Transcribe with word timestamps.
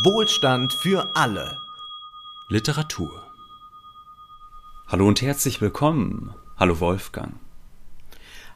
Wohlstand 0.00 0.72
für 0.72 1.14
alle. 1.14 1.58
Literatur. 2.48 3.30
Hallo 4.88 5.06
und 5.06 5.20
herzlich 5.20 5.60
willkommen. 5.60 6.32
Hallo 6.56 6.80
Wolfgang. 6.80 7.34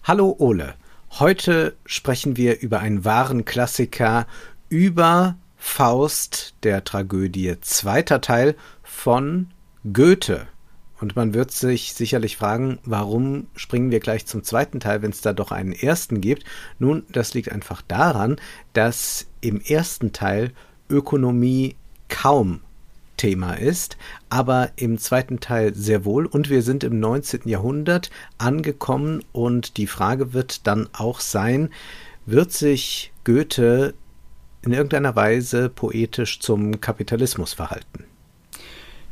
Hallo 0.03 0.35
Ole. 0.39 0.77
Heute 1.11 1.77
sprechen 1.85 2.39
wir 2.39 2.61
über 2.61 2.81
einen 2.81 3.05
wahren 3.05 3.45
Klassiker, 3.45 4.27
über 4.71 5.37
Faust 5.59 6.55
der 6.63 6.85
Tragödie, 6.85 7.61
zweiter 7.61 8.23
Teil 8.23 8.57
von 8.83 9.49
Goethe. 9.93 10.49
Und 11.01 11.17
man 11.17 11.35
wird 11.35 11.51
sich 11.51 11.93
sicherlich 11.93 12.39
fragen, 12.39 12.79
warum 12.85 13.49
springen 13.57 13.91
wir 13.91 14.01
gleich 14.01 14.25
zum 14.25 14.43
zweiten 14.43 14.81
Teil, 14.81 15.03
wenn 15.03 15.11
es 15.11 15.21
da 15.21 15.35
doch 15.35 15.53
einen 15.53 15.73
ersten 15.73 16.23
gibt? 16.23 16.45
Nun, 16.79 17.05
das 17.11 17.35
liegt 17.35 17.53
einfach 17.53 17.83
daran, 17.83 18.41
dass 18.73 19.27
im 19.43 19.61
ersten 19.61 20.15
Teil 20.15 20.55
Ökonomie 20.89 21.77
kaum 22.09 22.61
Thema 23.17 23.55
ist, 23.55 23.97
aber 24.29 24.71
im 24.77 24.99
zweiten 24.99 25.41
Teil 25.41 25.75
sehr 25.75 26.05
wohl. 26.05 26.27
Und 26.27 26.51
wir 26.51 26.63
sind 26.63 26.85
im 26.85 27.01
19. 27.01 27.43
Jahrhundert 27.45 28.11
angekommen 28.39 29.23
und 29.33 29.77
die 29.77 29.87
Frage 29.87 30.33
wird 30.33 30.67
dann 30.67 30.89
auch 30.93 31.21
sein, 31.21 31.71
wird 32.27 32.53
sich 32.53 33.13
Goethe 33.25 33.95
in 34.63 34.73
irgendeiner 34.73 35.17
Weise 35.17 35.69
poetisch 35.69 36.41
zum 36.41 36.81
Kapitalismus 36.81 37.55
verhalten? 37.55 38.05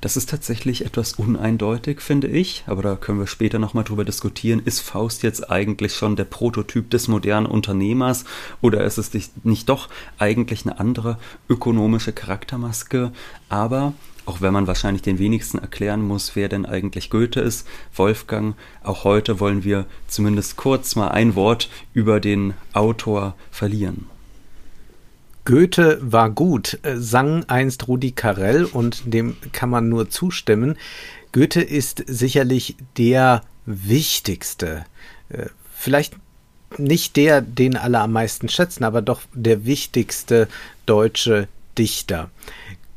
Das 0.04 0.18
ist 0.18 0.28
tatsächlich 0.28 0.84
etwas 0.84 1.14
uneindeutig, 1.14 2.02
finde 2.02 2.28
ich, 2.28 2.64
aber 2.66 2.82
da 2.82 2.94
können 2.94 3.20
wir 3.20 3.26
später 3.26 3.58
nochmal 3.58 3.84
drüber 3.84 4.04
diskutieren. 4.04 4.60
Ist 4.62 4.80
Faust 4.80 5.22
jetzt 5.22 5.50
eigentlich 5.50 5.94
schon 5.94 6.14
der 6.14 6.26
Prototyp 6.26 6.90
des 6.90 7.08
modernen 7.08 7.46
Unternehmers 7.46 8.26
oder 8.60 8.84
ist 8.84 8.98
es 8.98 9.12
nicht 9.44 9.66
doch 9.70 9.88
eigentlich 10.18 10.66
eine 10.66 10.78
andere 10.78 11.16
ökonomische 11.48 12.12
Charaktermaske? 12.12 13.12
Aber 13.48 13.94
auch 14.26 14.42
wenn 14.42 14.52
man 14.52 14.66
wahrscheinlich 14.66 15.00
den 15.00 15.18
wenigsten 15.18 15.56
erklären 15.56 16.06
muss, 16.06 16.36
wer 16.36 16.50
denn 16.50 16.66
eigentlich 16.66 17.08
Goethe 17.08 17.40
ist, 17.40 17.66
Wolfgang, 17.94 18.56
auch 18.82 19.04
heute 19.04 19.40
wollen 19.40 19.64
wir 19.64 19.86
zumindest 20.06 20.56
kurz 20.56 20.96
mal 20.96 21.08
ein 21.08 21.34
Wort 21.34 21.70
über 21.94 22.20
den 22.20 22.52
Autor 22.74 23.36
verlieren. 23.50 24.10
Goethe 25.44 25.98
war 26.00 26.30
gut, 26.30 26.78
äh, 26.82 26.96
sang 26.96 27.44
einst 27.44 27.86
Rudi 27.88 28.12
Carell 28.12 28.64
und 28.64 29.02
dem 29.04 29.36
kann 29.52 29.70
man 29.70 29.88
nur 29.88 30.08
zustimmen. 30.08 30.76
Goethe 31.32 31.60
ist 31.60 32.02
sicherlich 32.06 32.76
der 32.96 33.42
wichtigste, 33.66 34.84
äh, 35.28 35.46
vielleicht 35.74 36.14
nicht 36.78 37.16
der, 37.16 37.40
den 37.40 37.76
alle 37.76 38.00
am 38.00 38.12
meisten 38.12 38.48
schätzen, 38.48 38.84
aber 38.84 39.02
doch 39.02 39.20
der 39.32 39.64
wichtigste 39.64 40.48
deutsche 40.86 41.48
Dichter. 41.76 42.30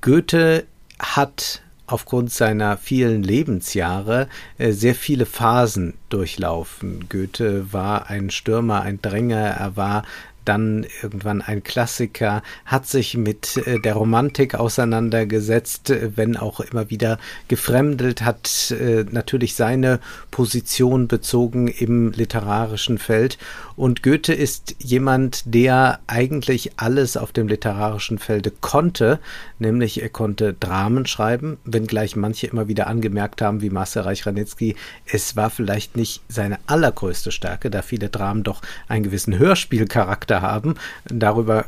Goethe 0.01 0.65
hat 0.99 1.61
aufgrund 1.85 2.31
seiner 2.31 2.77
vielen 2.77 3.23
Lebensjahre 3.23 4.27
äh, 4.57 4.71
sehr 4.71 4.95
viele 4.95 5.25
Phasen 5.25 5.93
durchlaufen. 6.09 7.07
Goethe 7.09 7.71
war 7.73 8.09
ein 8.09 8.29
Stürmer, 8.29 8.81
ein 8.81 9.01
Dränger, 9.01 9.37
er 9.37 9.75
war 9.75 10.03
dann 10.47 10.85
irgendwann 11.01 11.41
ein 11.41 11.63
Klassiker, 11.63 12.41
hat 12.65 12.87
sich 12.87 13.17
mit 13.17 13.57
äh, 13.65 13.79
der 13.79 13.95
Romantik 13.95 14.55
auseinandergesetzt, 14.55 15.89
äh, 15.89 16.11
wenn 16.15 16.37
auch 16.37 16.59
immer 16.59 16.89
wieder 16.89 17.19
gefremdelt, 17.47 18.21
hat 18.21 18.71
äh, 18.71 19.05
natürlich 19.09 19.55
seine 19.55 19.99
Position 20.31 21.07
bezogen 21.07 21.67
im 21.67 22.11
literarischen 22.11 22.97
Feld. 22.97 23.37
Und 23.75 24.01
Goethe 24.01 24.33
ist 24.33 24.75
jemand, 24.79 25.43
der 25.53 25.99
eigentlich 26.07 26.71
alles 26.77 27.15
auf 27.15 27.31
dem 27.31 27.47
literarischen 27.47 28.17
Felde 28.17 28.51
konnte, 28.51 29.19
nämlich 29.59 30.01
er 30.01 30.09
konnte 30.09 30.53
Dramen 30.53 31.05
schreiben, 31.05 31.57
wenngleich 31.63 32.15
manche 32.15 32.47
immer 32.47 32.67
wieder 32.67 32.87
angemerkt 32.87 33.41
haben, 33.41 33.61
wie 33.61 33.69
Marcel 33.69 34.01
Reich-Ranitzky, 34.01 34.75
es 35.05 35.35
war 35.35 35.49
vielleicht 35.49 35.95
nicht 35.95 36.21
seine 36.27 36.57
allergrößte 36.65 37.31
Stärke, 37.31 37.69
da 37.69 37.81
viele 37.81 38.09
Dramen 38.09 38.43
doch 38.43 38.61
einen 38.87 39.03
gewissen 39.03 39.37
Hörspielcharakter 39.37 40.36
haben. 40.41 40.75
Darüber 41.05 41.65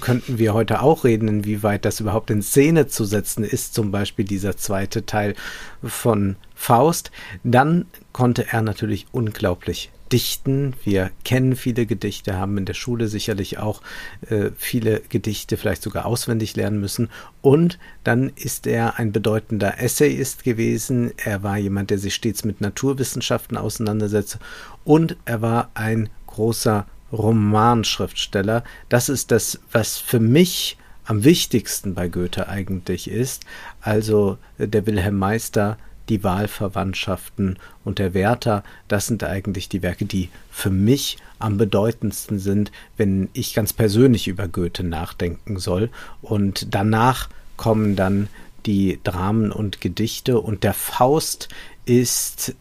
könnten 0.00 0.38
wir 0.38 0.54
heute 0.54 0.82
auch 0.82 1.04
reden, 1.04 1.28
inwieweit 1.28 1.84
das 1.84 2.00
überhaupt 2.00 2.30
in 2.30 2.42
Szene 2.42 2.86
zu 2.86 3.04
setzen 3.04 3.44
ist, 3.44 3.74
zum 3.74 3.90
Beispiel 3.90 4.24
dieser 4.24 4.56
zweite 4.56 5.06
Teil 5.06 5.34
von 5.82 6.36
Faust. 6.54 7.10
Dann 7.42 7.86
konnte 8.12 8.46
er 8.52 8.62
natürlich 8.62 9.06
unglaublich 9.12 9.90
dichten. 10.12 10.74
Wir 10.84 11.10
kennen 11.24 11.56
viele 11.56 11.86
Gedichte, 11.86 12.36
haben 12.36 12.58
in 12.58 12.66
der 12.66 12.74
Schule 12.74 13.08
sicherlich 13.08 13.58
auch 13.58 13.82
äh, 14.28 14.50
viele 14.56 15.00
Gedichte 15.08 15.56
vielleicht 15.56 15.82
sogar 15.82 16.06
auswendig 16.06 16.54
lernen 16.54 16.80
müssen. 16.80 17.08
Und 17.40 17.78
dann 18.04 18.30
ist 18.36 18.66
er 18.66 18.98
ein 18.98 19.10
bedeutender 19.12 19.80
Essayist 19.80 20.44
gewesen. 20.44 21.12
Er 21.16 21.42
war 21.42 21.58
jemand, 21.58 21.90
der 21.90 21.98
sich 21.98 22.14
stets 22.14 22.44
mit 22.44 22.60
Naturwissenschaften 22.60 23.56
auseinandersetzt. 23.56 24.38
Und 24.84 25.16
er 25.24 25.42
war 25.42 25.70
ein 25.74 26.10
großer 26.28 26.86
Romanschriftsteller. 27.14 28.64
Das 28.88 29.08
ist 29.08 29.30
das, 29.30 29.60
was 29.72 29.98
für 29.98 30.20
mich 30.20 30.76
am 31.04 31.24
wichtigsten 31.24 31.94
bei 31.94 32.08
Goethe 32.08 32.48
eigentlich 32.48 33.08
ist. 33.08 33.44
Also 33.80 34.38
äh, 34.58 34.66
der 34.68 34.86
Wilhelm 34.86 35.18
Meister, 35.18 35.78
die 36.08 36.22
Wahlverwandtschaften 36.22 37.58
und 37.84 37.98
der 37.98 38.12
Werther, 38.12 38.62
das 38.88 39.06
sind 39.06 39.24
eigentlich 39.24 39.68
die 39.68 39.82
Werke, 39.82 40.04
die 40.04 40.28
für 40.50 40.70
mich 40.70 41.16
am 41.38 41.56
bedeutendsten 41.56 42.38
sind, 42.38 42.72
wenn 42.96 43.28
ich 43.32 43.54
ganz 43.54 43.72
persönlich 43.72 44.28
über 44.28 44.48
Goethe 44.48 44.84
nachdenken 44.84 45.58
soll. 45.58 45.90
Und 46.20 46.74
danach 46.74 47.28
kommen 47.56 47.96
dann 47.96 48.28
die 48.66 48.98
Dramen 49.04 49.52
und 49.52 49.80
Gedichte 49.80 50.40
und 50.40 50.64
der 50.64 50.74
Faust 50.74 51.48
ist 51.84 52.54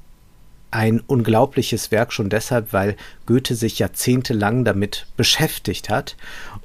ein 0.73 0.99
unglaubliches 0.99 1.91
Werk 1.91 2.11
schon 2.11 2.29
deshalb, 2.29 2.73
weil 2.73 2.95
Goethe 3.25 3.55
sich 3.55 3.79
jahrzehntelang 3.79 4.65
damit 4.65 5.05
beschäftigt 5.15 5.89
hat 5.89 6.17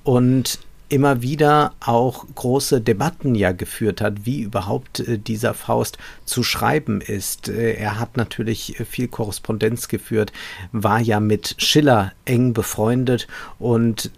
und 0.02 0.58
immer 0.88 1.20
wieder 1.20 1.74
auch 1.80 2.24
große 2.34 2.80
Debatten 2.80 3.34
ja 3.34 3.52
geführt 3.52 4.00
hat, 4.00 4.24
wie 4.24 4.40
überhaupt 4.40 5.00
äh, 5.00 5.18
dieser 5.18 5.52
Faust 5.52 5.98
zu 6.24 6.42
schreiben 6.42 7.02
ist. 7.02 7.48
Äh, 7.48 7.74
er 7.74 8.00
hat 8.00 8.16
natürlich 8.16 8.76
viel 8.88 9.08
Korrespondenz 9.08 9.88
geführt, 9.88 10.32
war 10.72 11.00
ja 11.00 11.20
mit 11.20 11.56
Schiller 11.58 12.12
eng 12.24 12.54
befreundet 12.54 13.28
und 13.58 14.10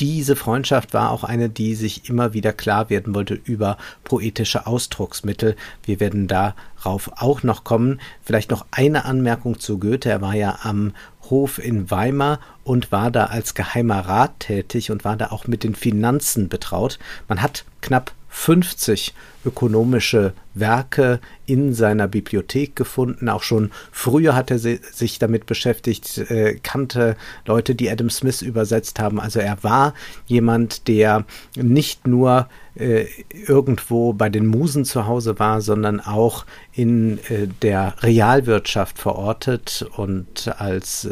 diese 0.00 0.36
Freundschaft 0.36 0.94
war 0.94 1.10
auch 1.10 1.24
eine, 1.24 1.48
die 1.48 1.74
sich 1.74 2.08
immer 2.08 2.32
wieder 2.32 2.52
klar 2.52 2.90
werden 2.90 3.14
wollte 3.14 3.34
über 3.34 3.76
poetische 4.04 4.66
Ausdrucksmittel. 4.66 5.56
Wir 5.84 6.00
werden 6.00 6.28
darauf 6.28 7.10
auch 7.16 7.42
noch 7.42 7.64
kommen. 7.64 8.00
Vielleicht 8.22 8.50
noch 8.50 8.66
eine 8.70 9.04
Anmerkung 9.04 9.58
zu 9.58 9.78
Goethe. 9.78 10.10
Er 10.10 10.20
war 10.20 10.34
ja 10.34 10.60
am 10.62 10.92
Hof 11.30 11.58
in 11.58 11.90
Weimar 11.90 12.40
und 12.64 12.92
war 12.92 13.10
da 13.10 13.26
als 13.26 13.54
geheimer 13.54 14.00
Rat 14.00 14.40
tätig 14.40 14.90
und 14.90 15.04
war 15.04 15.16
da 15.16 15.30
auch 15.30 15.46
mit 15.46 15.64
den 15.64 15.74
Finanzen 15.74 16.48
betraut. 16.48 16.98
Man 17.28 17.42
hat 17.42 17.64
knapp 17.80 18.12
50 18.28 19.14
ökonomische 19.44 20.32
Werke 20.54 21.20
in 21.46 21.72
seiner 21.72 22.08
Bibliothek 22.08 22.76
gefunden. 22.76 23.28
Auch 23.28 23.42
schon 23.42 23.70
früher 23.90 24.34
hat 24.34 24.50
er 24.50 24.58
sich 24.58 25.18
damit 25.18 25.46
beschäftigt, 25.46 26.18
äh, 26.30 26.58
kannte 26.62 27.16
Leute, 27.46 27.74
die 27.74 27.90
Adam 27.90 28.10
Smith 28.10 28.42
übersetzt 28.42 29.00
haben. 29.00 29.20
Also 29.20 29.40
er 29.40 29.62
war 29.62 29.94
jemand, 30.26 30.88
der 30.88 31.24
nicht 31.56 32.06
nur 32.06 32.48
äh, 32.74 33.06
irgendwo 33.30 34.12
bei 34.12 34.28
den 34.28 34.46
Musen 34.46 34.84
zu 34.84 35.06
Hause 35.06 35.38
war, 35.38 35.60
sondern 35.60 36.00
auch 36.00 36.44
in 36.72 37.18
äh, 37.28 37.48
der 37.62 37.94
Realwirtschaft 38.02 38.98
verortet 38.98 39.86
und 39.96 40.48
als 40.58 41.08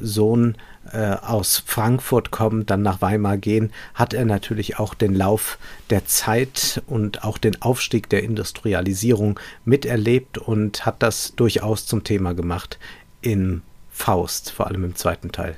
Sohn 0.00 0.56
äh, 0.92 1.16
aus 1.22 1.62
Frankfurt 1.64 2.30
kommen, 2.30 2.66
dann 2.66 2.82
nach 2.82 3.00
Weimar 3.00 3.38
gehen, 3.38 3.72
hat 3.94 4.14
er 4.14 4.24
natürlich 4.24 4.78
auch 4.78 4.94
den 4.94 5.14
Lauf 5.14 5.58
der 5.90 6.06
Zeit 6.06 6.82
und 6.86 7.24
auch 7.24 7.38
den 7.38 7.60
Aufstieg 7.62 8.08
der 8.08 8.22
Industrialisierung 8.22 9.38
miterlebt 9.64 10.38
und 10.38 10.86
hat 10.86 11.02
das 11.02 11.34
durchaus 11.36 11.86
zum 11.86 12.04
Thema 12.04 12.34
gemacht 12.34 12.78
in 13.22 13.62
Faust, 13.90 14.50
vor 14.50 14.66
allem 14.66 14.84
im 14.84 14.96
zweiten 14.96 15.32
Teil. 15.32 15.56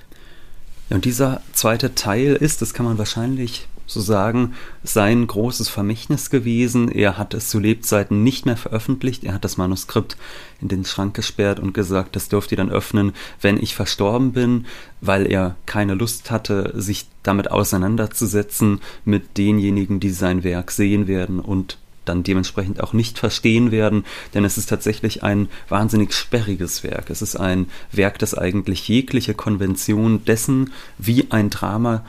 Und 0.90 1.04
dieser 1.04 1.40
zweite 1.52 1.94
Teil 1.94 2.34
ist, 2.34 2.60
das 2.60 2.74
kann 2.74 2.84
man 2.84 2.98
wahrscheinlich 2.98 3.66
sozusagen 3.92 4.54
sein 4.82 5.26
großes 5.26 5.68
Vermächtnis 5.68 6.30
gewesen. 6.30 6.90
Er 6.90 7.18
hat 7.18 7.34
es 7.34 7.48
zu 7.48 7.58
Lebzeiten 7.58 8.22
nicht 8.22 8.46
mehr 8.46 8.56
veröffentlicht. 8.56 9.24
Er 9.24 9.34
hat 9.34 9.44
das 9.44 9.56
Manuskript 9.56 10.16
in 10.60 10.68
den 10.68 10.84
Schrank 10.84 11.14
gesperrt 11.14 11.60
und 11.60 11.74
gesagt, 11.74 12.16
das 12.16 12.28
dürft 12.28 12.52
ihr 12.52 12.56
dann 12.56 12.70
öffnen, 12.70 13.12
wenn 13.40 13.58
ich 13.58 13.74
verstorben 13.74 14.32
bin, 14.32 14.66
weil 15.00 15.30
er 15.30 15.56
keine 15.66 15.94
Lust 15.94 16.30
hatte, 16.30 16.72
sich 16.74 17.06
damit 17.22 17.50
auseinanderzusetzen 17.50 18.80
mit 19.04 19.36
denjenigen, 19.38 20.00
die 20.00 20.10
sein 20.10 20.44
Werk 20.44 20.70
sehen 20.70 21.06
werden 21.06 21.40
und 21.40 21.78
dann 22.04 22.22
dementsprechend 22.22 22.80
auch 22.82 22.92
nicht 22.92 23.18
verstehen 23.18 23.70
werden, 23.70 24.04
denn 24.34 24.44
es 24.44 24.58
ist 24.58 24.68
tatsächlich 24.68 25.22
ein 25.22 25.48
wahnsinnig 25.68 26.12
sperriges 26.12 26.82
Werk. 26.82 27.10
Es 27.10 27.22
ist 27.22 27.36
ein 27.36 27.66
Werk, 27.92 28.18
das 28.18 28.34
eigentlich 28.36 28.88
jegliche 28.88 29.34
Konvention 29.34 30.24
dessen, 30.24 30.72
wie 30.98 31.30
ein 31.30 31.50
Drama 31.50 32.04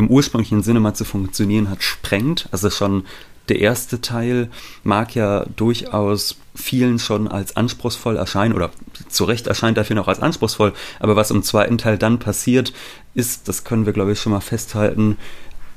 im 0.00 0.08
ursprünglichen 0.08 0.62
Sinne 0.62 0.80
mal 0.80 0.94
zu 0.94 1.04
funktionieren 1.04 1.70
hat, 1.70 1.82
sprengt. 1.82 2.48
Also 2.50 2.70
schon 2.70 3.04
der 3.50 3.60
erste 3.60 4.00
Teil 4.00 4.50
mag 4.82 5.14
ja 5.14 5.44
durchaus 5.56 6.36
vielen 6.54 6.98
schon 6.98 7.28
als 7.28 7.56
anspruchsvoll 7.56 8.16
erscheinen 8.16 8.54
oder 8.54 8.70
zu 9.08 9.24
Recht 9.24 9.46
erscheint 9.46 9.76
dafür 9.76 9.96
noch 9.96 10.08
als 10.08 10.20
anspruchsvoll, 10.20 10.72
aber 11.00 11.16
was 11.16 11.30
im 11.30 11.42
zweiten 11.42 11.78
Teil 11.78 11.98
dann 11.98 12.18
passiert, 12.18 12.72
ist, 13.14 13.48
das 13.48 13.64
können 13.64 13.86
wir 13.86 13.92
glaube 13.92 14.12
ich 14.12 14.20
schon 14.20 14.32
mal 14.32 14.40
festhalten, 14.40 15.16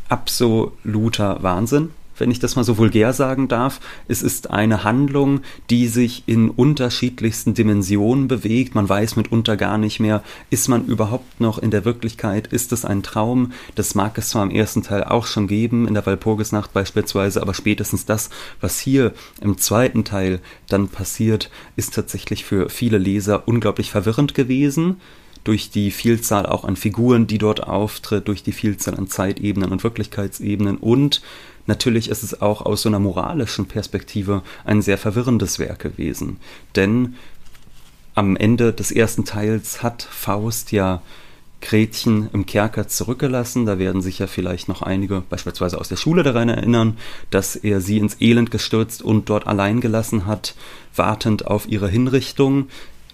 absoluter 0.10 1.42
Wahnsinn 1.42 1.90
wenn 2.24 2.32
ich 2.32 2.40
das 2.40 2.56
mal 2.56 2.64
so 2.64 2.78
vulgär 2.78 3.12
sagen 3.12 3.50
darf. 3.50 3.82
Es 4.08 4.22
ist 4.22 4.50
eine 4.50 4.86
Handlung, 4.86 5.42
die 5.70 5.90
sich 5.90 6.24
in 6.26 6.50
unterschiedlichsten 6.50 7.54
Dimensionen 7.54 8.30
bewegt. 8.30 8.76
Man 8.76 8.88
weiß 8.88 9.18
mitunter 9.18 9.58
gar 9.58 9.78
nicht 9.78 10.00
mehr, 10.00 10.24
ist 10.50 10.70
man 10.70 10.86
überhaupt 10.86 11.42
noch 11.42 11.58
in 11.58 11.70
der 11.70 11.84
Wirklichkeit? 11.84 12.48
Ist 12.48 12.72
es 12.72 12.86
ein 12.86 13.04
Traum? 13.04 13.52
Das 13.76 13.94
mag 13.94 14.18
es 14.18 14.30
zwar 14.30 14.44
im 14.44 14.52
ersten 14.52 14.84
Teil 14.84 15.04
auch 15.04 15.26
schon 15.26 15.48
geben, 15.48 15.86
in 15.86 15.96
der 15.96 16.06
Walpurgisnacht 16.06 16.72
beispielsweise, 16.72 17.42
aber 17.42 17.54
spätestens 17.54 18.06
das, 18.06 18.30
was 18.62 18.80
hier 18.80 19.12
im 19.42 19.58
zweiten 19.58 20.06
Teil 20.06 20.40
dann 20.70 20.88
passiert, 20.88 21.50
ist 21.76 21.94
tatsächlich 21.94 22.46
für 22.46 22.70
viele 22.70 23.00
Leser 23.00 23.50
unglaublich 23.50 23.92
verwirrend 23.92 24.34
gewesen 24.34 24.96
durch 25.44 25.70
die 25.70 25.92
Vielzahl 25.92 26.46
auch 26.46 26.64
an 26.64 26.76
Figuren, 26.76 27.28
die 27.28 27.38
dort 27.38 27.64
auftritt, 27.64 28.28
durch 28.28 28.44
die 28.44 28.52
Vielzahl 28.52 28.96
an 28.96 29.08
Zeitebenen 29.08 29.72
und 29.72 29.84
Wirklichkeitsebenen 29.84 30.78
und 30.78 31.22
Natürlich 31.66 32.10
ist 32.10 32.24
es 32.24 32.42
auch 32.42 32.62
aus 32.62 32.82
so 32.82 32.90
einer 32.90 33.00
moralischen 33.00 33.66
Perspektive 33.66 34.42
ein 34.66 34.82
sehr 34.82 34.98
verwirrendes 34.98 35.60
Werk 35.60 35.80
gewesen. 35.80 36.38
Denn 36.76 37.16
am 38.16 38.36
Ende 38.36 38.74
des 38.74 38.92
ersten 38.92 39.26
Teils 39.26 39.82
hat 39.82 40.04
Faust 40.04 40.72
ja 40.72 41.02
Gretchen 41.62 42.30
im 42.34 42.46
Kerker 42.46 42.88
zurückgelassen. 42.88 43.66
Da 43.66 43.80
werden 43.80 44.02
sich 44.02 44.20
ja 44.20 44.28
vielleicht 44.28 44.68
noch 44.68 44.82
einige, 44.82 45.22
beispielsweise 45.22 45.80
aus 45.80 45.88
der 45.88 45.96
Schule, 45.96 46.22
daran 46.22 46.50
erinnern, 46.50 46.98
dass 47.30 47.56
er 47.56 47.82
sie 47.82 47.98
ins 47.98 48.20
Elend 48.20 48.52
gestürzt 48.52 49.02
und 49.02 49.30
dort 49.30 49.48
allein 49.48 49.80
gelassen 49.80 50.26
hat, 50.26 50.56
wartend 50.96 51.48
auf 51.48 51.68
ihre 51.68 51.88
Hinrichtung. 51.88 52.68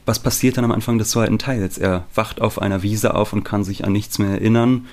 Was 0.05 0.19
passiert 0.19 0.57
dann 0.57 0.65
am 0.65 0.71
Anfang 0.71 0.97
des 0.97 1.11
zweiten 1.11 1.37
Teils? 1.37 1.77
Er 1.77 2.05
wacht 2.15 2.41
auf 2.41 2.59
einer 2.59 2.81
Wiese 2.81 3.13
auf 3.13 3.31
und 3.31 3.43
kann 3.43 3.63
sich 3.63 3.85
an 3.85 3.93
nichts 3.93 4.17
mehr 4.17 4.31
erinnern. 4.31 4.87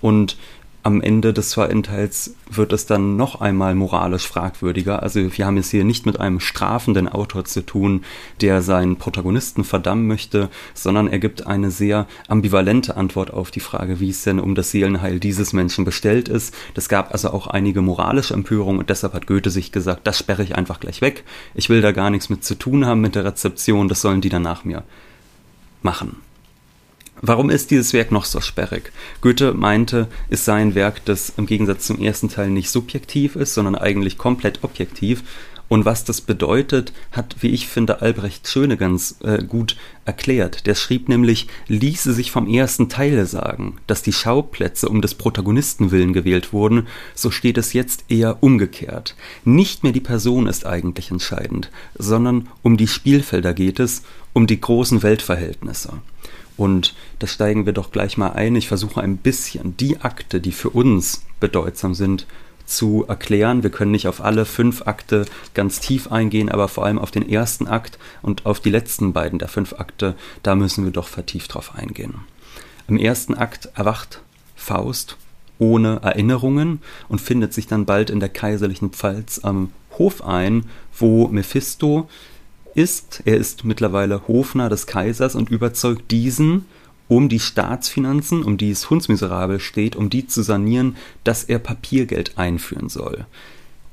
Und 0.00 0.36
am 0.82 1.02
Ende 1.02 1.34
des 1.34 1.50
zweiten 1.50 1.82
Teils 1.82 2.34
wird 2.50 2.72
es 2.72 2.86
dann 2.86 3.16
noch 3.16 3.40
einmal 3.40 3.74
moralisch 3.74 4.26
fragwürdiger. 4.26 5.02
Also 5.02 5.20
wir 5.36 5.46
haben 5.46 5.58
es 5.58 5.70
hier 5.70 5.84
nicht 5.84 6.06
mit 6.06 6.18
einem 6.18 6.40
strafenden 6.40 7.06
Autor 7.06 7.44
zu 7.44 7.64
tun, 7.64 8.02
der 8.40 8.62
seinen 8.62 8.96
Protagonisten 8.96 9.64
verdammen 9.64 10.06
möchte, 10.06 10.48
sondern 10.72 11.06
er 11.06 11.18
gibt 11.18 11.46
eine 11.46 11.70
sehr 11.70 12.06
ambivalente 12.28 12.96
Antwort 12.96 13.30
auf 13.30 13.50
die 13.50 13.60
Frage, 13.60 14.00
wie 14.00 14.10
es 14.10 14.22
denn 14.22 14.40
um 14.40 14.54
das 14.54 14.70
Seelenheil 14.70 15.20
dieses 15.20 15.52
Menschen 15.52 15.84
bestellt 15.84 16.28
ist. 16.28 16.54
Das 16.74 16.88
gab 16.88 17.12
also 17.12 17.30
auch 17.30 17.46
einige 17.46 17.82
moralische 17.82 18.32
Empörungen 18.32 18.80
und 18.80 18.88
deshalb 18.88 19.12
hat 19.12 19.26
Goethe 19.26 19.50
sich 19.50 19.72
gesagt, 19.72 20.06
das 20.06 20.18
sperre 20.18 20.42
ich 20.42 20.56
einfach 20.56 20.80
gleich 20.80 21.02
weg. 21.02 21.24
Ich 21.54 21.68
will 21.68 21.82
da 21.82 21.92
gar 21.92 22.08
nichts 22.08 22.30
mit 22.30 22.42
zu 22.42 22.54
tun 22.54 22.86
haben 22.86 23.02
mit 23.02 23.14
der 23.14 23.24
Rezeption, 23.26 23.88
das 23.88 24.00
sollen 24.00 24.22
die 24.22 24.30
dann 24.30 24.42
nach 24.42 24.64
mir 24.64 24.84
machen. 25.82 26.16
Warum 27.22 27.50
ist 27.50 27.70
dieses 27.70 27.92
Werk 27.92 28.12
noch 28.12 28.24
so 28.24 28.40
sperrig? 28.40 28.92
Goethe 29.20 29.52
meinte, 29.52 30.08
es 30.30 30.46
sei 30.46 30.54
ein 30.54 30.74
Werk, 30.74 31.04
das 31.04 31.34
im 31.36 31.44
Gegensatz 31.44 31.86
zum 31.86 32.00
ersten 32.00 32.30
Teil 32.30 32.48
nicht 32.48 32.70
subjektiv 32.70 33.36
ist, 33.36 33.52
sondern 33.52 33.74
eigentlich 33.74 34.16
komplett 34.16 34.64
objektiv. 34.64 35.22
Und 35.68 35.84
was 35.84 36.02
das 36.02 36.22
bedeutet, 36.22 36.92
hat, 37.12 37.36
wie 37.40 37.50
ich 37.50 37.68
finde, 37.68 38.00
Albrecht 38.00 38.48
Schöne 38.48 38.76
ganz 38.76 39.18
äh, 39.22 39.44
gut 39.44 39.76
erklärt. 40.04 40.66
Der 40.66 40.74
schrieb 40.74 41.08
nämlich, 41.08 41.46
ließe 41.68 42.12
sich 42.12 42.32
vom 42.32 42.48
ersten 42.48 42.88
Teil 42.88 43.24
sagen, 43.26 43.76
dass 43.86 44.02
die 44.02 44.12
Schauplätze 44.12 44.88
um 44.88 45.00
des 45.00 45.14
Protagonisten 45.14 45.92
willen 45.92 46.12
gewählt 46.12 46.52
wurden, 46.52 46.88
so 47.14 47.30
steht 47.30 47.56
es 47.56 47.72
jetzt 47.72 48.06
eher 48.08 48.42
umgekehrt. 48.42 49.14
Nicht 49.44 49.84
mehr 49.84 49.92
die 49.92 50.00
Person 50.00 50.48
ist 50.48 50.66
eigentlich 50.66 51.12
entscheidend, 51.12 51.70
sondern 51.96 52.48
um 52.62 52.76
die 52.76 52.88
Spielfelder 52.88 53.54
geht 53.54 53.78
es, 53.78 54.02
um 54.32 54.48
die 54.48 54.60
großen 54.60 55.04
Weltverhältnisse. 55.04 55.92
Und 56.56 56.94
da 57.18 57.26
steigen 57.26 57.66
wir 57.66 57.72
doch 57.72 57.90
gleich 57.90 58.16
mal 58.16 58.30
ein. 58.30 58.56
Ich 58.56 58.68
versuche 58.68 59.00
ein 59.00 59.16
bisschen 59.16 59.76
die 59.76 60.00
Akte, 60.00 60.40
die 60.40 60.52
für 60.52 60.70
uns 60.70 61.24
bedeutsam 61.40 61.94
sind, 61.94 62.26
zu 62.70 63.04
erklären. 63.08 63.62
Wir 63.62 63.70
können 63.70 63.90
nicht 63.90 64.06
auf 64.06 64.22
alle 64.22 64.44
fünf 64.44 64.86
Akte 64.86 65.26
ganz 65.54 65.80
tief 65.80 66.12
eingehen, 66.12 66.48
aber 66.48 66.68
vor 66.68 66.84
allem 66.84 66.98
auf 66.98 67.10
den 67.10 67.28
ersten 67.28 67.66
Akt 67.66 67.98
und 68.22 68.46
auf 68.46 68.60
die 68.60 68.70
letzten 68.70 69.12
beiden 69.12 69.38
der 69.38 69.48
fünf 69.48 69.74
Akte, 69.74 70.14
da 70.42 70.54
müssen 70.54 70.84
wir 70.84 70.92
doch 70.92 71.08
vertieft 71.08 71.54
drauf 71.54 71.74
eingehen. 71.74 72.14
Im 72.86 72.96
ersten 72.96 73.34
Akt 73.34 73.70
erwacht 73.74 74.22
Faust 74.54 75.16
ohne 75.58 76.00
Erinnerungen 76.02 76.80
und 77.08 77.20
findet 77.20 77.52
sich 77.52 77.66
dann 77.66 77.84
bald 77.84 78.08
in 78.08 78.20
der 78.20 78.30
kaiserlichen 78.30 78.90
Pfalz 78.90 79.40
am 79.42 79.70
Hof 79.98 80.24
ein, 80.24 80.64
wo 80.96 81.28
Mephisto 81.28 82.08
ist, 82.80 83.22
er 83.24 83.36
ist 83.36 83.64
mittlerweile 83.64 84.26
Hofner 84.26 84.68
des 84.68 84.86
Kaisers 84.86 85.34
und 85.34 85.50
überzeugt 85.50 86.10
diesen, 86.10 86.64
um 87.08 87.28
die 87.28 87.40
Staatsfinanzen, 87.40 88.42
um 88.42 88.56
die 88.56 88.70
es 88.70 88.88
hundsmiserabel 88.88 89.60
steht, 89.60 89.96
um 89.96 90.08
die 90.10 90.26
zu 90.26 90.42
sanieren, 90.42 90.96
dass 91.24 91.44
er 91.44 91.58
Papiergeld 91.58 92.38
einführen 92.38 92.88
soll, 92.88 93.26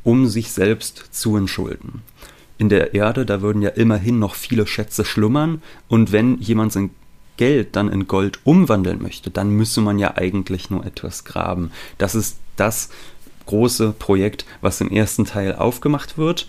um 0.03 0.27
sich 0.27 0.51
selbst 0.51 1.03
zu 1.11 1.35
entschulden. 1.35 2.01
In 2.57 2.69
der 2.69 2.93
Erde, 2.93 3.25
da 3.25 3.41
würden 3.41 3.61
ja 3.61 3.69
immerhin 3.69 4.19
noch 4.19 4.35
viele 4.35 4.65
Schätze 4.65 5.03
schlummern, 5.03 5.61
und 5.89 6.11
wenn 6.11 6.39
jemand 6.39 6.71
sein 6.73 6.89
Geld 7.35 7.75
dann 7.75 7.91
in 7.91 8.07
Gold 8.07 8.39
umwandeln 8.45 9.01
möchte, 9.01 9.29
dann 9.29 9.49
müsse 9.51 9.81
man 9.81 9.99
ja 9.99 10.15
eigentlich 10.15 10.69
nur 10.69 10.85
etwas 10.85 11.23
graben. 11.23 11.71
Das 11.97 12.15
ist 12.15 12.37
das 12.55 12.89
große 13.45 13.93
Projekt, 13.97 14.45
was 14.61 14.81
im 14.81 14.89
ersten 14.89 15.25
Teil 15.25 15.55
aufgemacht 15.55 16.17
wird 16.17 16.47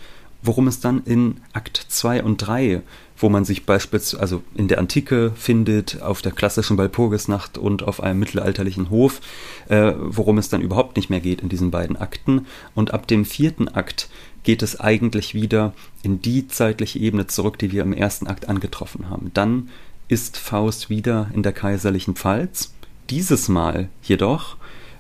worum 0.49 0.67
es 0.67 0.81
dann 0.81 1.03
in 1.05 1.37
Akt 1.53 1.77
2 1.89 2.23
und 2.25 2.39
3, 2.39 2.81
wo 3.19 3.29
man 3.29 3.45
sich 3.45 3.67
beispielsweise 3.67 4.19
also 4.19 4.43
in 4.55 4.67
der 4.67 4.79
Antike 4.79 5.33
findet, 5.37 6.00
auf 6.00 6.23
der 6.23 6.33
klassischen 6.33 6.79
Walpurgisnacht 6.79 7.59
und 7.59 7.83
auf 7.83 8.03
einem 8.03 8.19
mittelalterlichen 8.19 8.89
Hof, 8.89 9.21
äh, 9.69 9.93
worum 9.99 10.39
es 10.39 10.49
dann 10.49 10.62
überhaupt 10.62 10.97
nicht 10.97 11.11
mehr 11.11 11.21
geht 11.21 11.43
in 11.43 11.50
diesen 11.50 11.71
beiden 11.71 11.97
Akten. 11.97 12.47
Und 12.75 12.95
ab 12.95 13.06
dem 13.06 13.27
vierten 13.27 13.69
Akt 13.69 14.09
geht 14.43 14.62
es 14.62 14.81
eigentlich 14.81 15.35
wieder 15.35 15.75
in 16.03 16.23
die 16.23 16.49
zeitliche 16.49 16.99
Ebene 16.99 17.27
zurück, 17.27 17.59
die 17.59 17.71
wir 17.71 17.83
im 17.83 17.93
ersten 17.93 18.27
Akt 18.27 18.49
angetroffen 18.49 19.11
haben. 19.11 19.31
Dann 19.35 19.69
ist 20.09 20.39
Faust 20.39 20.89
wieder 20.89 21.31
in 21.35 21.43
der 21.43 21.53
kaiserlichen 21.53 22.17
Pfalz. 22.17 22.73
Dieses 23.11 23.50
Mal 23.50 23.91
jedoch 24.03 24.56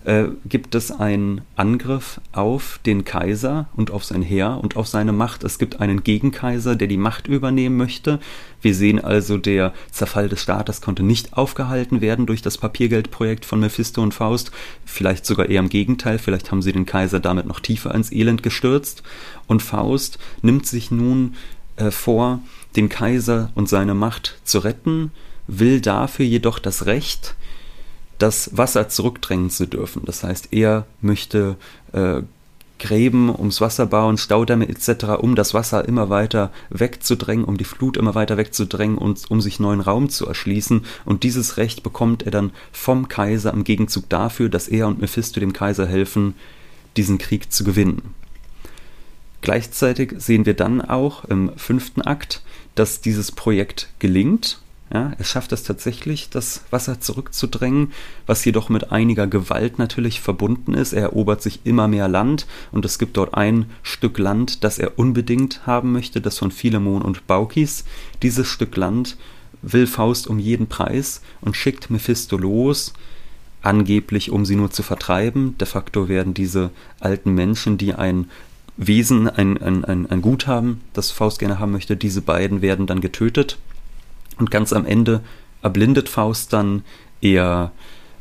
äh, 0.08 0.30
gibt 0.48 0.74
es 0.74 0.90
einen 0.90 1.42
Angriff 1.54 2.18
auf 2.32 2.80
den 2.86 3.04
Kaiser 3.04 3.68
und 3.76 3.90
auf 3.90 4.04
sein 4.04 4.22
Heer 4.22 4.58
und 4.62 4.74
auf 4.74 4.88
seine 4.88 5.12
Macht. 5.12 5.44
Es 5.44 5.58
gibt 5.58 5.80
einen 5.80 6.02
Gegenkaiser, 6.02 6.76
der 6.76 6.88
die 6.88 6.96
Macht 6.96 7.26
übernehmen 7.26 7.76
möchte. 7.76 8.18
Wir 8.62 8.74
sehen 8.74 9.04
also, 9.04 9.36
der 9.36 9.74
Zerfall 9.90 10.30
des 10.30 10.40
Staates 10.40 10.80
konnte 10.80 11.02
nicht 11.02 11.36
aufgehalten 11.36 12.00
werden 12.00 12.24
durch 12.24 12.40
das 12.40 12.56
Papiergeldprojekt 12.56 13.44
von 13.44 13.60
Mephisto 13.60 14.02
und 14.02 14.14
Faust. 14.14 14.50
Vielleicht 14.86 15.26
sogar 15.26 15.50
eher 15.50 15.60
im 15.60 15.68
Gegenteil. 15.68 16.18
Vielleicht 16.18 16.50
haben 16.50 16.62
sie 16.62 16.72
den 16.72 16.86
Kaiser 16.86 17.20
damit 17.20 17.44
noch 17.44 17.60
tiefer 17.60 17.94
ins 17.94 18.10
Elend 18.10 18.42
gestürzt. 18.42 19.02
Und 19.46 19.62
Faust 19.62 20.18
nimmt 20.40 20.64
sich 20.64 20.90
nun 20.90 21.34
äh, 21.76 21.90
vor, 21.90 22.40
den 22.76 22.88
Kaiser 22.88 23.50
und 23.54 23.68
seine 23.68 23.92
Macht 23.92 24.38
zu 24.44 24.60
retten, 24.60 25.12
will 25.46 25.82
dafür 25.82 26.24
jedoch 26.24 26.58
das 26.58 26.86
Recht, 26.86 27.34
das 28.18 28.56
Wasser 28.56 28.88
zurückdrängen 28.88 29.50
zu 29.50 29.66
dürfen. 29.66 30.02
Das 30.04 30.24
heißt, 30.24 30.48
er 30.52 30.86
möchte 31.00 31.56
äh, 31.92 32.22
Gräben 32.78 33.28
ums 33.28 33.60
Wasser 33.60 33.86
bauen, 33.86 34.18
Staudämme 34.18 34.68
etc., 34.68 35.18
um 35.18 35.34
das 35.34 35.52
Wasser 35.52 35.86
immer 35.86 36.10
weiter 36.10 36.52
wegzudrängen, 36.70 37.44
um 37.44 37.58
die 37.58 37.64
Flut 37.64 37.96
immer 37.96 38.14
weiter 38.14 38.36
wegzudrängen 38.36 38.98
und 38.98 39.30
um 39.30 39.40
sich 39.40 39.60
neuen 39.60 39.80
Raum 39.80 40.08
zu 40.08 40.26
erschließen. 40.26 40.84
Und 41.04 41.22
dieses 41.24 41.56
Recht 41.56 41.82
bekommt 41.82 42.22
er 42.22 42.30
dann 42.30 42.52
vom 42.72 43.08
Kaiser 43.08 43.52
im 43.52 43.64
Gegenzug 43.64 44.08
dafür, 44.08 44.48
dass 44.48 44.68
er 44.68 44.86
und 44.86 45.00
Mephisto 45.00 45.40
dem 45.40 45.52
Kaiser 45.52 45.86
helfen, 45.86 46.34
diesen 46.96 47.18
Krieg 47.18 47.52
zu 47.52 47.64
gewinnen. 47.64 48.14
Gleichzeitig 49.40 50.14
sehen 50.18 50.46
wir 50.46 50.54
dann 50.54 50.80
auch 50.80 51.24
im 51.24 51.52
fünften 51.56 52.02
Akt, 52.02 52.42
dass 52.74 53.00
dieses 53.00 53.32
Projekt 53.32 53.88
gelingt 53.98 54.60
ja, 54.92 55.12
er 55.18 55.24
schafft 55.24 55.52
es 55.52 55.64
tatsächlich, 55.64 56.30
das 56.30 56.62
Wasser 56.70 56.98
zurückzudrängen, 56.98 57.92
was 58.26 58.44
jedoch 58.44 58.70
mit 58.70 58.90
einiger 58.90 59.26
Gewalt 59.26 59.78
natürlich 59.78 60.22
verbunden 60.22 60.72
ist. 60.72 60.94
Er 60.94 61.02
erobert 61.02 61.42
sich 61.42 61.60
immer 61.64 61.88
mehr 61.88 62.08
Land 62.08 62.46
und 62.72 62.86
es 62.86 62.98
gibt 62.98 63.18
dort 63.18 63.34
ein 63.34 63.66
Stück 63.82 64.18
Land, 64.18 64.64
das 64.64 64.78
er 64.78 64.98
unbedingt 64.98 65.66
haben 65.66 65.92
möchte, 65.92 66.22
das 66.22 66.38
von 66.38 66.50
Philemon 66.50 67.02
und 67.02 67.26
Baukis. 67.26 67.84
Dieses 68.22 68.46
Stück 68.46 68.76
Land 68.76 69.18
will 69.60 69.86
Faust 69.86 70.26
um 70.26 70.38
jeden 70.38 70.68
Preis 70.68 71.20
und 71.42 71.54
schickt 71.56 71.90
Mephisto 71.90 72.38
los, 72.38 72.94
angeblich 73.60 74.30
um 74.30 74.46
sie 74.46 74.56
nur 74.56 74.70
zu 74.70 74.82
vertreiben. 74.82 75.58
De 75.58 75.66
facto 75.66 76.08
werden 76.08 76.32
diese 76.32 76.70
alten 76.98 77.34
Menschen, 77.34 77.76
die 77.76 77.92
ein 77.92 78.30
Wesen, 78.78 79.28
ein, 79.28 79.60
ein, 79.60 79.84
ein, 79.84 80.08
ein 80.08 80.22
Guthaben, 80.22 80.80
das 80.94 81.10
Faust 81.10 81.40
gerne 81.40 81.58
haben 81.58 81.72
möchte, 81.72 81.96
diese 81.96 82.22
beiden 82.22 82.62
werden 82.62 82.86
dann 82.86 83.02
getötet 83.02 83.58
und 84.38 84.50
ganz 84.50 84.72
am 84.72 84.86
Ende 84.86 85.22
erblindet 85.62 86.08
Faust 86.08 86.52
dann, 86.52 86.82
er 87.20 87.72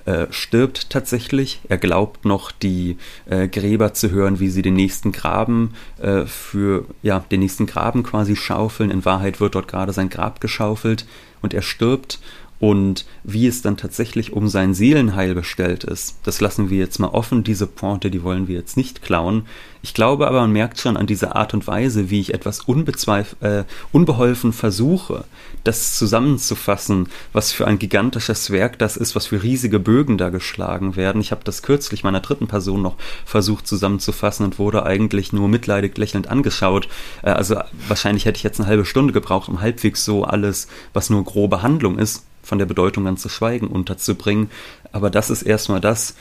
äh, 0.06 0.28
stirbt 0.32 0.90
tatsächlich. 0.90 1.60
Er 1.68 1.78
glaubt 1.78 2.24
noch, 2.24 2.52
die 2.52 2.98
äh, 3.26 3.48
Gräber 3.48 3.94
zu 3.94 4.10
hören, 4.10 4.40
wie 4.40 4.48
sie 4.48 4.62
den 4.62 4.76
nächsten 4.76 5.12
Graben 5.12 5.74
äh, 6.02 6.26
für, 6.26 6.86
ja, 7.02 7.20
den 7.20 7.42
nächsten 7.42 7.66
Graben 7.66 8.04
quasi 8.04 8.36
schaufeln. 8.36 8.90
In 8.90 9.04
Wahrheit 9.04 9.42
wird 9.42 9.56
dort 9.56 9.68
gerade 9.68 9.92
sein 9.92 10.10
Grab 10.10 10.40
geschaufelt 10.40 11.06
und 11.42 11.54
er 11.54 11.62
stirbt 11.62 12.20
und 12.60 13.06
wie 13.24 13.46
es 13.46 13.62
dann 13.62 13.78
tatsächlich 13.78 14.34
um 14.34 14.48
sein 14.48 14.74
Seelenheil 14.74 15.36
bestellt 15.36 15.84
ist, 15.84 16.18
das 16.24 16.42
lassen 16.42 16.70
wir 16.70 16.80
jetzt 16.80 17.00
mal 17.00 17.10
offen. 17.10 17.44
Diese 17.44 17.68
Pointe, 17.68 18.10
die 18.10 18.24
wollen 18.24 18.48
wir 18.48 18.56
jetzt 18.56 18.78
nicht 18.78 19.04
klauen. 19.04 19.46
Ich 19.84 19.94
glaube 19.94 20.28
aber, 20.28 20.42
man 20.42 20.52
merkt 20.52 20.80
schon 20.80 20.98
an 20.98 21.06
dieser 21.06 21.36
Art 21.36 21.54
und 21.54 21.68
Weise, 21.68 22.10
wie 22.10 22.20
ich 22.20 22.34
etwas 22.34 22.66
äh, 22.68 23.64
unbeholfen 23.92 24.54
versuche, 24.54 25.24
das 25.64 25.96
zusammenzufassen, 25.98 27.10
was 27.32 27.52
für 27.52 27.68
ein 27.68 27.78
gigantisches 27.78 28.50
Werk 28.50 28.80
das 28.80 28.98
ist, 28.98 29.16
was 29.16 29.28
für 29.28 29.44
riesige 29.44 29.80
Bögen 29.80 30.18
da 30.18 30.30
geschlagen 30.30 30.96
werden. 30.96 31.22
Ich 31.22 31.32
habe 31.32 31.44
das 31.44 31.62
kürzlich 31.62 32.04
meiner 32.04 32.22
dritten 32.22 32.48
Person 32.48 32.82
noch 32.82 32.96
versucht 33.24 33.68
zusammenzufassen 33.68 34.46
und 34.46 34.58
wurde 34.58 34.84
eigentlich 34.84 35.32
nur 35.32 35.48
mitleidig 35.48 35.96
lächelnd 35.98 36.28
angeschaut. 36.28 36.88
Äh, 37.22 37.30
also 37.30 37.58
wahrscheinlich 37.88 38.26
hätte 38.26 38.38
ich 38.38 38.44
jetzt 38.44 38.60
eine 38.60 38.68
halbe 38.68 38.86
Stunde 38.86 39.14
gebraucht, 39.14 39.48
um 39.48 39.62
halbwegs 39.62 40.04
so 40.04 40.24
alles, 40.24 40.68
was 40.94 41.12
nur 41.12 41.24
grobe 41.24 41.62
Handlung 41.62 42.00
ist, 42.00 42.24
von 42.48 42.58
der 42.58 42.66
Bedeutung 42.66 43.04
ganz 43.04 43.22
zu 43.22 43.30
schweigen 43.30 43.68
unterzubringen. 43.68 44.50
Aber 44.92 45.10
das 45.10 45.30
ist 45.30 45.44
erstmal 45.44 45.82
das, 45.82 46.16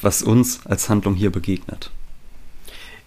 was 0.00 0.22
uns 0.22 0.60
als 0.64 0.88
Handlung 0.88 1.14
hier 1.14 1.30
begegnet. 1.30 1.90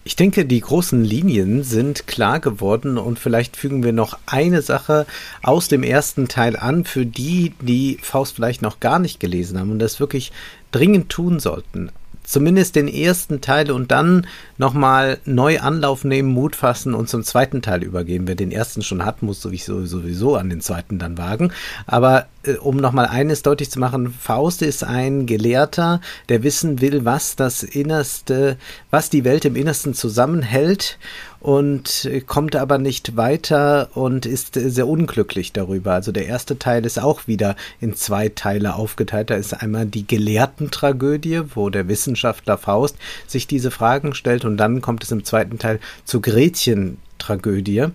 Ich 0.02 0.16
denke, 0.16 0.46
die 0.46 0.60
großen 0.60 1.04
Linien 1.04 1.62
sind 1.62 2.06
klar 2.06 2.40
geworden 2.40 2.96
und 2.96 3.18
vielleicht 3.18 3.56
fügen 3.56 3.82
wir 3.82 3.92
noch 3.92 4.18
eine 4.26 4.62
Sache 4.62 5.06
aus 5.42 5.68
dem 5.68 5.82
ersten 5.82 6.26
Teil 6.26 6.56
an, 6.56 6.84
für 6.84 7.04
die, 7.04 7.52
die 7.60 7.98
Faust 8.00 8.34
vielleicht 8.34 8.62
noch 8.62 8.80
gar 8.80 8.98
nicht 8.98 9.20
gelesen 9.20 9.58
haben 9.58 9.70
und 9.70 9.78
das 9.78 10.00
wirklich 10.00 10.32
dringend 10.72 11.10
tun 11.10 11.38
sollten 11.38 11.90
zumindest 12.30 12.76
den 12.76 12.88
ersten 12.88 13.40
Teil 13.40 13.70
und 13.70 13.90
dann 13.90 14.26
nochmal 14.60 15.18
neu 15.24 15.58
Anlauf 15.58 16.04
nehmen, 16.04 16.28
Mut 16.28 16.54
fassen 16.54 16.94
und 16.94 17.08
zum 17.08 17.24
zweiten 17.24 17.62
Teil 17.62 17.82
übergehen. 17.82 18.28
Wer 18.28 18.34
den 18.34 18.52
ersten 18.52 18.82
schon 18.82 19.06
hat, 19.06 19.22
muss 19.22 19.40
sowieso, 19.40 19.86
sowieso 19.86 20.36
an 20.36 20.50
den 20.50 20.60
zweiten 20.60 20.98
dann 20.98 21.16
wagen. 21.16 21.50
Aber 21.86 22.26
äh, 22.42 22.56
um 22.56 22.76
nochmal 22.76 23.06
eines 23.06 23.40
deutlich 23.42 23.70
zu 23.70 23.80
machen, 23.80 24.12
Faust 24.12 24.60
ist 24.60 24.84
ein 24.84 25.24
Gelehrter, 25.24 26.02
der 26.28 26.42
wissen 26.42 26.82
will, 26.82 27.06
was 27.06 27.36
das 27.36 27.62
Innerste, 27.62 28.58
was 28.90 29.08
die 29.08 29.24
Welt 29.24 29.46
im 29.46 29.56
Innersten 29.56 29.94
zusammenhält 29.94 30.98
und 31.40 32.08
kommt 32.26 32.54
aber 32.54 32.76
nicht 32.76 33.16
weiter 33.16 33.88
und 33.94 34.26
ist 34.26 34.54
sehr 34.54 34.86
unglücklich 34.86 35.52
darüber. 35.52 35.94
Also 35.94 36.12
der 36.12 36.26
erste 36.26 36.58
Teil 36.58 36.84
ist 36.84 37.00
auch 37.00 37.26
wieder 37.26 37.56
in 37.80 37.96
zwei 37.96 38.28
Teile 38.28 38.74
aufgeteilt. 38.74 39.30
Da 39.30 39.36
ist 39.36 39.54
einmal 39.54 39.86
die 39.86 40.06
Gelehrtentragödie, 40.06 41.40
wo 41.54 41.70
der 41.70 41.88
Wissenschaftler 41.88 42.58
Faust 42.58 42.96
sich 43.26 43.46
diese 43.46 43.70
Fragen 43.70 44.14
stellt 44.14 44.44
und 44.50 44.56
dann 44.56 44.80
kommt 44.80 45.02
es 45.02 45.12
im 45.12 45.24
zweiten 45.24 45.58
Teil 45.58 45.80
zu 46.04 46.20
Gretchen 46.20 46.98
Tragödie. 47.18 47.86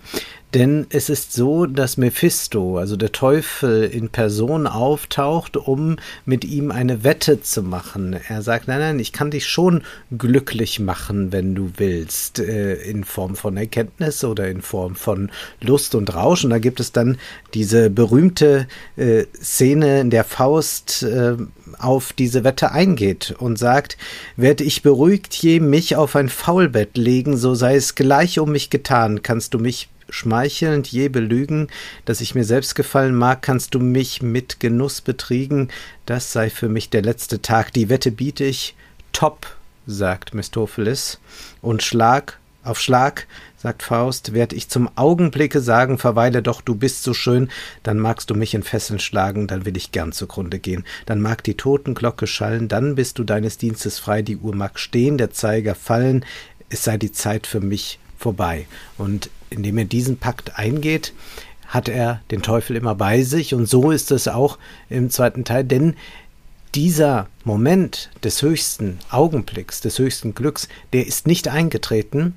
Denn 0.56 0.88
es 0.90 1.10
ist 1.10 1.34
so, 1.34 1.66
dass 1.66 1.98
Mephisto, 1.98 2.78
also 2.78 2.96
der 2.96 3.12
Teufel 3.12 3.84
in 3.84 4.08
Person 4.08 4.68
auftaucht, 4.68 5.58
um 5.58 5.98
mit 6.24 6.46
ihm 6.46 6.72
eine 6.72 7.04
Wette 7.04 7.42
zu 7.42 7.62
machen. 7.62 8.16
Er 8.30 8.42
sagt, 8.42 8.70
nein, 8.70 8.80
nein, 8.80 9.00
ich 9.00 9.12
kann 9.12 9.32
dich 9.32 9.48
schon 9.48 9.84
glücklich 10.18 10.80
machen, 10.80 11.34
wenn 11.34 11.56
du 11.56 11.72
willst, 11.76 12.40
äh, 12.40 12.76
in 12.76 13.04
Form 13.04 13.36
von 13.36 13.58
Erkenntnis 13.58 14.24
oder 14.24 14.48
in 14.48 14.62
Form 14.62 14.96
von 14.96 15.30
Lust 15.60 15.94
und 15.94 16.16
Rausch. 16.16 16.46
Und 16.46 16.52
da 16.52 16.60
gibt 16.60 16.80
es 16.80 16.94
dann 16.94 17.18
diese 17.54 17.90
berühmte 17.90 18.70
äh, 18.96 19.26
Szene, 19.44 20.00
in 20.00 20.10
der 20.10 20.24
Faust 20.24 21.04
äh, 21.04 21.36
auf 21.80 22.14
diese 22.14 22.46
Wette 22.46 22.72
eingeht 22.72 23.36
und 23.38 23.60
sagt, 23.60 23.98
werde 24.38 24.64
ich 24.64 24.84
beruhigt 24.84 25.34
je 25.34 25.60
mich 25.60 25.98
auf 25.98 26.16
ein 26.16 26.30
Faulbett 26.30 26.96
legen, 26.96 27.36
so 27.36 27.56
sei 27.56 27.76
es 27.76 27.96
gleich 27.96 28.40
um 28.40 28.54
mich 28.54 28.70
getan, 28.70 29.22
kannst 29.22 29.54
du 29.54 29.60
mich 29.60 29.90
schmeichelnd 30.16 30.88
je 30.88 31.10
belügen, 31.10 31.68
dass 32.06 32.22
ich 32.22 32.36
mir 32.36 32.46
selbst 32.46 32.76
gefallen 32.76 33.16
mag, 33.16 33.42
kannst 33.42 33.76
du 33.76 33.80
mich 33.80 34.22
mit 34.22 34.60
Genuss 34.60 35.02
betriegen, 35.02 35.70
das 36.06 36.32
sei 36.32 36.50
für 36.50 36.70
mich 36.70 36.90
der 36.90 37.02
letzte 37.02 37.42
Tag, 37.42 37.74
die 37.74 37.90
Wette 37.90 38.12
biete 38.12 38.46
ich, 38.46 38.76
top, 39.12 39.56
sagt 39.86 40.34
Mistopheles, 40.34 41.20
und 41.62 41.84
Schlag 41.84 42.40
auf 42.64 42.80
Schlag, 42.80 43.28
sagt 43.58 43.84
Faust, 43.84 44.34
werd 44.34 44.54
ich 44.54 44.70
zum 44.70 44.90
Augenblicke 44.96 45.60
sagen, 45.60 45.98
verweile 45.98 46.42
doch, 46.42 46.62
du 46.62 46.76
bist 46.76 47.04
so 47.04 47.14
schön, 47.14 47.50
dann 47.84 48.00
magst 48.00 48.30
du 48.30 48.36
mich 48.36 48.54
in 48.54 48.64
Fesseln 48.64 49.00
schlagen, 49.00 49.48
dann 49.48 49.66
will 49.66 49.78
ich 49.78 49.92
gern 49.92 50.12
zugrunde 50.12 50.60
gehen, 50.60 50.84
dann 51.06 51.22
mag 51.22 51.44
die 51.44 51.56
Totenglocke 51.56 52.26
schallen, 52.26 52.68
dann 52.68 52.96
bist 52.96 53.20
du 53.20 53.24
deines 53.24 53.58
Dienstes 53.58 54.00
frei, 54.00 54.22
die 54.22 54.38
Uhr 54.38 54.56
mag 54.56 54.80
stehen, 54.80 55.18
der 55.18 55.32
Zeiger 55.32 55.76
fallen, 55.76 56.26
es 56.70 56.84
sei 56.84 56.98
die 56.98 57.12
Zeit 57.12 57.48
für 57.48 57.60
mich 57.60 58.00
vorbei. 58.18 58.66
Und 58.98 59.30
indem 59.50 59.78
er 59.78 59.86
diesen 59.86 60.18
Pakt 60.18 60.58
eingeht, 60.58 61.14
hat 61.68 61.90
er 61.90 62.22
den 62.32 62.42
Teufel 62.42 62.76
immer 62.76 62.96
bei 62.96 63.24
sich 63.24 63.54
und 63.54 63.68
so 63.68 63.92
ist 63.92 64.12
es 64.12 64.28
auch 64.28 64.58
im 64.90 65.10
zweiten 65.10 65.44
Teil, 65.44 65.64
denn 65.64 65.96
dieser 66.76 67.28
Moment 67.44 68.10
des 68.24 68.42
höchsten 68.42 69.00
Augenblicks, 69.10 69.82
des 69.82 69.98
höchsten 69.98 70.36
Glücks, 70.36 70.68
der 70.94 71.08
ist 71.08 71.26
nicht 71.26 71.48
eingetreten, 71.48 72.36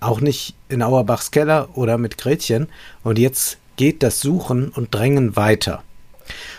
auch 0.00 0.20
nicht 0.20 0.54
in 0.68 0.82
Auerbachs 0.82 1.30
Keller 1.30 1.70
oder 1.76 1.98
mit 1.98 2.18
Gretchen 2.18 2.68
und 3.02 3.18
jetzt 3.18 3.58
geht 3.76 4.02
das 4.02 4.20
Suchen 4.20 4.68
und 4.68 4.94
Drängen 4.94 5.36
weiter. 5.36 5.82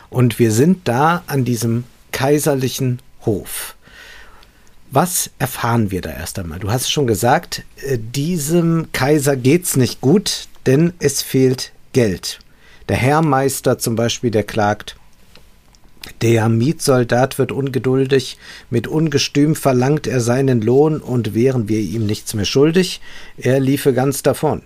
Und 0.10 0.40
wir 0.40 0.52
sind 0.52 0.88
da 0.88 1.24
an 1.28 1.46
diesem 1.46 1.86
kaiserlichen 2.12 3.00
Hof. 3.26 3.76
Was 4.94 5.30
erfahren 5.40 5.90
wir 5.90 6.02
da 6.02 6.12
erst 6.12 6.38
einmal? 6.38 6.60
Du 6.60 6.70
hast 6.70 6.92
schon 6.92 7.08
gesagt, 7.08 7.64
äh, 7.78 7.98
diesem 7.98 8.90
Kaiser 8.92 9.38
geht's 9.38 9.78
nicht 9.78 10.02
gut, 10.02 10.50
denn 10.66 10.92
es 11.00 11.22
fehlt 11.22 11.72
Geld. 11.94 12.40
Der 12.90 12.98
Herrmeister 12.98 13.80
zum 13.80 13.96
Beispiel, 13.96 14.32
der 14.32 14.44
klagt, 14.44 14.98
der 16.22 16.50
Mietsoldat 16.50 17.38
wird 17.40 17.54
ungeduldig, 17.54 18.38
mit 18.70 18.86
Ungestüm 18.86 19.56
verlangt 19.56 20.08
er 20.08 20.20
seinen 20.20 20.60
Lohn 20.60 21.00
und 21.00 21.34
wären 21.34 21.70
wir 21.70 21.80
ihm 21.80 22.06
nichts 22.06 22.34
mehr 22.34 22.44
schuldig, 22.44 23.00
er 23.38 23.62
liefe 23.62 23.94
ganz 23.94 24.24
davon. 24.24 24.62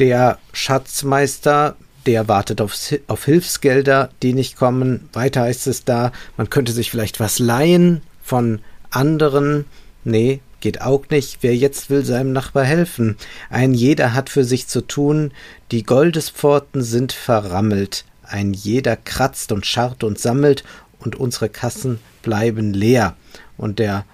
Der 0.00 0.38
Schatzmeister, 0.52 1.76
der 2.06 2.26
wartet 2.26 2.60
auf, 2.60 2.74
auf 3.06 3.24
Hilfsgelder, 3.24 4.10
die 4.20 4.34
nicht 4.34 4.56
kommen. 4.56 5.08
Weiter 5.12 5.42
heißt 5.42 5.68
es 5.68 5.84
da, 5.84 6.10
man 6.36 6.50
könnte 6.50 6.72
sich 6.72 6.90
vielleicht 6.90 7.20
was 7.20 7.38
leihen 7.38 8.02
von 8.24 8.60
anderen, 8.94 9.64
nee, 10.04 10.40
geht 10.60 10.80
auch 10.80 11.08
nicht, 11.10 11.38
wer 11.42 11.54
jetzt 11.54 11.90
will 11.90 12.04
seinem 12.04 12.32
Nachbar 12.32 12.64
helfen. 12.64 13.16
Ein 13.50 13.74
jeder 13.74 14.14
hat 14.14 14.30
für 14.30 14.44
sich 14.44 14.68
zu 14.68 14.80
tun, 14.80 15.32
die 15.70 15.82
Goldespforten 15.82 16.82
sind 16.82 17.12
verrammelt, 17.12 18.04
ein 18.22 18.54
jeder 18.54 18.96
kratzt 18.96 19.52
und 19.52 19.66
scharrt 19.66 20.04
und 20.04 20.18
sammelt, 20.18 20.64
und 20.98 21.16
unsere 21.16 21.48
Kassen 21.48 21.98
bleiben 22.22 22.72
leer. 22.72 23.16
Und 23.56 23.80
der 23.80 24.04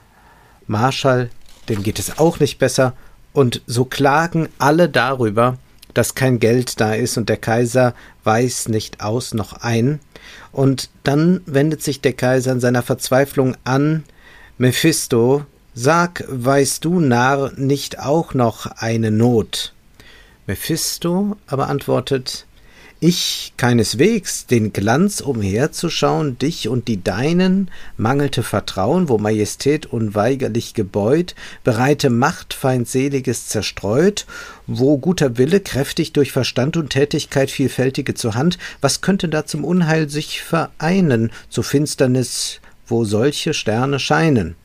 Marschall, 0.66 1.28
dem 1.68 1.82
geht 1.82 1.98
es 1.98 2.18
auch 2.18 2.40
nicht 2.40 2.58
besser, 2.58 2.94
und 3.34 3.62
so 3.66 3.84
klagen 3.84 4.48
alle 4.58 4.88
darüber, 4.88 5.58
dass 5.94 6.14
kein 6.14 6.38
Geld 6.38 6.80
da 6.80 6.94
ist 6.94 7.16
und 7.18 7.28
der 7.28 7.36
Kaiser 7.36 7.94
weiß 8.24 8.68
nicht 8.68 9.00
aus 9.02 9.34
noch 9.34 9.52
ein. 9.52 10.00
Und 10.50 10.90
dann 11.02 11.42
wendet 11.46 11.82
sich 11.82 12.00
der 12.00 12.14
Kaiser 12.14 12.52
in 12.52 12.60
seiner 12.60 12.82
Verzweiflung 12.82 13.56
an 13.64 14.04
Mephisto, 14.60 15.46
sag, 15.72 16.24
weißt 16.26 16.84
du, 16.84 16.98
Narr, 16.98 17.52
nicht 17.54 18.00
auch 18.00 18.34
noch 18.34 18.66
eine 18.66 19.12
Not? 19.12 19.72
Mephisto 20.48 21.36
aber 21.46 21.68
antwortet, 21.68 22.44
ich 22.98 23.52
keineswegs, 23.56 24.46
den 24.46 24.72
Glanz 24.72 25.20
umherzuschauen, 25.20 26.40
dich 26.40 26.68
und 26.68 26.88
die 26.88 27.04
Deinen, 27.04 27.70
mangelte 27.96 28.42
Vertrauen, 28.42 29.08
wo 29.08 29.18
Majestät 29.18 29.86
unweigerlich 29.86 30.74
gebeut, 30.74 31.36
bereite 31.62 32.10
Macht 32.10 32.52
feindseliges 32.52 33.46
zerstreut, 33.46 34.26
wo 34.66 34.98
guter 34.98 35.38
Wille 35.38 35.60
kräftig 35.60 36.12
durch 36.12 36.32
Verstand 36.32 36.76
und 36.76 36.90
Tätigkeit 36.90 37.52
vielfältige 37.52 38.14
zur 38.14 38.34
Hand, 38.34 38.58
was 38.80 39.02
könnte 39.02 39.28
da 39.28 39.46
zum 39.46 39.64
Unheil 39.64 40.08
sich 40.08 40.42
vereinen, 40.42 41.30
zu 41.48 41.62
Finsternis 41.62 42.60
wo 42.88 43.04
solche 43.04 43.54
Sterne 43.54 43.98
scheinen. 43.98 44.56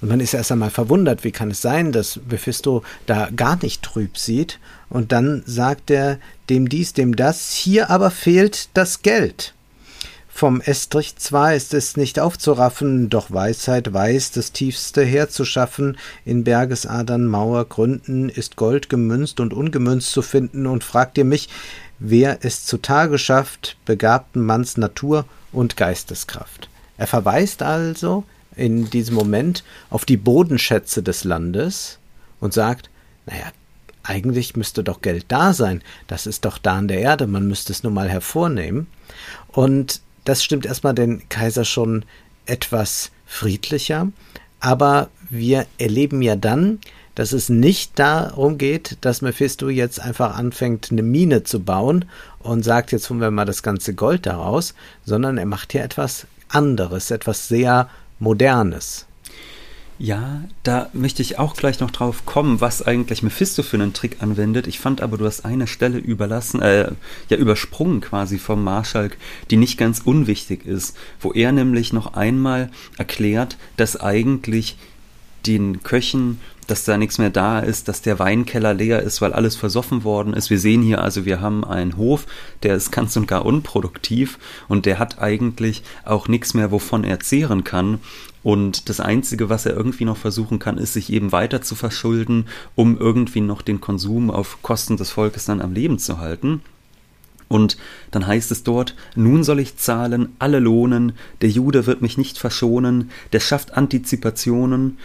Und 0.00 0.08
man 0.08 0.20
ist 0.20 0.34
erst 0.34 0.50
einmal 0.50 0.70
verwundert, 0.70 1.22
wie 1.22 1.30
kann 1.30 1.52
es 1.52 1.62
sein, 1.62 1.92
dass 1.92 2.18
Mephisto 2.28 2.82
da 3.06 3.28
gar 3.34 3.56
nicht 3.62 3.82
trüb 3.82 4.18
sieht. 4.18 4.58
Und 4.88 5.12
dann 5.12 5.44
sagt 5.46 5.90
er 5.90 6.18
dem 6.50 6.68
dies, 6.68 6.92
dem 6.92 7.14
das, 7.14 7.52
hier 7.52 7.88
aber 7.88 8.10
fehlt 8.10 8.68
das 8.74 9.02
Geld. 9.02 9.54
Vom 10.34 10.60
Estrich 10.60 11.16
zwar 11.16 11.54
ist 11.54 11.72
es 11.72 11.96
nicht 11.96 12.18
aufzuraffen, 12.18 13.10
doch 13.10 13.30
Weisheit 13.30 13.92
weiß, 13.92 14.32
das 14.32 14.50
Tiefste 14.50 15.04
herzuschaffen, 15.04 15.98
in 16.24 16.42
Bergesadern 16.42 17.26
Mauergründen 17.26 18.28
ist 18.28 18.56
Gold 18.56 18.88
gemünzt 18.88 19.40
und 19.40 19.52
ungemünzt 19.52 20.10
zu 20.10 20.22
finden, 20.22 20.66
und 20.66 20.84
fragt 20.84 21.18
ihr 21.18 21.26
mich, 21.26 21.48
wer 21.98 22.38
es 22.40 22.64
zutage 22.64 23.18
schafft, 23.18 23.76
begabten 23.84 24.44
Manns 24.44 24.78
Natur 24.78 25.26
und 25.52 25.76
Geisteskraft. 25.76 26.68
Er 27.02 27.08
verweist 27.08 27.64
also 27.64 28.22
in 28.54 28.88
diesem 28.88 29.16
Moment 29.16 29.64
auf 29.90 30.04
die 30.04 30.16
Bodenschätze 30.16 31.02
des 31.02 31.24
Landes 31.24 31.98
und 32.38 32.54
sagt, 32.54 32.90
naja, 33.26 33.46
eigentlich 34.04 34.54
müsste 34.54 34.84
doch 34.84 35.02
Geld 35.02 35.24
da 35.26 35.52
sein. 35.52 35.82
Das 36.06 36.28
ist 36.28 36.44
doch 36.44 36.58
da 36.58 36.76
an 36.76 36.86
der 36.86 37.00
Erde, 37.00 37.26
man 37.26 37.48
müsste 37.48 37.72
es 37.72 37.82
nur 37.82 37.90
mal 37.90 38.08
hervornehmen. 38.08 38.86
Und 39.48 40.00
das 40.24 40.44
stimmt 40.44 40.64
erstmal 40.64 40.94
den 40.94 41.28
Kaiser 41.28 41.64
schon 41.64 42.04
etwas 42.46 43.10
friedlicher. 43.26 44.06
Aber 44.60 45.08
wir 45.28 45.66
erleben 45.78 46.22
ja 46.22 46.36
dann, 46.36 46.78
dass 47.16 47.32
es 47.32 47.48
nicht 47.48 47.98
darum 47.98 48.58
geht, 48.58 48.98
dass 49.00 49.22
Mephisto 49.22 49.70
jetzt 49.70 49.98
einfach 49.98 50.38
anfängt, 50.38 50.92
eine 50.92 51.02
Mine 51.02 51.42
zu 51.42 51.64
bauen 51.64 52.04
und 52.38 52.64
sagt, 52.64 52.92
jetzt 52.92 53.10
holen 53.10 53.20
wir 53.20 53.32
mal 53.32 53.44
das 53.44 53.64
ganze 53.64 53.92
Gold 53.92 54.24
daraus, 54.24 54.74
sondern 55.04 55.36
er 55.36 55.46
macht 55.46 55.72
hier 55.72 55.82
etwas 55.82 56.28
anderes, 56.54 57.10
etwas 57.10 57.48
sehr 57.48 57.88
Modernes. 58.18 59.06
Ja, 59.98 60.42
da 60.64 60.88
möchte 60.94 61.22
ich 61.22 61.38
auch 61.38 61.54
gleich 61.54 61.78
noch 61.78 61.92
drauf 61.92 62.26
kommen, 62.26 62.60
was 62.60 62.82
eigentlich 62.82 63.22
Mephisto 63.22 63.62
für 63.62 63.76
einen 63.76 63.92
Trick 63.92 64.16
anwendet. 64.20 64.66
Ich 64.66 64.80
fand 64.80 65.00
aber, 65.00 65.16
du 65.16 65.26
hast 65.26 65.44
eine 65.44 65.68
Stelle 65.68 65.98
überlassen, 65.98 66.60
äh, 66.60 66.90
ja, 67.28 67.36
übersprungen 67.36 68.00
quasi 68.00 68.38
vom 68.38 68.64
Marschalk, 68.64 69.16
die 69.50 69.56
nicht 69.56 69.78
ganz 69.78 70.00
unwichtig 70.04 70.66
ist, 70.66 70.96
wo 71.20 71.32
er 71.32 71.52
nämlich 71.52 71.92
noch 71.92 72.14
einmal 72.14 72.70
erklärt, 72.98 73.56
dass 73.76 74.00
eigentlich 74.00 74.76
den 75.46 75.82
Köchen 75.82 76.38
dass 76.66 76.84
da 76.84 76.96
nichts 76.96 77.18
mehr 77.18 77.30
da 77.30 77.58
ist, 77.58 77.88
dass 77.88 78.02
der 78.02 78.18
Weinkeller 78.18 78.74
leer 78.74 79.02
ist, 79.02 79.20
weil 79.20 79.32
alles 79.32 79.56
versoffen 79.56 80.04
worden 80.04 80.32
ist. 80.32 80.50
Wir 80.50 80.58
sehen 80.58 80.82
hier 80.82 81.02
also, 81.02 81.24
wir 81.24 81.40
haben 81.40 81.64
einen 81.64 81.96
Hof, 81.96 82.26
der 82.62 82.76
ist 82.76 82.92
ganz 82.92 83.16
und 83.16 83.26
gar 83.26 83.44
unproduktiv 83.44 84.38
und 84.68 84.86
der 84.86 84.98
hat 84.98 85.20
eigentlich 85.20 85.82
auch 86.04 86.28
nichts 86.28 86.54
mehr, 86.54 86.70
wovon 86.70 87.04
er 87.04 87.20
zehren 87.20 87.64
kann. 87.64 87.98
Und 88.42 88.88
das 88.88 89.00
Einzige, 89.00 89.48
was 89.48 89.66
er 89.66 89.76
irgendwie 89.76 90.04
noch 90.04 90.16
versuchen 90.16 90.58
kann, 90.58 90.78
ist, 90.78 90.94
sich 90.94 91.12
eben 91.12 91.30
weiter 91.30 91.62
zu 91.62 91.74
verschulden, 91.74 92.46
um 92.74 92.98
irgendwie 92.98 93.40
noch 93.40 93.62
den 93.62 93.80
Konsum 93.80 94.30
auf 94.30 94.62
Kosten 94.62 94.96
des 94.96 95.10
Volkes 95.10 95.44
dann 95.44 95.60
am 95.60 95.72
Leben 95.72 95.98
zu 95.98 96.18
halten. 96.18 96.60
Und 97.48 97.76
dann 98.10 98.26
heißt 98.26 98.50
es 98.50 98.62
dort, 98.62 98.96
nun 99.14 99.44
soll 99.44 99.60
ich 99.60 99.76
zahlen, 99.76 100.30
alle 100.38 100.58
lohnen, 100.58 101.12
der 101.42 101.50
Jude 101.50 101.86
wird 101.86 102.00
mich 102.00 102.16
nicht 102.16 102.38
verschonen, 102.38 103.10
der 103.32 103.40
schafft 103.40 103.74
Antizipationen, 103.74 104.96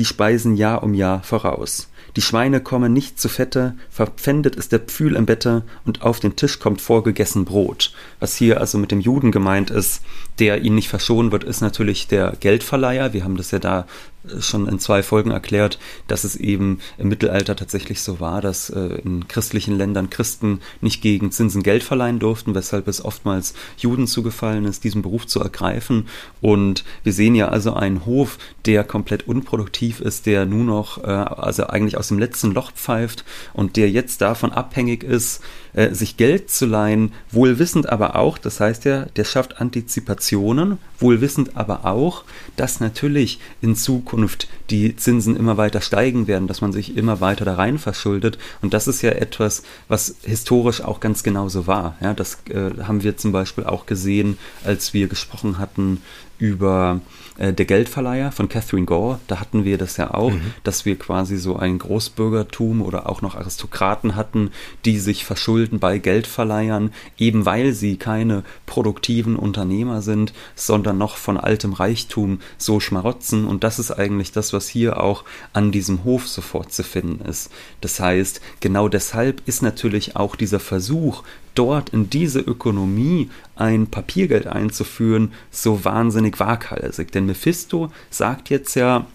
die 0.00 0.06
speisen 0.06 0.56
Jahr 0.56 0.82
um 0.82 0.94
Jahr 0.94 1.22
voraus. 1.22 1.90
Die 2.16 2.22
Schweine 2.22 2.62
kommen 2.62 2.90
nicht 2.90 3.20
zu 3.20 3.28
Fette, 3.28 3.74
verpfändet 3.90 4.56
ist 4.56 4.72
der 4.72 4.78
Pfühl 4.78 5.14
im 5.14 5.26
Bette 5.26 5.62
und 5.84 6.00
auf 6.00 6.20
den 6.20 6.36
Tisch 6.36 6.58
kommt 6.58 6.80
vorgegessen 6.80 7.44
Brot. 7.44 7.92
Was 8.18 8.34
hier 8.34 8.60
also 8.60 8.78
mit 8.78 8.92
dem 8.92 9.00
Juden 9.00 9.30
gemeint 9.30 9.70
ist, 9.70 10.02
der 10.38 10.62
ihn 10.62 10.74
nicht 10.74 10.88
verschonen 10.88 11.32
wird, 11.32 11.44
ist 11.44 11.60
natürlich 11.60 12.08
der 12.08 12.32
Geldverleiher. 12.40 13.12
Wir 13.12 13.24
haben 13.24 13.36
das 13.36 13.50
ja 13.50 13.58
da 13.58 13.86
schon 14.40 14.68
in 14.68 14.78
zwei 14.78 15.02
Folgen 15.02 15.30
erklärt, 15.30 15.78
dass 16.06 16.24
es 16.24 16.36
eben 16.36 16.80
im 16.98 17.08
Mittelalter 17.08 17.56
tatsächlich 17.56 18.02
so 18.02 18.20
war, 18.20 18.40
dass 18.40 18.70
äh, 18.70 19.00
in 19.02 19.28
christlichen 19.28 19.76
Ländern 19.76 20.10
Christen 20.10 20.60
nicht 20.80 21.00
gegen 21.00 21.32
Zinsen 21.32 21.62
Geld 21.62 21.82
verleihen 21.82 22.18
durften, 22.18 22.54
weshalb 22.54 22.86
es 22.88 23.04
oftmals 23.04 23.54
Juden 23.78 24.06
zugefallen 24.06 24.66
ist, 24.66 24.84
diesen 24.84 25.02
Beruf 25.02 25.26
zu 25.26 25.40
ergreifen. 25.40 26.08
Und 26.40 26.84
wir 27.02 27.12
sehen 27.12 27.34
ja 27.34 27.48
also 27.48 27.72
einen 27.72 28.04
Hof, 28.04 28.38
der 28.66 28.84
komplett 28.84 29.26
unproduktiv 29.26 30.00
ist, 30.00 30.26
der 30.26 30.44
nur 30.44 30.64
noch, 30.64 31.02
äh, 31.02 31.06
also 31.06 31.66
eigentlich 31.66 31.96
aus 31.96 32.08
dem 32.08 32.18
letzten 32.18 32.52
Loch 32.52 32.72
pfeift 32.72 33.24
und 33.54 33.76
der 33.76 33.90
jetzt 33.90 34.20
davon 34.20 34.52
abhängig 34.52 35.02
ist, 35.02 35.40
äh, 35.72 35.94
sich 35.94 36.16
Geld 36.16 36.50
zu 36.50 36.66
leihen, 36.66 37.12
wohlwissend 37.30 37.88
aber 37.88 38.16
auch, 38.16 38.38
das 38.38 38.60
heißt 38.60 38.84
ja, 38.84 39.06
der 39.16 39.24
schafft 39.24 39.60
Antizipationen, 39.60 40.78
wohlwissend 40.98 41.56
aber 41.56 41.84
auch, 41.84 42.24
dass 42.56 42.80
natürlich 42.80 43.40
in 43.60 43.76
Zukunft 43.76 44.48
die 44.70 44.96
Zinsen 44.96 45.36
immer 45.36 45.56
weiter 45.56 45.80
steigen 45.80 46.26
werden, 46.26 46.48
dass 46.48 46.60
man 46.60 46.72
sich 46.72 46.96
immer 46.96 47.20
weiter 47.20 47.44
da 47.44 47.54
rein 47.54 47.78
verschuldet. 47.78 48.38
Und 48.62 48.74
das 48.74 48.88
ist 48.88 49.02
ja 49.02 49.10
etwas, 49.10 49.62
was 49.88 50.16
historisch 50.22 50.82
auch 50.82 51.00
ganz 51.00 51.22
genauso 51.22 51.66
war. 51.66 51.96
Ja, 52.00 52.14
das 52.14 52.38
äh, 52.50 52.82
haben 52.82 53.02
wir 53.02 53.16
zum 53.16 53.32
Beispiel 53.32 53.64
auch 53.64 53.86
gesehen, 53.86 54.38
als 54.64 54.94
wir 54.94 55.08
gesprochen 55.08 55.58
hatten 55.58 56.02
über 56.38 57.00
äh, 57.40 57.52
Der 57.52 57.66
Geldverleiher 57.66 58.30
von 58.30 58.48
Catherine 58.48 58.86
Gore, 58.86 59.18
da 59.26 59.40
hatten 59.40 59.64
wir 59.64 59.78
das 59.78 59.96
ja 59.96 60.14
auch, 60.14 60.30
mhm. 60.30 60.54
dass 60.62 60.84
wir 60.84 60.96
quasi 60.96 61.36
so 61.36 61.56
ein 61.56 61.78
Großbürgertum 61.78 62.82
oder 62.82 63.08
auch 63.08 63.22
noch 63.22 63.34
Aristokraten 63.34 64.14
hatten, 64.14 64.52
die 64.84 64.98
sich 64.98 65.24
verschulden 65.24 65.80
bei 65.80 65.98
Geldverleihern, 65.98 66.92
eben 67.18 67.46
weil 67.46 67.72
sie 67.72 67.96
keine 67.96 68.44
produktiven 68.66 69.36
Unternehmer 69.36 70.02
sind, 70.02 70.32
sondern 70.54 70.98
noch 70.98 71.16
von 71.16 71.36
altem 71.36 71.72
Reichtum 71.72 72.40
so 72.58 72.78
schmarotzen. 72.78 73.46
Und 73.46 73.64
das 73.64 73.78
ist 73.78 73.90
eigentlich 73.90 74.30
das, 74.30 74.52
was 74.52 74.68
hier 74.68 75.02
auch 75.02 75.24
an 75.52 75.72
diesem 75.72 76.04
Hof 76.04 76.28
sofort 76.28 76.72
zu 76.72 76.84
finden 76.84 77.24
ist. 77.24 77.50
Das 77.80 77.98
heißt, 77.98 78.40
genau 78.60 78.88
deshalb 78.88 79.42
ist 79.46 79.62
natürlich 79.62 80.14
auch 80.14 80.36
dieser 80.36 80.60
Versuch, 80.60 81.24
dort 81.54 81.90
in 81.90 82.10
diese 82.10 82.40
Ökonomie 82.40 83.30
ein 83.56 83.88
Papiergeld 83.88 84.46
einzuführen, 84.46 85.32
so 85.50 85.84
wahnsinnig 85.84 86.40
waghalsig. 86.40 87.12
Denn 87.12 87.26
Mephisto 87.26 87.90
sagt 88.10 88.50
jetzt 88.50 88.74
ja, 88.74 89.06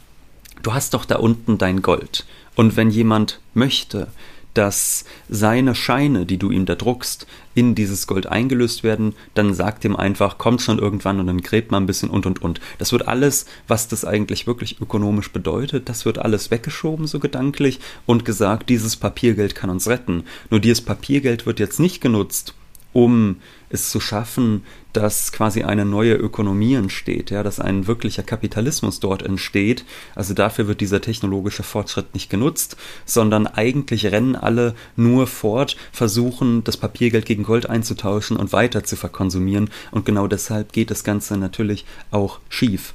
du 0.61 0.73
hast 0.73 0.93
doch 0.93 1.05
da 1.05 1.17
unten 1.17 1.57
dein 1.57 1.81
Gold. 1.81 2.25
Und 2.55 2.77
wenn 2.77 2.89
jemand 2.89 3.39
möchte, 3.53 4.07
dass 4.55 5.05
seine 5.29 5.75
Scheine, 5.75 6.25
die 6.25 6.37
du 6.37 6.49
ihm 6.49 6.65
da 6.65 6.75
druckst, 6.75 7.27
in 7.53 7.75
dieses 7.75 8.07
Gold 8.07 8.27
eingelöst 8.27 8.83
werden, 8.83 9.13
dann 9.33 9.53
sagt 9.53 9.85
ihm 9.85 9.95
einfach, 9.95 10.37
kommt 10.37 10.61
schon 10.61 10.79
irgendwann 10.79 11.19
und 11.19 11.27
dann 11.27 11.41
gräbt 11.41 11.71
man 11.71 11.83
ein 11.83 11.87
bisschen 11.87 12.09
und 12.09 12.25
und 12.25 12.41
und. 12.41 12.59
Das 12.79 12.91
wird 12.91 13.07
alles, 13.07 13.45
was 13.67 13.87
das 13.87 14.03
eigentlich 14.03 14.47
wirklich 14.47 14.81
ökonomisch 14.81 15.31
bedeutet, 15.31 15.87
das 15.87 16.05
wird 16.05 16.19
alles 16.19 16.51
weggeschoben, 16.51 17.07
so 17.07 17.19
gedanklich, 17.19 17.79
und 18.05 18.25
gesagt, 18.25 18.69
dieses 18.69 18.95
Papiergeld 18.95 19.55
kann 19.55 19.69
uns 19.69 19.87
retten. 19.87 20.23
Nur 20.49 20.59
dieses 20.59 20.81
Papiergeld 20.81 21.45
wird 21.45 21.59
jetzt 21.59 21.79
nicht 21.79 22.01
genutzt, 22.01 22.53
um 22.95 23.41
es 23.67 23.89
zu 23.89 23.99
schaffen, 23.99 24.63
dass 24.93 25.33
quasi 25.33 25.63
eine 25.63 25.83
neue 25.83 26.13
Ökonomie 26.13 26.75
entsteht, 26.75 27.29
ja, 27.29 27.43
dass 27.43 27.59
ein 27.59 27.87
wirklicher 27.87 28.23
Kapitalismus 28.23 29.01
dort 29.01 29.21
entsteht. 29.21 29.83
Also 30.15 30.33
dafür 30.33 30.67
wird 30.67 30.79
dieser 30.79 31.01
technologische 31.01 31.63
Fortschritt 31.63 32.13
nicht 32.13 32.29
genutzt, 32.29 32.77
sondern 33.03 33.47
eigentlich 33.47 34.05
rennen 34.05 34.37
alle 34.37 34.75
nur 34.95 35.27
fort, 35.27 35.75
versuchen 35.91 36.63
das 36.63 36.77
Papiergeld 36.77 37.25
gegen 37.25 37.43
Gold 37.43 37.69
einzutauschen 37.69 38.37
und 38.37 38.53
weiter 38.53 38.85
zu 38.85 38.95
verkonsumieren. 38.95 39.69
Und 39.91 40.05
genau 40.05 40.27
deshalb 40.27 40.71
geht 40.71 40.89
das 40.89 41.03
Ganze 41.03 41.35
natürlich 41.35 41.83
auch 42.11 42.39
schief. 42.47 42.93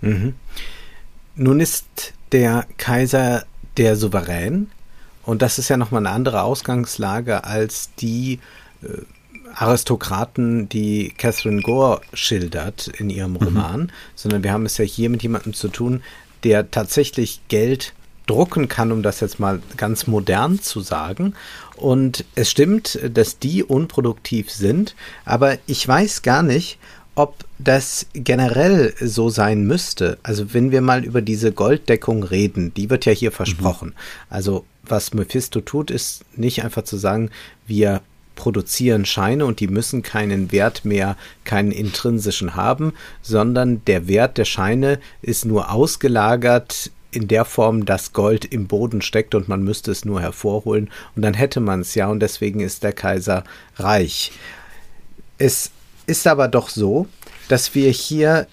Mhm. 0.00 0.34
Nun 1.36 1.60
ist 1.60 2.14
der 2.32 2.66
Kaiser 2.78 3.44
der 3.76 3.94
Souverän 3.94 4.72
und 5.24 5.40
das 5.40 5.58
ist 5.60 5.68
ja 5.68 5.76
nochmal 5.76 6.04
eine 6.04 6.14
andere 6.14 6.42
Ausgangslage 6.42 7.44
als 7.44 7.90
die 7.94 8.40
Aristokraten, 9.54 10.68
die 10.68 11.12
Catherine 11.16 11.62
Gore 11.62 12.00
schildert 12.14 12.88
in 12.88 13.10
ihrem 13.10 13.32
mhm. 13.32 13.36
Roman, 13.38 13.80
mhm. 13.80 13.90
sondern 14.14 14.42
wir 14.42 14.52
haben 14.52 14.66
es 14.66 14.78
ja 14.78 14.84
hier 14.84 15.10
mit 15.10 15.22
jemandem 15.22 15.54
zu 15.54 15.68
tun, 15.68 16.02
der 16.44 16.70
tatsächlich 16.70 17.40
Geld 17.48 17.92
drucken 18.26 18.68
kann, 18.68 18.92
um 18.92 19.02
das 19.02 19.20
jetzt 19.20 19.40
mal 19.40 19.60
ganz 19.76 20.06
modern 20.06 20.60
zu 20.60 20.80
sagen. 20.80 21.34
Und 21.76 22.24
es 22.34 22.50
stimmt, 22.50 22.98
dass 23.12 23.38
die 23.38 23.64
unproduktiv 23.64 24.50
sind, 24.50 24.94
aber 25.24 25.58
ich 25.66 25.86
weiß 25.86 26.22
gar 26.22 26.42
nicht, 26.42 26.78
ob 27.14 27.44
das 27.58 28.06
generell 28.14 28.94
so 28.98 29.28
sein 29.28 29.66
müsste. 29.66 30.18
Also 30.22 30.54
wenn 30.54 30.70
wir 30.70 30.80
mal 30.80 31.04
über 31.04 31.20
diese 31.20 31.52
Golddeckung 31.52 32.22
reden, 32.22 32.72
die 32.74 32.88
wird 32.88 33.04
ja 33.04 33.12
hier 33.12 33.32
versprochen. 33.32 33.88
Mhm. 33.88 33.94
Also 34.30 34.64
was 34.82 35.12
Mephisto 35.12 35.60
tut, 35.60 35.90
ist 35.90 36.24
nicht 36.36 36.64
einfach 36.64 36.84
zu 36.84 36.96
sagen, 36.96 37.30
wir 37.66 38.00
produzieren 38.34 39.04
Scheine 39.04 39.46
und 39.46 39.60
die 39.60 39.68
müssen 39.68 40.02
keinen 40.02 40.52
Wert 40.52 40.84
mehr, 40.84 41.16
keinen 41.44 41.72
intrinsischen 41.72 42.56
haben, 42.56 42.92
sondern 43.20 43.84
der 43.84 44.08
Wert 44.08 44.38
der 44.38 44.44
Scheine 44.44 44.98
ist 45.20 45.44
nur 45.44 45.70
ausgelagert 45.70 46.90
in 47.10 47.28
der 47.28 47.44
Form, 47.44 47.84
dass 47.84 48.12
Gold 48.12 48.44
im 48.46 48.66
Boden 48.66 49.02
steckt 49.02 49.34
und 49.34 49.48
man 49.48 49.62
müsste 49.62 49.90
es 49.90 50.04
nur 50.04 50.20
hervorholen 50.20 50.90
und 51.14 51.22
dann 51.22 51.34
hätte 51.34 51.60
man 51.60 51.82
es 51.82 51.94
ja 51.94 52.08
und 52.08 52.20
deswegen 52.20 52.60
ist 52.60 52.82
der 52.82 52.92
Kaiser 52.92 53.44
reich. 53.76 54.32
Es 55.38 55.70
ist 56.06 56.26
aber 56.26 56.48
doch 56.48 56.68
so, 56.68 57.06
dass 57.48 57.74
wir 57.74 57.90
hier 57.90 58.46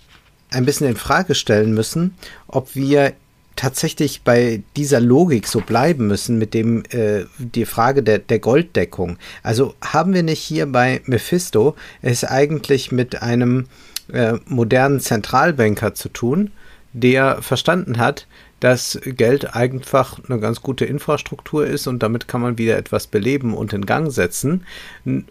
ein 0.52 0.66
bisschen 0.66 0.88
in 0.88 0.98
Frage 0.98 1.36
stellen 1.36 1.74
müssen, 1.74 2.16
ob 2.48 2.76
wir 2.76 3.14
tatsächlich 3.60 4.22
bei 4.22 4.64
dieser 4.78 5.02
Logik 5.02 5.46
so 5.46 5.60
bleiben 5.60 6.08
müssen 6.08 6.38
mit 6.38 6.54
dem 6.54 6.84
äh, 6.92 7.26
die 7.38 7.66
Frage 7.66 8.04
der, 8.04 8.20
der 8.20 8.40
Golddeckung. 8.40 9.18
Also 9.44 9.76
haben 9.82 10.14
wir 10.14 10.24
nicht 10.24 10.40
hier 10.40 10.66
bei 10.66 11.02
Mephisto 11.04 11.76
es 12.02 12.24
eigentlich 12.24 12.94
mit 12.94 13.22
einem 13.22 13.66
äh, 14.14 14.36
modernen 14.46 15.02
Zentralbanker 15.02 15.94
zu 15.94 16.08
tun, 16.08 16.52
der 16.94 17.42
verstanden 17.42 17.98
hat, 17.98 18.28
dass 18.60 19.00
Geld 19.04 19.56
einfach 19.56 20.20
eine 20.28 20.40
ganz 20.40 20.62
gute 20.62 20.86
Infrastruktur 20.86 21.66
ist 21.66 21.88
und 21.88 22.04
damit 22.04 22.28
kann 22.28 22.42
man 22.42 22.58
wieder 22.58 22.78
etwas 22.78 23.08
beleben 23.08 23.54
und 23.54 23.74
in 23.74 23.86
Gang 23.86 24.12
setzen. 24.12 24.66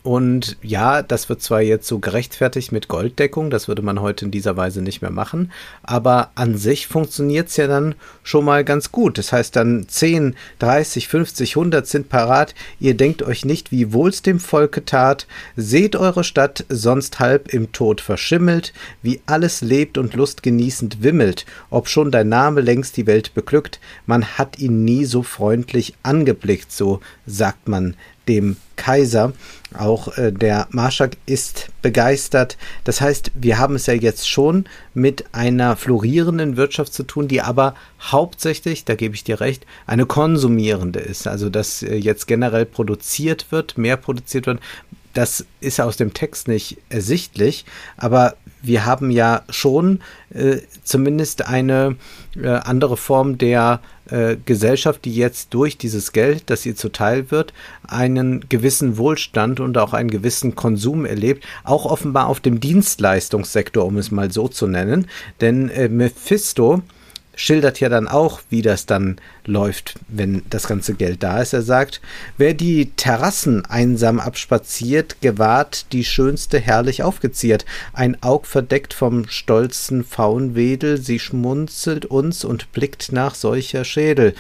Und 0.03 0.57
ja, 0.63 1.03
das 1.03 1.29
wird 1.29 1.43
zwar 1.43 1.61
jetzt 1.61 1.87
so 1.87 1.99
gerechtfertigt 1.99 2.73
mit 2.73 2.89
Golddeckung, 2.89 3.51
das 3.51 3.69
würde 3.69 3.83
man 3.83 4.01
heute 4.01 4.25
in 4.25 4.31
dieser 4.31 4.57
Weise 4.57 4.83
nicht 4.83 5.03
mehr 5.03 5.11
machen, 5.11 5.53
aber 5.83 6.31
an 6.35 6.57
sich 6.57 6.87
funktioniert 6.87 7.49
es 7.49 7.57
ja 7.57 7.67
dann 7.67 7.95
schon 8.23 8.45
mal 8.45 8.65
ganz 8.65 8.93
gut. 8.93 9.19
Das 9.19 9.33
heißt 9.33 9.57
dann 9.57 9.89
10, 9.89 10.37
30, 10.59 11.09
50, 11.09 11.57
100 11.57 11.87
sind 11.87 12.09
parat. 12.09 12.55
Ihr 12.81 12.95
denkt 12.95 13.23
euch 13.23 13.45
nicht, 13.45 13.73
wie 13.73 13.93
wohl's 13.93 14.23
dem 14.23 14.41
Volke 14.41 14.85
tat. 14.85 15.27
Seht 15.57 15.97
eure 15.97 16.25
Stadt 16.25 16.65
sonst 16.69 17.21
halb 17.21 17.53
im 17.53 17.73
Tod 17.73 18.01
verschimmelt, 18.01 18.73
wie 19.03 19.21
alles 19.27 19.61
lebt 19.61 19.99
und 19.99 20.15
Lust 20.15 20.43
genießend 20.43 21.03
wimmelt, 21.03 21.47
ob 21.71 21.89
schon 21.89 22.11
dein 22.11 22.29
Name 22.29 22.61
längst 22.61 22.97
die 22.97 23.07
Welt 23.07 23.18
beglückt, 23.35 23.81
man 24.07 24.25
hat 24.39 24.59
ihn 24.59 24.85
nie 24.85 25.05
so 25.05 25.23
freundlich 25.23 25.95
angeblickt, 26.03 26.73
so 26.73 27.01
sagt 27.27 27.69
man 27.69 27.95
dem 28.29 28.57
Kaiser. 28.77 29.33
Auch 29.77 30.17
äh, 30.17 30.33
der 30.33 30.69
Marschak 30.71 31.17
ist 31.27 31.69
begeistert. 31.83 32.57
Das 32.85 33.01
heißt, 33.01 33.33
wir 33.35 33.59
haben 33.59 33.75
es 33.75 33.87
ja 33.87 33.95
jetzt 33.95 34.29
schon 34.29 34.67
mit 34.95 35.25
einer 35.33 35.77
florierenden 35.77 36.57
Wirtschaft 36.57 36.93
zu 36.93 37.03
tun, 37.03 37.29
die 37.29 37.41
aber 37.41 37.75
hauptsächlich, 38.01 38.85
da 38.85 38.95
gebe 38.95 39.15
ich 39.15 39.25
dir 39.25 39.41
recht, 39.41 39.67
eine 39.87 40.07
konsumierende 40.07 41.01
ist. 41.01 41.27
Also 41.27 41.51
dass 41.51 41.83
äh, 41.83 41.97
jetzt 41.97 42.27
generell 42.27 42.67
produziert 42.67 43.47
wird, 43.51 43.77
mehr 43.77 43.97
produziert 43.97 44.47
wird. 44.47 44.61
Das 45.15 45.45
ist 45.61 45.81
aus 45.81 45.97
dem 45.97 46.15
Text 46.15 46.49
nicht 46.49 46.79
ersichtlich, 46.91 47.65
aber 47.97 48.37
wir 48.63 48.87
haben 48.87 49.11
ja 49.11 49.43
schon 49.49 50.01
äh, 50.31 50.59
zumindest 50.85 51.47
eine 51.47 51.97
äh, 52.37 52.49
andere 52.49 52.97
Form 52.97 53.39
der 53.39 53.81
äh, 54.11 54.37
Gesellschaft, 54.45 55.05
die 55.05 55.15
jetzt 55.15 55.55
durch 55.55 55.79
dieses 55.79 56.13
Geld, 56.13 56.45
das 56.47 56.65
ihr 56.67 56.77
zuteil 56.77 57.31
wird, 57.31 57.53
einen 57.87 58.49
gewissen 58.49 58.97
Wohlstand 58.97 59.61
und 59.61 59.77
auch 59.79 59.93
einen 59.93 60.11
gewissen 60.11 60.55
Konsum 60.55 61.05
erlebt, 61.05 61.45
auch 61.65 61.85
offenbar 61.85 62.27
auf 62.27 62.41
dem 62.41 62.61
Dienstleistungssektor, 62.61 63.85
um 63.85 63.99
es 63.99 64.11
mal 64.11 64.31
so 64.31 64.49
zu 64.49 64.67
nennen. 64.67 65.07
Denn 65.41 65.69
äh, 65.69 65.89
Mephisto 65.89 66.83
schildert 67.39 67.79
ja 67.79 67.89
dann 67.89 68.09
auch, 68.09 68.41
wie 68.51 68.63
das 68.63 68.85
dann 68.85 69.17
läuft, 69.47 69.95
wenn 70.09 70.43
das 70.51 70.67
ganze 70.67 70.95
Geld 70.95 71.23
da 71.23 71.41
ist. 71.41 71.53
Er 71.53 71.63
sagt, 71.63 72.01
wer 72.37 72.53
die 72.53 72.91
Terrassen 72.97 73.65
einsam 73.65 74.19
abspaziert, 74.19 75.23
gewahrt 75.23 75.93
die 75.93 76.05
schönste 76.05 76.59
herrlich 76.59 77.05
aufgeziert, 77.05 77.65
ein 77.93 78.21
Aug 78.23 78.45
verdeckt 78.45 78.93
vom 78.93 79.29
stolzen 79.29 80.05
Faunwedel, 80.05 80.99
sie 81.01 81.21
schmunzelt 81.21 82.07
uns 82.07 82.45
und 82.45 82.73
blickt 82.73 83.13
nach 83.13 83.37
solcher 83.37 83.85
Schädel 83.85 84.35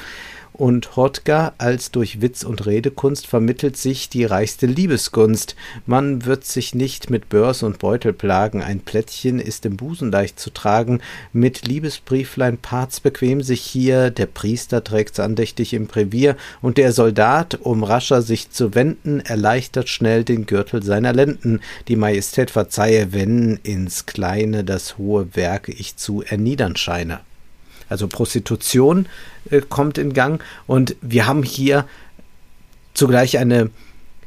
und 0.58 0.96
Hodka 0.96 1.52
als 1.56 1.92
durch 1.92 2.20
Witz 2.20 2.42
und 2.42 2.66
Redekunst 2.66 3.26
vermittelt 3.26 3.76
sich 3.76 4.08
die 4.08 4.24
reichste 4.24 4.66
Liebesgunst. 4.66 5.54
Man 5.86 6.26
wird 6.26 6.44
sich 6.44 6.74
nicht 6.74 7.10
mit 7.10 7.28
Börs 7.28 7.62
und 7.62 7.78
Beutel 7.78 8.12
plagen, 8.12 8.62
ein 8.62 8.80
Plättchen 8.80 9.38
ist 9.38 9.64
im 9.64 9.76
Busen 9.76 10.10
leicht 10.10 10.40
zu 10.40 10.50
tragen, 10.50 11.00
mit 11.32 11.66
Liebesbrieflein 11.66 12.58
paart's 12.58 12.98
bequem 13.00 13.40
sich 13.40 13.60
hier, 13.60 14.10
der 14.10 14.26
Priester 14.26 14.82
trägt's 14.82 15.20
andächtig 15.20 15.72
im 15.72 15.86
Brevier, 15.86 16.36
und 16.60 16.76
der 16.76 16.92
Soldat, 16.92 17.54
um 17.62 17.84
rascher 17.84 18.20
sich 18.20 18.50
zu 18.50 18.74
wenden, 18.74 19.20
erleichtert 19.20 19.88
schnell 19.88 20.24
den 20.24 20.46
Gürtel 20.46 20.82
seiner 20.82 21.12
Lenden. 21.12 21.60
Die 21.86 21.96
Majestät 21.96 22.50
verzeihe, 22.50 23.12
wenn 23.12 23.60
ins 23.62 24.06
Kleine 24.06 24.64
das 24.64 24.98
hohe 24.98 25.36
Werk 25.36 25.68
ich 25.68 25.96
zu 25.96 26.22
erniedern 26.22 26.74
scheine. 26.76 27.20
Also 27.88 28.09
Prostitution 28.09 29.07
äh, 29.51 29.61
kommt 29.61 29.98
in 29.98 30.12
Gang. 30.12 30.42
Und 30.66 30.96
wir 31.01 31.27
haben 31.27 31.42
hier 31.42 31.87
zugleich 32.94 33.38
eine 33.38 33.70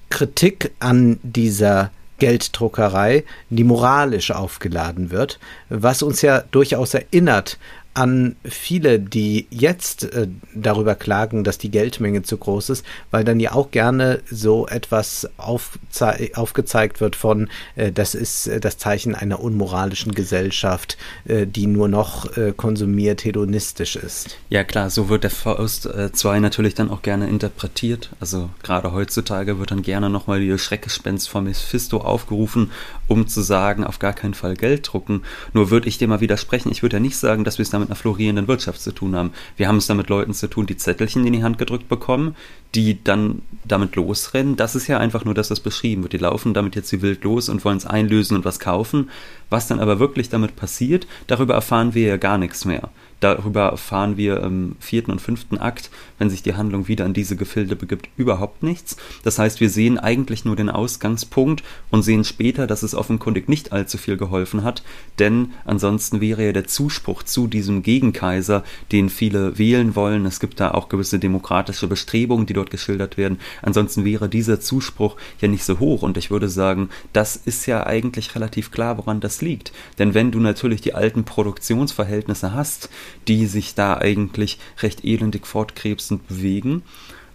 Kritik 0.10 0.72
an 0.80 1.20
dieser 1.24 1.92
Gelddruckerei, 2.20 3.24
die 3.50 3.64
moralisch 3.64 4.30
aufgeladen 4.30 5.10
wird, 5.10 5.40
was 5.70 6.04
uns 6.04 6.22
ja 6.22 6.44
durchaus 6.52 6.94
erinnert 6.94 7.58
an 7.94 8.38
viele, 8.46 9.00
die 9.00 9.48
jetzt 9.50 10.04
äh, 10.14 10.28
darüber 10.56 10.96
klagen, 10.96 11.44
dass 11.44 11.58
die 11.58 11.72
Geldmenge 11.72 12.24
zu 12.24 12.38
groß 12.38 12.70
ist, 12.70 12.86
weil 13.12 13.26
dann 13.26 13.40
ja 13.40 13.52
auch 13.52 13.72
gerne 13.72 14.22
so 14.30 14.66
etwas 14.68 15.30
aufgezeigt 15.38 17.02
wird 17.02 17.18
von, 17.18 17.50
äh, 17.76 17.92
das 17.92 18.16
ist 18.16 18.48
äh, 18.48 18.62
das 18.62 18.78
Zeichen 18.78 19.14
einer 19.14 19.42
unmoralischen 19.42 20.14
Gesellschaft, 20.14 20.98
äh, 21.26 21.46
die 21.46 21.68
nur 21.68 21.90
noch 21.90 22.38
äh, 22.38 22.54
konsumiert, 22.56 23.26
hedonistisch 23.26 23.98
ist. 23.98 24.38
Ja 24.50 24.64
klar, 24.64 24.90
so 24.90 25.10
wird 25.10 25.24
der 25.24 25.32
Faust 25.32 25.90
2 26.14 26.40
natürlich 26.40 26.76
dann 26.76 26.90
auch 26.90 27.02
gerne 27.02 27.28
interpretiert. 27.28 28.10
Also 28.20 28.50
gerade 28.64 28.94
heutzutage 28.94 29.60
wird 29.60 29.72
dann 29.72 29.82
gerne 29.82 30.10
nochmal 30.10 30.40
die 30.40 30.58
Schreckgespenst 30.58 31.30
von 31.30 31.44
Mephisto 31.44 31.98
aufgerufen, 31.98 32.72
um 33.08 33.28
zu 33.28 33.42
sagen, 33.42 33.84
auf 33.84 34.00
gar 34.00 34.14
keinen 34.14 34.34
Fall 34.34 34.56
Geld 34.56 34.92
drucken. 34.92 35.24
Nur 35.54 35.70
würde 35.70 35.88
ich 35.88 35.98
dir 35.98 36.08
mal 36.08 36.22
widersprechen, 36.22 36.72
ich 36.72 36.82
würde 36.84 36.98
ja 36.98 37.00
nicht 37.02 37.18
sagen, 37.18 37.44
dass 37.44 37.58
wir 37.58 37.64
es 37.64 37.70
damit 37.70 37.81
mit 37.82 37.90
einer 37.90 37.96
florierenden 37.96 38.48
Wirtschaft 38.48 38.82
zu 38.82 38.92
tun 38.94 39.16
haben. 39.16 39.32
Wir 39.58 39.68
haben 39.68 39.78
es 39.78 39.88
da 39.88 39.94
mit 39.94 40.10
Leuten 40.10 40.34
zu 40.34 40.48
tun, 40.48 40.66
die 40.66 40.78
Zettelchen 40.78 41.26
in 41.26 41.34
die 41.34 41.44
Hand 41.44 41.58
gedrückt 41.58 41.90
bekommen, 41.90 42.36
die 42.74 43.04
dann 43.04 43.42
damit 43.66 43.96
losrennen. 43.96 44.56
Das 44.56 44.76
ist 44.76 44.88
ja 44.88 44.98
einfach 44.98 45.26
nur, 45.26 45.34
dass 45.34 45.50
das 45.50 45.60
beschrieben 45.60 46.04
wird. 46.04 46.14
Die 46.14 46.18
laufen 46.18 46.54
damit 46.54 46.76
jetzt 46.76 46.92
wie 46.94 47.02
wild 47.02 47.24
los 47.24 47.50
und 47.50 47.66
wollen 47.66 47.78
es 47.78 47.86
einlösen 47.86 48.38
und 48.38 48.46
was 48.46 48.60
kaufen. 48.60 49.10
Was 49.50 49.68
dann 49.68 49.80
aber 49.80 50.00
wirklich 50.00 50.30
damit 50.30 50.56
passiert, 50.56 51.08
darüber 51.28 51.54
erfahren 51.54 51.94
wir 51.94 52.08
ja 52.08 52.18
gar 52.18 52.38
nichts 52.38 52.64
mehr. 52.64 52.90
Darüber 53.22 53.70
erfahren 53.70 54.18
wir 54.18 54.42
im 54.42 54.76
vierten 54.80 55.12
und 55.12 55.22
fünften 55.22 55.60
Akt, 55.60 55.92
wenn 56.18 56.32
sich 56.32 56.42
die 56.42 56.56
Handlung 56.56 56.88
wieder 56.88 57.06
in 57.06 57.14
diese 57.14 57.36
Gefilde 57.36 57.76
begibt, 57.76 58.10
überhaupt 58.18 58.64
nichts. 58.64 58.98
Das 59.24 59.38
heißt, 59.38 59.62
wir 59.62 59.70
sehen 59.70 60.00
eigentlich 60.00 60.44
nur 60.44 60.56
den 60.56 60.72
Ausgangspunkt 60.72 61.64
und 61.92 62.02
sehen 62.02 62.24
später, 62.24 62.66
dass 62.66 62.82
es 62.82 62.96
offenkundig 62.96 63.48
nicht 63.48 63.72
allzu 63.72 64.00
viel 64.00 64.18
geholfen 64.18 64.64
hat, 64.64 64.84
denn 65.20 65.52
ansonsten 65.66 66.20
wäre 66.20 66.46
ja 66.46 66.52
der 66.52 66.66
Zuspruch 66.66 67.22
zu 67.22 67.46
diesem 67.46 67.84
Gegenkaiser, 67.84 68.64
den 68.92 69.10
viele 69.10 69.58
wählen 69.60 69.96
wollen. 69.96 70.26
Es 70.26 70.40
gibt 70.40 70.60
da 70.60 70.72
auch 70.72 70.90
gewisse 70.90 71.20
demokratische 71.20 71.88
Bestrebungen, 71.88 72.48
die 72.48 72.54
dort 72.54 72.72
geschildert 72.72 73.18
werden. 73.18 73.38
Ansonsten 73.62 74.04
wäre 74.04 74.30
dieser 74.30 74.60
Zuspruch 74.60 75.16
ja 75.40 75.48
nicht 75.48 75.64
so 75.64 75.80
hoch 75.80 76.02
und 76.02 76.18
ich 76.18 76.32
würde 76.32 76.50
sagen, 76.50 76.90
das 77.14 77.36
ist 77.36 77.68
ja 77.68 77.86
eigentlich 77.86 78.34
relativ 78.34 78.72
klar, 78.72 78.98
woran 78.98 79.20
das 79.20 79.44
liegt. 79.44 79.74
Denn 80.00 80.16
wenn 80.16 80.32
du 80.32 80.40
natürlich 80.40 80.82
die 80.82 80.96
alten 80.96 81.24
Produktionsverhältnisse 81.24 82.54
hast, 82.56 82.90
die 83.28 83.46
sich 83.46 83.76
da 83.76 83.98
eigentlich 83.98 84.58
recht 84.82 85.04
elendig 85.04 85.48
fortkrebsend 85.48 86.28
bewegen 86.28 86.84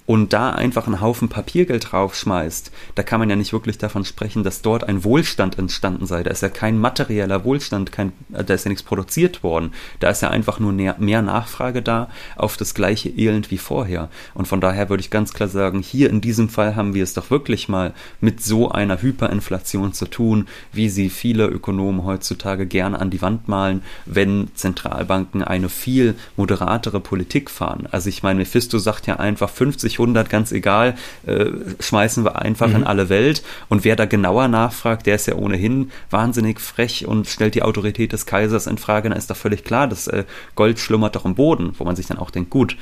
und 0.07 0.33
da 0.33 0.51
einfach 0.51 0.87
einen 0.87 1.01
Haufen 1.01 1.29
Papiergeld 1.29 1.93
draufschmeißt, 1.93 2.71
da 2.95 3.03
kann 3.03 3.21
man 3.21 3.29
ja 3.29 3.37
nicht 3.37 3.53
wirklich 3.53 3.77
davon 3.77 4.05
sprechen, 4.05 4.45
dass 4.45 4.63
dort 4.63 4.85
ein 4.85 5.03
Wohlstand 5.05 5.59
entstanden 5.59 6.07
sei. 6.07 6.23
Da 6.23 6.31
ist 6.31 6.43
ja 6.43 6.49
kein 6.49 6.79
materieller 6.79 7.45
Wohlstand, 7.45 7.91
kein, 7.91 8.13
äh, 8.33 8.45
da 8.45 8.55
ist 8.55 8.65
ja 8.65 8.69
nichts 8.69 8.85
produziert 8.85 9.43
worden. 9.43 9.73
Da 9.99 10.09
ist 10.11 10.23
ja 10.23 10.31
einfach 10.31 10.61
nur 10.61 10.73
mehr 10.73 11.23
Nachfrage 11.23 11.83
da 11.83 12.09
auf 12.37 12.57
das 12.57 12.75
gleiche 12.75 13.09
Elend 13.09 13.51
wie 13.51 13.59
vorher. 13.59 14.09
Und 14.35 14.47
von 14.47 14.61
daher 14.61 14.89
würde 14.89 15.01
ich 15.01 15.11
ganz 15.11 15.33
klar 15.33 15.49
sagen, 15.49 15.81
hier 15.81 16.09
in 16.09 16.21
diesem 16.21 16.49
Fall 16.49 16.77
haben 16.77 16.95
wir 16.95 17.03
es 17.03 17.15
doch 17.15 17.31
wirklich 17.31 17.69
mal 17.69 17.93
mit 18.21 18.43
so 18.43 18.71
einer 18.71 19.03
Hyperinflation 19.03 19.93
zu 19.93 20.07
tun, 20.07 20.47
wie 20.73 20.89
sie 20.89 21.11
viele 21.11 21.47
Ökonomen 21.47 22.05
heutzutage 22.05 22.67
gerne 22.67 23.01
an 23.01 23.11
die 23.11 23.23
Wand 23.23 23.49
malen, 23.49 23.83
wenn 24.05 24.49
Zentralbanken 24.55 25.43
eine 25.43 25.69
viel 25.69 26.15
moderatere 26.37 27.01
Politik 27.01 27.51
fahren. 27.51 27.89
Also 27.91 28.09
ich 28.09 28.23
meine, 28.23 28.39
Mephisto 28.39 28.79
sagt 28.79 29.07
ja 29.07 29.17
einfach 29.17 29.51
50 29.51 29.96
100, 29.99 30.31
ganz 30.31 30.53
egal, 30.53 30.97
äh, 31.27 31.47
schmeißen 31.81 32.25
wir 32.25 32.37
einfach 32.37 32.69
mhm. 32.69 32.77
in 32.77 32.85
alle 32.85 33.09
Welt. 33.09 33.43
Und 33.69 33.85
wer 33.85 33.97
da 33.97 34.07
genauer 34.07 34.49
nachfragt, 34.49 35.07
der 35.07 35.17
ist 35.17 35.27
ja 35.27 35.35
ohnehin 35.35 35.91
wahnsinnig 36.11 36.61
frech 36.61 37.07
und 37.07 37.27
stellt 37.27 37.55
die 37.55 37.63
Autorität 37.63 38.13
des 38.13 38.27
Kaisers 38.27 38.67
in 38.67 38.79
Frage. 38.79 39.09
Dann 39.09 39.19
ist 39.19 39.31
doch 39.31 39.37
völlig 39.37 39.65
klar, 39.65 39.89
das 39.89 40.07
äh, 40.09 40.25
Gold 40.55 40.79
schlummert 40.79 41.17
doch 41.17 41.25
im 41.25 41.35
Boden, 41.35 41.75
wo 41.79 41.85
man 41.85 41.97
sich 41.97 42.07
dann 42.07 42.19
auch 42.19 42.31
denkt, 42.31 42.51
gut, 42.51 42.77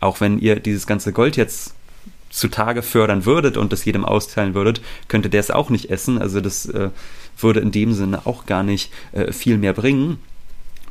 auch 0.00 0.20
wenn 0.20 0.38
ihr 0.38 0.58
dieses 0.60 0.86
ganze 0.86 1.12
Gold 1.12 1.36
jetzt 1.36 1.74
zutage 2.30 2.82
fördern 2.82 3.26
würdet 3.26 3.56
und 3.56 3.72
das 3.72 3.84
jedem 3.84 4.04
austeilen 4.04 4.54
würdet, 4.54 4.80
könnte 5.08 5.28
der 5.28 5.40
es 5.40 5.50
auch 5.50 5.68
nicht 5.68 5.90
essen. 5.90 6.18
Also 6.18 6.40
das 6.40 6.66
äh, 6.66 6.90
würde 7.38 7.60
in 7.60 7.72
dem 7.72 7.92
Sinne 7.92 8.26
auch 8.26 8.46
gar 8.46 8.62
nicht 8.62 8.92
äh, 9.12 9.32
viel 9.32 9.58
mehr 9.58 9.72
bringen. 9.72 10.18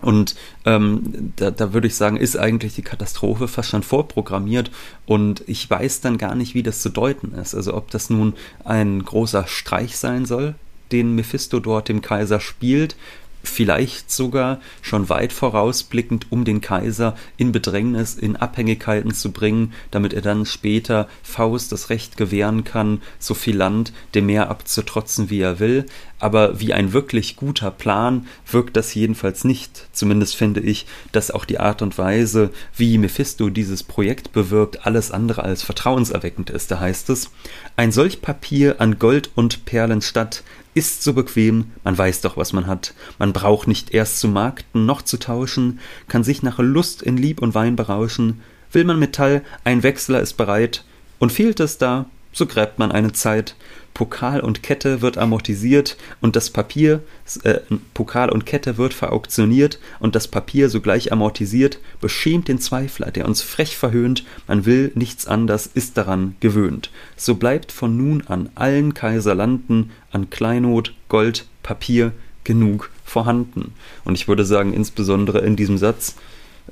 Und 0.01 0.35
ähm, 0.65 1.33
da, 1.35 1.51
da 1.51 1.73
würde 1.73 1.87
ich 1.87 1.95
sagen, 1.95 2.17
ist 2.17 2.37
eigentlich 2.37 2.75
die 2.75 2.81
Katastrophe 2.81 3.47
fast 3.47 3.69
schon 3.69 3.83
vorprogrammiert 3.83 4.71
und 5.05 5.43
ich 5.47 5.69
weiß 5.69 6.01
dann 6.01 6.17
gar 6.17 6.35
nicht, 6.35 6.53
wie 6.53 6.63
das 6.63 6.81
zu 6.81 6.89
deuten 6.89 7.33
ist. 7.33 7.53
Also 7.53 7.73
ob 7.73 7.91
das 7.91 8.09
nun 8.09 8.33
ein 8.63 9.03
großer 9.03 9.45
Streich 9.47 9.97
sein 9.97 10.25
soll, 10.25 10.55
den 10.91 11.15
Mephisto 11.15 11.59
dort 11.59 11.89
dem 11.89 12.01
Kaiser 12.01 12.39
spielt, 12.39 12.95
vielleicht 13.43 14.11
sogar 14.11 14.59
schon 14.81 15.09
weit 15.09 15.33
vorausblickend, 15.33 16.27
um 16.31 16.45
den 16.45 16.61
Kaiser 16.61 17.15
in 17.37 17.51
Bedrängnis, 17.51 18.15
in 18.15 18.35
Abhängigkeiten 18.35 19.13
zu 19.13 19.31
bringen, 19.31 19.73
damit 19.91 20.13
er 20.13 20.21
dann 20.21 20.45
später 20.45 21.07
Faust 21.23 21.71
das 21.71 21.89
Recht 21.89 22.17
gewähren 22.17 22.63
kann, 22.63 23.01
so 23.17 23.33
viel 23.33 23.55
Land 23.55 23.93
dem 24.15 24.27
Meer 24.27 24.49
abzutrotzen, 24.49 25.29
wie 25.29 25.41
er 25.41 25.59
will. 25.59 25.85
Aber 26.19 26.59
wie 26.59 26.73
ein 26.73 26.91
wirklich 26.91 27.37
guter 27.37 27.71
Plan 27.71 28.27
wirkt 28.49 28.75
das 28.75 28.93
jedenfalls 28.93 29.45
nicht. 29.45 29.87
Zumindest 29.93 30.35
finde 30.35 30.59
ich, 30.59 30.85
dass 31.13 31.31
auch 31.31 31.45
die 31.45 31.59
Art 31.59 31.81
und 31.81 31.97
Weise, 31.97 32.51
wie 32.75 32.97
Mephisto 32.97 33.49
dieses 33.49 33.83
Projekt 33.83 34.33
bewirkt, 34.33 34.85
alles 34.85 35.11
andere 35.11 35.43
als 35.43 35.63
vertrauenserweckend 35.63 36.49
ist. 36.49 36.71
Da 36.71 36.79
heißt 36.81 37.09
es, 37.09 37.31
ein 37.77 37.93
solch 37.93 38.21
Papier 38.21 38.81
an 38.81 38.99
Gold 38.99 39.31
und 39.35 39.63
Perlen 39.63 40.01
statt 40.01 40.43
ist 40.79 41.03
so 41.03 41.11
bequem, 41.11 41.65
man 41.83 41.97
weiß 41.97 42.21
doch, 42.21 42.37
was 42.37 42.53
man 42.53 42.65
hat. 42.65 42.93
Man 43.17 43.33
braucht 43.33 43.67
nicht 43.67 43.93
erst 43.93 44.21
zu 44.21 44.29
markten 44.29 44.85
noch 44.85 45.01
zu 45.01 45.19
tauschen, 45.19 45.79
kann 46.07 46.23
sich 46.23 46.41
nach 46.41 46.57
Lust 46.57 47.01
in 47.01 47.17
Lieb 47.17 47.41
und 47.41 47.53
Wein 47.53 47.75
berauschen. 47.75 48.39
Will 48.71 48.85
man 48.85 48.97
Metall, 48.97 49.43
ein 49.65 49.83
Wechsler 49.83 50.21
ist 50.21 50.37
bereit. 50.37 50.85
Und 51.19 51.33
fehlt 51.33 51.59
es 51.59 51.77
da, 51.77 52.05
so 52.31 52.45
gräbt 52.45 52.79
man 52.79 52.93
eine 52.93 53.11
Zeit. 53.11 53.57
Pokal 53.93 54.39
und 54.39 54.63
Kette 54.63 55.01
wird 55.01 55.17
amortisiert 55.17 55.97
und 56.21 56.35
das 56.35 56.49
Papier, 56.49 57.01
äh, 57.43 57.59
Pokal 57.93 58.29
und 58.29 58.45
Kette 58.45 58.77
wird 58.77 58.93
verauktioniert 58.93 59.79
und 59.99 60.15
das 60.15 60.27
Papier 60.27 60.69
sogleich 60.69 61.11
amortisiert, 61.11 61.79
beschämt 61.99 62.47
den 62.47 62.59
Zweifler, 62.59 63.11
der 63.11 63.25
uns 63.25 63.41
frech 63.41 63.75
verhöhnt, 63.75 64.23
man 64.47 64.65
will 64.65 64.91
nichts 64.95 65.27
anders, 65.27 65.67
ist 65.67 65.97
daran 65.97 66.35
gewöhnt. 66.39 66.91
So 67.17 67.35
bleibt 67.35 67.71
von 67.71 67.97
nun 67.97 68.23
an 68.27 68.49
allen 68.55 68.93
Kaiserlanden 68.93 69.91
an 70.11 70.29
Kleinod, 70.29 70.93
Gold, 71.09 71.45
Papier 71.63 72.13
genug 72.43 72.89
vorhanden. 73.03 73.73
Und 74.05 74.15
ich 74.15 74.27
würde 74.27 74.45
sagen, 74.45 74.73
insbesondere 74.73 75.39
in 75.39 75.55
diesem 75.55 75.77
Satz, 75.77 76.15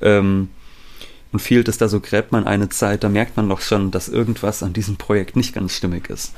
ähm, 0.01 0.49
und 1.31 1.39
fehlt 1.39 1.67
es 1.67 1.77
da 1.77 1.89
so 1.89 1.99
gräbt 1.99 2.31
man 2.31 2.47
eine 2.47 2.69
Zeit, 2.69 3.03
da 3.03 3.09
merkt 3.09 3.37
man 3.37 3.49
doch 3.49 3.61
schon, 3.61 3.91
dass 3.91 4.07
irgendwas 4.07 4.63
an 4.63 4.73
diesem 4.73 4.95
Projekt 4.95 5.35
nicht 5.35 5.53
ganz 5.53 5.73
stimmig 5.73 6.09
ist. 6.09 6.33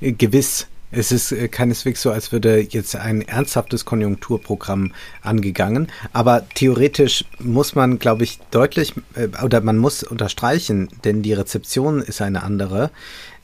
Äh, 0.00 0.12
gewiss. 0.12 0.66
Es 0.90 1.10
ist 1.12 1.32
äh, 1.32 1.48
keineswegs 1.48 2.00
so, 2.02 2.10
als 2.10 2.32
würde 2.32 2.60
jetzt 2.60 2.94
ein 2.96 3.22
ernsthaftes 3.22 3.84
Konjunkturprogramm 3.84 4.92
angegangen. 5.22 5.88
Aber 6.12 6.46
theoretisch 6.54 7.24
muss 7.38 7.74
man, 7.74 7.98
glaube 7.98 8.24
ich, 8.24 8.38
deutlich 8.50 8.94
äh, 9.14 9.28
oder 9.42 9.60
man 9.60 9.78
muss 9.78 10.02
unterstreichen, 10.02 10.88
denn 11.04 11.22
die 11.22 11.32
Rezeption 11.32 12.00
ist 12.00 12.22
eine 12.22 12.42
andere, 12.42 12.90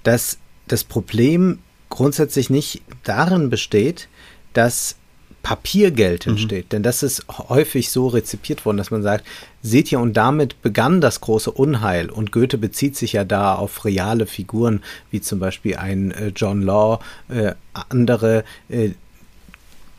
dass 0.03 0.39
das 0.69 0.85
Problem 0.85 1.59
grundsätzlich 1.89 2.49
nicht 2.49 2.83
darin 3.05 3.51
besteht, 3.51 4.09
dass 4.55 4.97
Papiergeld 5.43 6.27
mhm. 6.27 6.33
entsteht. 6.33 6.67
Mhm. 6.67 6.69
Denn 6.71 6.83
das 6.83 7.03
ist 7.03 7.27
häufig 7.29 7.91
so 7.91 8.09
rezipiert 8.09 8.65
worden, 8.65 8.77
dass 8.77 8.91
man 8.91 9.03
sagt, 9.03 9.27
seht 9.63 9.91
ihr, 9.93 10.01
und 10.01 10.15
damit 10.15 10.61
begann 10.63 11.01
das 11.01 11.21
große 11.21 11.51
Unheil. 11.51 12.11
Und 12.11 12.33
Goethe 12.33 12.59
bezieht 12.59 12.97
sich 12.97 13.13
ja 13.15 13.25
da 13.25 13.55
auf 13.55 13.85
reale 13.85 14.27
Figuren, 14.27 14.83
wie 15.11 15.21
zum 15.21 15.39
Beispiel 15.39 15.77
ein 15.77 16.11
äh, 16.13 16.33
John 16.35 16.63
Law, 16.63 17.01
äh, 17.29 17.53
andere 17.89 18.45
äh, 18.69 18.91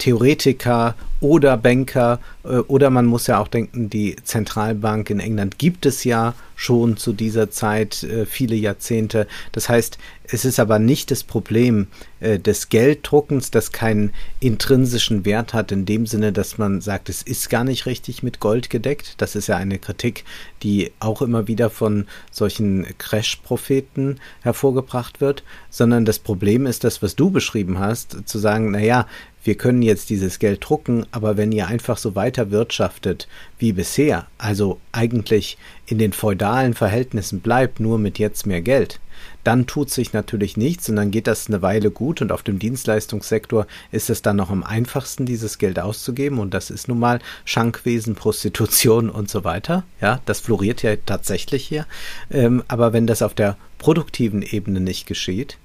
Theoretiker 0.04 0.96
oder 1.22 1.56
Banker 1.56 2.20
äh, 2.44 2.58
oder 2.58 2.90
man 2.90 3.06
muss 3.06 3.28
ja 3.28 3.40
auch 3.40 3.48
denken, 3.48 3.90
die 3.90 4.18
Zentralbank 4.22 5.10
in 5.10 5.22
England 5.22 5.58
gibt 5.58 5.86
es 5.86 6.04
ja 6.04 6.34
schon 6.56 6.98
zu 6.98 7.14
dieser 7.14 7.50
Zeit 7.50 8.04
äh, 8.04 8.26
viele 8.26 8.56
Jahrzehnte. 8.56 9.28
Das 9.54 9.70
heißt, 9.70 9.98
es 10.26 10.46
ist 10.46 10.60
aber 10.60 10.80
nicht 10.80 11.12
das 11.12 11.24
Problem 11.24 11.88
äh, 12.20 12.38
des 12.40 12.68
Gelddruckens, 12.68 13.52
das 13.52 13.72
keinen 13.72 14.12
intrinsischen 14.42 15.24
Wert 15.26 15.54
hat, 15.54 15.72
in 15.72 15.86
dem 15.86 16.06
Sinne, 16.06 16.34
dass 16.34 16.58
man 16.58 16.82
sagt, 16.82 17.08
es 17.08 17.22
ist 17.22 17.50
gar 17.50 17.64
nicht 17.64 17.86
richtig 17.86 18.24
mit 18.24 18.42
Gold 18.42 18.70
gedeckt. 18.70 19.16
Das 19.22 19.36
ist 19.36 19.48
ja 19.48 19.56
eine 19.56 19.80
Kritik, 19.80 20.26
die 20.64 20.92
auch 21.00 21.22
immer 21.22 21.48
wieder 21.48 21.70
von 21.70 22.08
solchen 22.30 22.86
Crash-Propheten 22.98 24.20
hervorgebracht 24.42 25.22
wird, 25.22 25.44
sondern 25.70 26.04
das 26.04 26.20
Problem 26.20 26.66
ist 26.66 26.84
das, 26.84 27.02
was 27.02 27.16
du 27.16 27.32
beschrieben 27.32 27.80
hast, 27.80 28.28
zu 28.28 28.40
sagen, 28.40 28.72
naja, 28.72 29.08
wir 29.44 29.56
können 29.56 29.82
jetzt 29.82 30.10
dieses 30.10 30.40
Geld 30.40 30.64
drucken, 30.68 31.06
aber 31.12 31.38
wenn 31.38 31.52
ihr 31.52 31.68
einfach 31.68 31.98
so 31.98 32.16
weiter 32.16 32.52
wirtschaftet 32.52 33.28
wie 33.58 33.74
bisher, 33.74 34.28
also 34.38 34.80
eigentlich 34.92 35.58
in 35.86 35.98
den 35.98 36.14
feudalen 36.14 36.74
Verhältnissen 36.74 37.42
bleibt, 37.42 37.80
nur 37.80 38.00
mit 38.00 38.20
jetzt 38.20 38.46
mehr 38.46 38.62
Geld, 38.62 39.00
dann 39.44 39.68
tut 39.68 39.90
sich 39.90 40.14
natürlich 40.14 40.58
nichts 40.58 40.90
und 40.90 40.96
dann 40.96 41.12
geht 41.12 41.28
das 41.28 41.48
eine 41.48 41.62
Weile 41.62 41.92
gut 41.92 42.22
und 42.22 42.32
auf 42.32 42.44
dem 42.44 42.60
Dienstleistungssektor 42.60 43.68
ist 43.92 44.10
es 44.10 44.22
dann 44.22 44.38
noch 44.38 44.50
am 44.50 44.64
einfachsten, 44.64 45.26
dieses 45.26 45.58
Geld 45.58 45.80
auszugeben 45.80 46.40
und 46.40 46.54
das 46.54 46.70
ist 46.70 46.88
nun 46.88 47.00
mal 47.00 47.20
Schankwesen, 47.46 48.16
Prostitution 48.16 49.10
und 49.10 49.30
so 49.30 49.44
weiter. 49.44 49.84
Ja, 50.02 50.22
das 50.26 50.40
floriert 50.40 50.84
ja 50.84 50.96
tatsächlich 50.96 51.66
hier. 51.68 51.86
Ähm, 52.32 52.64
aber 52.68 52.94
wenn 52.94 53.08
das 53.08 53.22
auf 53.22 53.34
der 53.34 53.58
produktiven 53.78 54.42
Ebene 54.42 54.80
nicht 54.80 55.08
geschieht, 55.08 55.58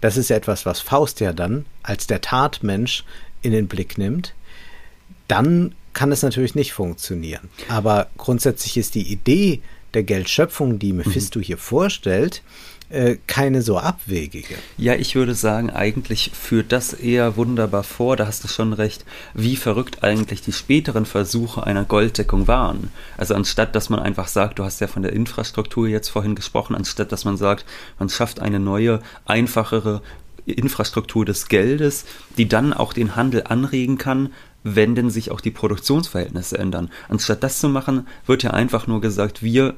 das 0.00 0.16
ist 0.16 0.30
etwas, 0.30 0.66
was 0.66 0.80
Faust 0.80 1.20
ja 1.20 1.32
dann 1.32 1.64
als 1.82 2.06
der 2.06 2.20
Tatmensch 2.20 3.04
in 3.42 3.52
den 3.52 3.68
Blick 3.68 3.98
nimmt, 3.98 4.34
dann 5.28 5.74
kann 5.92 6.12
es 6.12 6.22
natürlich 6.22 6.54
nicht 6.54 6.72
funktionieren. 6.72 7.48
Aber 7.68 8.08
grundsätzlich 8.18 8.76
ist 8.76 8.94
die 8.94 9.10
Idee 9.10 9.62
der 9.94 10.02
Geldschöpfung, 10.02 10.78
die 10.78 10.92
Mephisto 10.92 11.38
mhm. 11.38 11.42
hier 11.42 11.58
vorstellt, 11.58 12.42
äh, 12.88 13.16
keine 13.26 13.62
so 13.62 13.78
abwegige. 13.78 14.54
Ja, 14.76 14.94
ich 14.94 15.14
würde 15.16 15.34
sagen, 15.34 15.70
eigentlich 15.70 16.30
führt 16.34 16.70
das 16.70 16.92
eher 16.92 17.36
wunderbar 17.36 17.82
vor, 17.82 18.16
da 18.16 18.26
hast 18.26 18.44
du 18.44 18.48
schon 18.48 18.72
recht, 18.72 19.04
wie 19.34 19.56
verrückt 19.56 20.04
eigentlich 20.04 20.42
die 20.42 20.52
späteren 20.52 21.04
Versuche 21.06 21.64
einer 21.66 21.84
Golddeckung 21.84 22.46
waren. 22.46 22.90
Also 23.16 23.34
anstatt, 23.34 23.74
dass 23.74 23.88
man 23.88 23.98
einfach 23.98 24.28
sagt, 24.28 24.58
du 24.58 24.64
hast 24.64 24.80
ja 24.80 24.86
von 24.86 25.02
der 25.02 25.14
Infrastruktur 25.14 25.88
jetzt 25.88 26.10
vorhin 26.10 26.36
gesprochen, 26.36 26.76
anstatt, 26.76 27.10
dass 27.10 27.24
man 27.24 27.36
sagt, 27.36 27.64
man 27.98 28.08
schafft 28.08 28.38
eine 28.38 28.60
neue, 28.60 29.00
einfachere 29.24 30.00
Infrastruktur 30.52 31.24
des 31.24 31.48
Geldes, 31.48 32.04
die 32.36 32.48
dann 32.48 32.72
auch 32.72 32.92
den 32.92 33.16
Handel 33.16 33.44
anregen 33.44 33.98
kann, 33.98 34.30
wenn 34.62 34.94
denn 34.94 35.10
sich 35.10 35.30
auch 35.30 35.40
die 35.40 35.50
Produktionsverhältnisse 35.50 36.58
ändern. 36.58 36.90
Anstatt 37.08 37.42
das 37.42 37.60
zu 37.60 37.68
machen, 37.68 38.06
wird 38.26 38.42
ja 38.42 38.50
einfach 38.50 38.86
nur 38.86 39.00
gesagt, 39.00 39.42
wir 39.42 39.74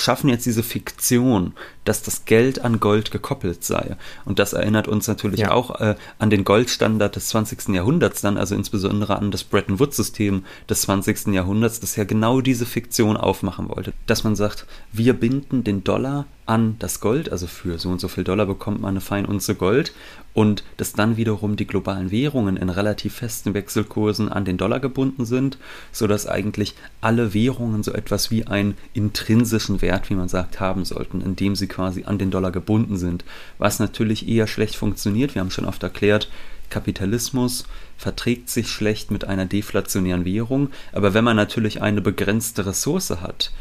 schaffen 0.00 0.30
jetzt 0.30 0.46
diese 0.46 0.62
Fiktion, 0.62 1.52
dass 1.84 2.02
das 2.02 2.24
Geld 2.24 2.60
an 2.60 2.80
Gold 2.80 3.10
gekoppelt 3.10 3.64
sei. 3.64 3.96
Und 4.24 4.38
das 4.38 4.52
erinnert 4.52 4.88
uns 4.88 5.08
natürlich 5.08 5.40
ja. 5.40 5.50
auch 5.50 5.80
äh, 5.80 5.96
an 6.18 6.30
den 6.30 6.44
Goldstandard 6.44 7.16
des 7.16 7.28
20. 7.28 7.68
Jahrhunderts 7.74 8.20
dann, 8.20 8.38
also 8.38 8.54
insbesondere 8.54 9.16
an 9.16 9.30
das 9.30 9.44
Bretton 9.44 9.78
Woods-System 9.78 10.44
des 10.68 10.82
20. 10.82 11.28
Jahrhunderts, 11.28 11.80
das 11.80 11.96
ja 11.96 12.04
genau 12.04 12.40
diese 12.40 12.66
Fiktion 12.66 13.16
aufmachen 13.16 13.68
wollte. 13.68 13.92
Dass 14.06 14.24
man 14.24 14.36
sagt, 14.36 14.66
wir 14.92 15.14
binden 15.14 15.64
den 15.64 15.84
Dollar 15.84 16.26
an 16.48 16.76
das 16.78 17.00
Gold, 17.00 17.30
also 17.30 17.46
für 17.46 17.78
so 17.78 17.90
und 17.90 18.00
so 18.00 18.08
viel 18.08 18.24
Dollar 18.24 18.46
bekommt 18.46 18.80
man 18.80 18.90
eine 18.90 19.00
Feinunze 19.00 19.54
Gold. 19.54 19.92
Und 20.32 20.64
dass 20.76 20.92
dann 20.92 21.16
wiederum 21.16 21.56
die 21.56 21.66
globalen 21.66 22.10
Währungen 22.10 22.56
in 22.56 22.70
relativ 22.70 23.16
festen 23.16 23.54
Wechselkursen 23.54 24.28
an 24.30 24.44
den 24.44 24.56
Dollar 24.56 24.80
gebunden 24.80 25.26
sind, 25.26 25.58
sodass 25.92 26.26
eigentlich 26.26 26.74
alle 27.00 27.34
Währungen 27.34 27.82
so 27.82 27.92
etwas 27.92 28.30
wie 28.30 28.46
einen 28.46 28.76
intrinsischen 28.94 29.82
Wert, 29.82 30.08
wie 30.10 30.14
man 30.14 30.28
sagt, 30.28 30.58
haben 30.60 30.84
sollten, 30.84 31.20
indem 31.20 31.54
sie 31.54 31.66
quasi 31.66 32.04
an 32.04 32.18
den 32.18 32.30
Dollar 32.30 32.52
gebunden 32.52 32.96
sind, 32.96 33.24
was 33.58 33.78
natürlich 33.78 34.28
eher 34.28 34.46
schlecht 34.46 34.76
funktioniert. 34.76 35.34
Wir 35.34 35.40
haben 35.40 35.50
schon 35.50 35.66
oft 35.66 35.82
erklärt, 35.82 36.30
Kapitalismus 36.70 37.64
verträgt 37.96 38.48
sich 38.48 38.68
schlecht 38.68 39.10
mit 39.10 39.24
einer 39.24 39.46
deflationären 39.46 40.24
Währung, 40.24 40.70
aber 40.92 41.14
wenn 41.14 41.24
man 41.24 41.36
natürlich 41.36 41.82
eine 41.82 42.00
begrenzte 42.00 42.64
Ressource 42.64 43.10
hat, 43.10 43.52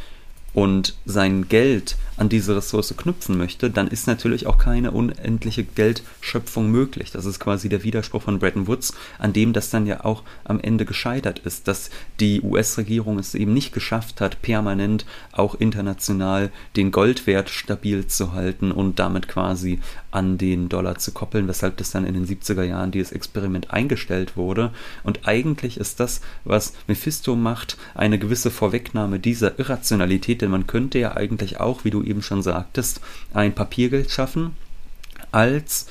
und 0.57 0.95
sein 1.05 1.47
Geld 1.49 1.97
an 2.17 2.29
diese 2.29 2.55
Ressource 2.55 2.91
knüpfen 2.97 3.37
möchte, 3.37 3.69
dann 3.69 3.87
ist 3.87 4.07
natürlich 4.07 4.47
auch 4.47 4.57
keine 4.57 4.89
unendliche 4.89 5.63
Geldschöpfung 5.63 6.71
möglich. 6.71 7.11
Das 7.11 7.25
ist 7.25 7.39
quasi 7.39 7.69
der 7.69 7.83
Widerspruch 7.83 8.23
von 8.23 8.39
Bretton 8.39 8.65
Woods, 8.65 8.95
an 9.19 9.33
dem 9.33 9.53
das 9.53 9.69
dann 9.69 9.85
ja 9.85 10.03
auch 10.03 10.23
am 10.45 10.59
Ende 10.59 10.85
gescheitert 10.85 11.37
ist, 11.45 11.67
dass 11.67 11.91
die 12.19 12.41
US-Regierung 12.41 13.19
es 13.19 13.35
eben 13.35 13.53
nicht 13.53 13.71
geschafft 13.71 14.19
hat, 14.19 14.41
permanent 14.41 15.05
auch 15.31 15.53
international 15.53 16.49
den 16.75 16.89
Goldwert 16.89 17.51
stabil 17.51 18.07
zu 18.07 18.33
halten 18.33 18.71
und 18.71 18.97
damit 18.97 19.27
quasi 19.27 19.79
an 20.09 20.39
den 20.39 20.69
Dollar 20.69 20.97
zu 20.97 21.11
koppeln, 21.11 21.47
weshalb 21.47 21.77
das 21.77 21.91
dann 21.91 22.03
in 22.03 22.15
den 22.15 22.25
70er 22.25 22.63
Jahren 22.63 22.89
dieses 22.89 23.11
Experiment 23.11 23.69
eingestellt 23.69 24.35
wurde. 24.35 24.71
Und 25.03 25.27
eigentlich 25.27 25.77
ist 25.77 25.99
das, 25.99 26.21
was 26.43 26.73
Mephisto 26.87 27.35
macht, 27.35 27.77
eine 27.93 28.17
gewisse 28.17 28.49
Vorwegnahme 28.49 29.19
dieser 29.19 29.59
Irrationalität, 29.59 30.41
denn 30.47 30.51
man 30.51 30.65
könnte 30.65 30.97
ja 30.97 31.15
eigentlich 31.15 31.59
auch, 31.59 31.83
wie 31.83 31.91
du 31.91 32.01
eben 32.03 32.21
schon 32.21 32.41
sagtest, 32.41 33.01
ein 33.33 33.53
Papiergeld 33.53 34.09
schaffen 34.09 34.55
als 35.31 35.87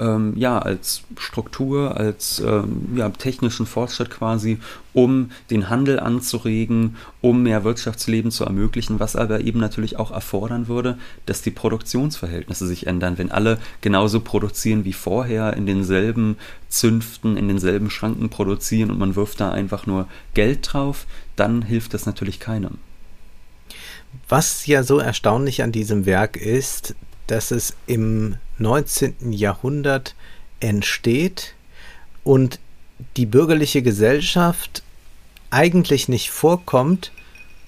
ähm, 0.00 0.32
ja, 0.36 0.58
als 0.58 1.02
Struktur, 1.16 1.96
als 1.96 2.40
ähm, 2.44 2.96
ja, 2.96 3.08
technischen 3.10 3.64
Fortschritt 3.64 4.10
quasi, 4.10 4.58
um 4.92 5.30
den 5.50 5.70
Handel 5.70 6.00
anzuregen, 6.00 6.96
um 7.20 7.44
mehr 7.44 7.62
Wirtschaftsleben 7.62 8.32
zu 8.32 8.44
ermöglichen, 8.44 8.98
was 8.98 9.14
aber 9.14 9.42
eben 9.42 9.60
natürlich 9.60 9.96
auch 9.96 10.10
erfordern 10.10 10.66
würde, 10.66 10.98
dass 11.26 11.42
die 11.42 11.52
Produktionsverhältnisse 11.52 12.66
sich 12.66 12.88
ändern. 12.88 13.18
Wenn 13.18 13.30
alle 13.30 13.58
genauso 13.82 14.18
produzieren 14.18 14.84
wie 14.84 14.92
vorher, 14.92 15.52
in 15.52 15.64
denselben 15.64 16.38
Zünften, 16.68 17.36
in 17.36 17.46
denselben 17.46 17.88
Schranken 17.88 18.30
produzieren 18.30 18.90
und 18.90 18.98
man 18.98 19.14
wirft 19.14 19.38
da 19.38 19.52
einfach 19.52 19.86
nur 19.86 20.08
Geld 20.34 20.72
drauf, 20.72 21.06
dann 21.36 21.62
hilft 21.62 21.94
das 21.94 22.04
natürlich 22.04 22.40
keinem. 22.40 22.78
Was 24.28 24.66
ja 24.66 24.82
so 24.82 24.98
erstaunlich 24.98 25.62
an 25.62 25.72
diesem 25.72 26.06
Werk 26.06 26.36
ist, 26.36 26.94
dass 27.26 27.50
es 27.50 27.74
im 27.86 28.36
19. 28.58 29.32
Jahrhundert 29.32 30.14
entsteht 30.60 31.54
und 32.22 32.58
die 33.16 33.26
bürgerliche 33.26 33.82
Gesellschaft 33.82 34.82
eigentlich 35.50 36.08
nicht 36.08 36.30
vorkommt, 36.30 37.12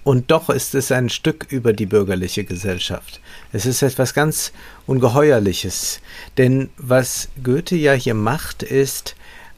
und 0.06 0.30
doch 0.30 0.50
ist 0.50 0.76
es 0.76 0.92
ein 0.92 1.08
Stück 1.08 1.48
über 1.50 1.72
die 1.72 1.86
bürgerliche 1.86 2.44
Gesellschaft. 2.44 3.20
Es 3.52 3.66
ist 3.66 3.82
etwas 3.82 4.14
ganz 4.14 4.52
Ungeheuerliches. 4.86 6.00
Denn 6.38 6.70
was 6.76 7.28
Goethe 7.42 7.74
ja 7.74 7.92
hier 7.92 8.14
macht, 8.14 8.62
ist, 8.62 9.16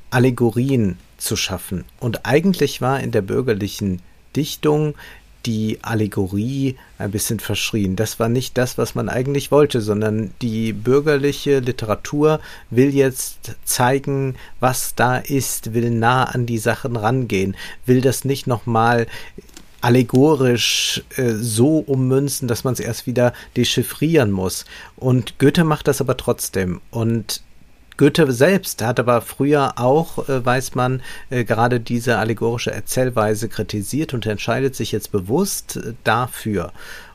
Allegorien 0.09 0.97
zu 1.19 1.37
schaffen. 1.37 1.85
Und 2.01 2.25
eigentlich 2.25 2.81
war 2.81 2.99
in 3.01 3.11
der 3.11 3.21
bürgerlichen 3.21 4.01
Dichtung 4.37 4.95
die 5.49 5.79
Allegorie 5.81 6.77
ein 6.99 7.11
bisschen 7.11 7.41
verschrien. 7.41 7.97
Das 7.97 8.21
war 8.21 8.29
nicht 8.29 8.59
das, 8.59 8.77
was 8.77 8.95
man 8.95 9.09
eigentlich 9.09 9.51
wollte, 9.51 9.81
sondern 9.81 10.31
die 10.43 10.75
bürgerliche 10.75 11.61
Literatur 11.61 12.41
will 12.69 12.95
jetzt 12.95 13.57
zeigen, 13.65 14.37
was 14.61 14.95
da 14.95 15.17
ist, 15.17 15.73
will 15.73 15.91
nah 15.91 16.25
an 16.25 16.45
die 16.45 16.59
Sachen 16.59 16.97
rangehen, 16.97 17.57
will 17.87 18.03
das 18.03 18.27
nicht 18.27 18.47
nochmal 18.47 19.07
allegorisch 19.81 21.03
äh, 21.17 21.31
so 21.31 21.79
ummünzen, 21.79 22.47
dass 22.47 22.65
man 22.65 22.75
es 22.75 22.81
erst 22.81 23.07
wieder 23.07 23.33
dechiffrieren 23.57 24.31
muss. 24.31 24.67
Und 24.97 25.39
Goethe 25.39 25.65
macht 25.65 25.89
das 25.89 26.03
aber 26.03 26.19
trotzdem. 26.19 26.83
Und 26.91 27.41
Goethe 27.99 28.33
selbst 28.33 28.81
hat 28.83 28.99
aber 28.99 29.21
früher 29.21 29.75
auch, 29.77 30.29
äh, 30.29 30.45
weiß 30.45 30.75
man, 30.75 31.03
äh, 31.29 31.45
gerade 31.45 31.81
diese 31.81 32.17
allegorische 32.17 32.71
Erzählweise 32.71 33.49
kritisiert 33.49 34.15
und 34.15 34.25
entscheidet 34.25 34.75
sich 34.75 34.93
jetzt 34.93 35.13
bewusst 35.13 35.77
äh, 35.77 35.93
dafür. 36.05 36.73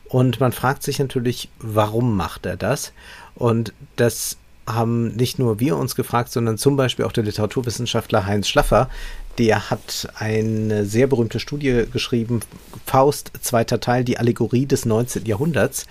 Und 0.09 0.39
man 0.39 0.51
fragt 0.51 0.83
sich 0.83 0.99
natürlich, 0.99 1.49
warum 1.57 2.15
macht 2.15 2.45
er 2.45 2.57
das? 2.57 2.91
Und 3.33 3.73
das 3.95 4.37
haben 4.67 5.15
nicht 5.15 5.39
nur 5.39 5.59
wir 5.59 5.77
uns 5.77 5.95
gefragt, 5.95 6.31
sondern 6.31 6.57
zum 6.57 6.75
Beispiel 6.75 7.05
auch 7.05 7.11
der 7.11 7.23
Literaturwissenschaftler 7.23 8.25
Heinz 8.25 8.47
Schlaffer, 8.47 8.89
der 9.37 9.69
hat 9.69 10.09
eine 10.15 10.85
sehr 10.85 11.07
berühmte 11.07 11.39
Studie 11.39 11.85
geschrieben, 11.91 12.41
Faust, 12.85 13.31
zweiter 13.41 13.79
Teil, 13.79 14.03
die 14.03 14.17
Allegorie 14.17 14.65
des 14.65 14.85
19. 14.85 15.25
Jahrhunderts. 15.25 15.87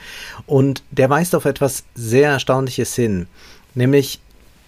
Und 0.47 0.83
der 0.91 1.11
weist 1.11 1.35
auf 1.35 1.45
etwas 1.45 1.85
sehr 1.95 2.31
Erstaunliches 2.31 2.95
hin, 2.95 3.27
nämlich 3.75 4.21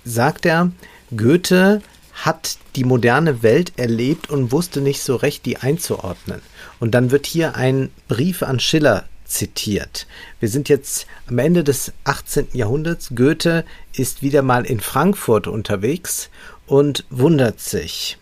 sagt 0.05 0.47
er, 0.47 0.71
Goethe 1.17 1.83
hat 2.13 2.59
die 2.77 2.85
moderne 2.85 3.43
Welt 3.43 3.73
erlebt 3.77 4.31
und 4.31 4.53
wusste 4.53 4.81
nicht 4.81 5.03
so 5.03 5.17
recht, 5.17 5.45
die 5.47 5.57
einzuordnen. 5.59 6.41
Und 6.81 6.93
dann 6.93 7.11
wird 7.11 7.27
hier 7.27 7.57
ein 7.57 7.91
Brief 8.09 8.43
an 8.43 8.61
Schiller 8.61 9.05
zitiert. 9.25 10.07
Wir 10.39 10.49
sind 10.49 10.69
jetzt 10.69 11.07
am 11.29 11.39
Ende 11.39 11.65
des 11.65 11.93
18. 12.05 12.49
Jahrhunderts. 12.53 13.13
Goethe 13.15 13.65
ist 13.93 14.23
wieder 14.23 14.43
mal 14.43 14.65
in 14.65 14.81
Frankfurt 14.81 15.47
unterwegs 15.47 16.31
und 16.67 17.05
wundert 17.11 17.61
sich. 17.61 18.19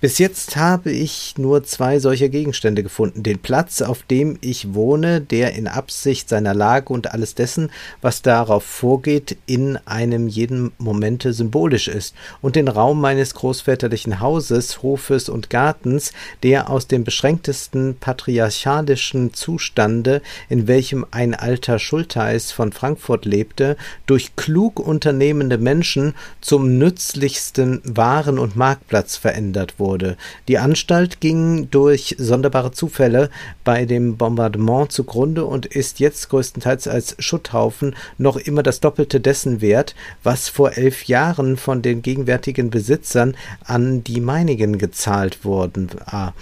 Bis 0.00 0.18
jetzt 0.18 0.54
habe 0.54 0.92
ich 0.92 1.34
nur 1.38 1.64
zwei 1.64 1.98
solcher 1.98 2.28
Gegenstände 2.28 2.84
gefunden. 2.84 3.24
Den 3.24 3.40
Platz, 3.40 3.82
auf 3.82 4.04
dem 4.04 4.38
ich 4.40 4.72
wohne, 4.72 5.20
der 5.20 5.54
in 5.56 5.66
Absicht 5.66 6.28
seiner 6.28 6.54
Lage 6.54 6.92
und 6.92 7.10
alles 7.10 7.34
dessen, 7.34 7.72
was 8.00 8.22
darauf 8.22 8.62
vorgeht, 8.62 9.36
in 9.46 9.76
einem 9.86 10.28
jeden 10.28 10.70
Momente 10.78 11.32
symbolisch 11.32 11.88
ist, 11.88 12.14
und 12.40 12.54
den 12.54 12.68
Raum 12.68 13.00
meines 13.00 13.34
großväterlichen 13.34 14.20
Hauses, 14.20 14.84
Hofes 14.84 15.28
und 15.28 15.50
Gartens, 15.50 16.12
der 16.44 16.70
aus 16.70 16.86
dem 16.86 17.02
beschränktesten 17.02 17.96
patriarchalischen 17.98 19.34
Zustande, 19.34 20.22
in 20.48 20.68
welchem 20.68 21.06
ein 21.10 21.34
alter 21.34 21.80
Schultheiß 21.80 22.52
von 22.52 22.70
Frankfurt 22.70 23.24
lebte, 23.24 23.76
durch 24.06 24.36
klug 24.36 24.78
unternehmende 24.78 25.58
Menschen 25.58 26.14
zum 26.40 26.78
nützlichsten 26.78 27.82
Waren- 27.82 28.38
und 28.38 28.54
Marktplatz 28.54 29.16
verändert 29.16 29.74
wurde 29.80 29.87
wurde. 29.88 30.18
Die 30.48 30.58
Anstalt 30.58 31.20
ging 31.20 31.70
durch 31.70 32.14
sonderbare 32.18 32.72
Zufälle 32.72 33.30
bei 33.64 33.86
dem 33.86 34.18
Bombardement 34.18 34.92
zugrunde 34.92 35.46
und 35.46 35.64
ist 35.64 35.98
jetzt 35.98 36.28
größtenteils 36.28 36.86
als 36.86 37.16
Schutthaufen 37.18 37.96
noch 38.18 38.36
immer 38.36 38.62
das 38.62 38.80
Doppelte 38.80 39.18
dessen 39.18 39.62
wert, 39.62 39.94
was 40.22 40.50
vor 40.50 40.76
elf 40.76 41.04
Jahren 41.04 41.56
von 41.56 41.80
den 41.80 42.02
gegenwärtigen 42.02 42.68
Besitzern 42.68 43.34
an 43.64 44.04
die 44.04 44.20
meinigen 44.20 44.76
gezahlt 44.76 45.44
worden 45.46 45.88
war. 46.04 46.34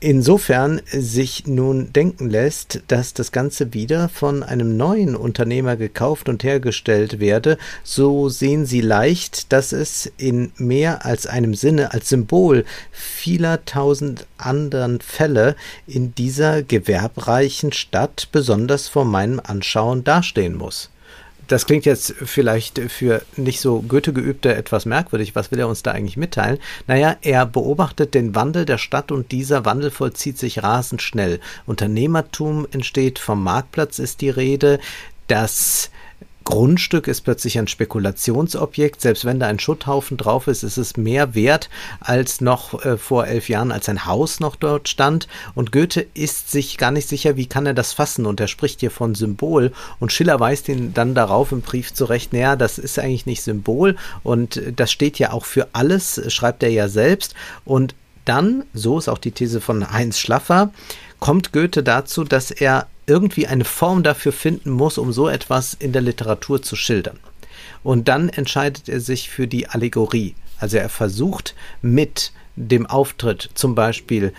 Insofern 0.00 0.82
sich 0.92 1.46
nun 1.46 1.90
denken 1.90 2.28
lässt, 2.28 2.82
dass 2.88 3.14
das 3.14 3.32
Ganze 3.32 3.72
wieder 3.72 4.10
von 4.10 4.42
einem 4.42 4.76
neuen 4.76 5.16
Unternehmer 5.16 5.76
gekauft 5.76 6.28
und 6.28 6.44
hergestellt 6.44 7.18
werde, 7.18 7.56
so 7.82 8.28
sehen 8.28 8.66
Sie 8.66 8.82
leicht, 8.82 9.52
dass 9.54 9.72
es 9.72 10.12
in 10.18 10.52
mehr 10.58 11.06
als 11.06 11.26
einem 11.26 11.54
Sinne 11.54 11.94
als 11.94 12.10
Symbol 12.10 12.66
vieler 12.92 13.64
tausend 13.64 14.26
anderen 14.36 15.00
Fälle 15.00 15.56
in 15.86 16.14
dieser 16.14 16.62
gewerbreichen 16.62 17.72
Stadt 17.72 18.28
besonders 18.32 18.88
vor 18.88 19.06
meinem 19.06 19.40
Anschauen 19.42 20.04
dastehen 20.04 20.56
muss 20.56 20.90
das 21.48 21.66
klingt 21.66 21.84
jetzt 21.84 22.14
vielleicht 22.24 22.78
für 22.78 23.22
nicht 23.36 23.60
so 23.60 23.82
Goethe-Geübte 23.82 24.54
etwas 24.54 24.84
merkwürdig. 24.86 25.34
Was 25.34 25.50
will 25.50 25.58
er 25.58 25.68
uns 25.68 25.82
da 25.82 25.92
eigentlich 25.92 26.16
mitteilen? 26.16 26.58
Naja, 26.86 27.16
er 27.22 27.46
beobachtet 27.46 28.14
den 28.14 28.34
Wandel 28.34 28.64
der 28.64 28.78
Stadt 28.78 29.12
und 29.12 29.32
dieser 29.32 29.64
Wandel 29.64 29.90
vollzieht 29.90 30.38
sich 30.38 30.62
rasend 30.62 31.02
schnell. 31.02 31.40
Unternehmertum 31.66 32.66
entsteht, 32.72 33.18
vom 33.18 33.42
Marktplatz 33.42 33.98
ist 33.98 34.20
die 34.20 34.30
Rede. 34.30 34.80
Das 35.28 35.90
Grundstück 36.46 37.08
ist 37.08 37.22
plötzlich 37.22 37.58
ein 37.58 37.66
Spekulationsobjekt. 37.66 39.00
Selbst 39.00 39.24
wenn 39.24 39.40
da 39.40 39.48
ein 39.48 39.58
Schutthaufen 39.58 40.16
drauf 40.16 40.46
ist, 40.46 40.62
ist 40.62 40.76
es 40.76 40.96
mehr 40.96 41.34
wert 41.34 41.68
als 41.98 42.40
noch 42.40 42.84
äh, 42.84 42.96
vor 42.96 43.26
elf 43.26 43.48
Jahren, 43.48 43.72
als 43.72 43.88
ein 43.88 44.06
Haus 44.06 44.38
noch 44.38 44.54
dort 44.54 44.88
stand. 44.88 45.26
Und 45.56 45.72
Goethe 45.72 46.06
ist 46.14 46.52
sich 46.52 46.78
gar 46.78 46.92
nicht 46.92 47.08
sicher, 47.08 47.36
wie 47.36 47.46
kann 47.46 47.66
er 47.66 47.74
das 47.74 47.92
fassen. 47.92 48.26
Und 48.26 48.38
er 48.38 48.46
spricht 48.46 48.78
hier 48.78 48.92
von 48.92 49.16
Symbol. 49.16 49.72
Und 49.98 50.12
Schiller 50.12 50.38
weist 50.38 50.68
ihn 50.68 50.94
dann 50.94 51.16
darauf 51.16 51.50
im 51.50 51.62
Brief 51.62 51.92
zurecht, 51.92 52.32
naja, 52.32 52.54
das 52.54 52.78
ist 52.78 53.00
eigentlich 53.00 53.26
nicht 53.26 53.42
Symbol. 53.42 53.96
Und 54.22 54.62
das 54.76 54.92
steht 54.92 55.18
ja 55.18 55.32
auch 55.32 55.44
für 55.44 55.66
alles, 55.72 56.32
schreibt 56.32 56.62
er 56.62 56.70
ja 56.70 56.86
selbst. 56.88 57.34
Und 57.64 57.96
dann, 58.26 58.64
so 58.74 58.98
ist 58.98 59.08
auch 59.08 59.18
die 59.18 59.30
These 59.30 59.60
von 59.60 59.90
Heinz 59.90 60.18
Schlaffer, 60.18 60.72
kommt 61.18 61.52
Goethe 61.52 61.82
dazu, 61.82 62.24
dass 62.24 62.50
er 62.50 62.86
irgendwie 63.06 63.46
eine 63.46 63.64
Form 63.64 64.02
dafür 64.02 64.32
finden 64.32 64.70
muss, 64.70 64.98
um 64.98 65.12
so 65.12 65.28
etwas 65.28 65.74
in 65.74 65.92
der 65.92 66.02
Literatur 66.02 66.62
zu 66.62 66.76
schildern. 66.76 67.18
Und 67.82 68.08
dann 68.08 68.28
entscheidet 68.28 68.88
er 68.88 69.00
sich 69.00 69.30
für 69.30 69.46
die 69.46 69.68
Allegorie. 69.68 70.34
Also 70.58 70.76
er 70.76 70.88
versucht 70.88 71.54
mit 71.82 72.32
dem 72.56 72.86
Auftritt 72.86 73.50
zum 73.54 73.74
Beispiel 73.74 74.32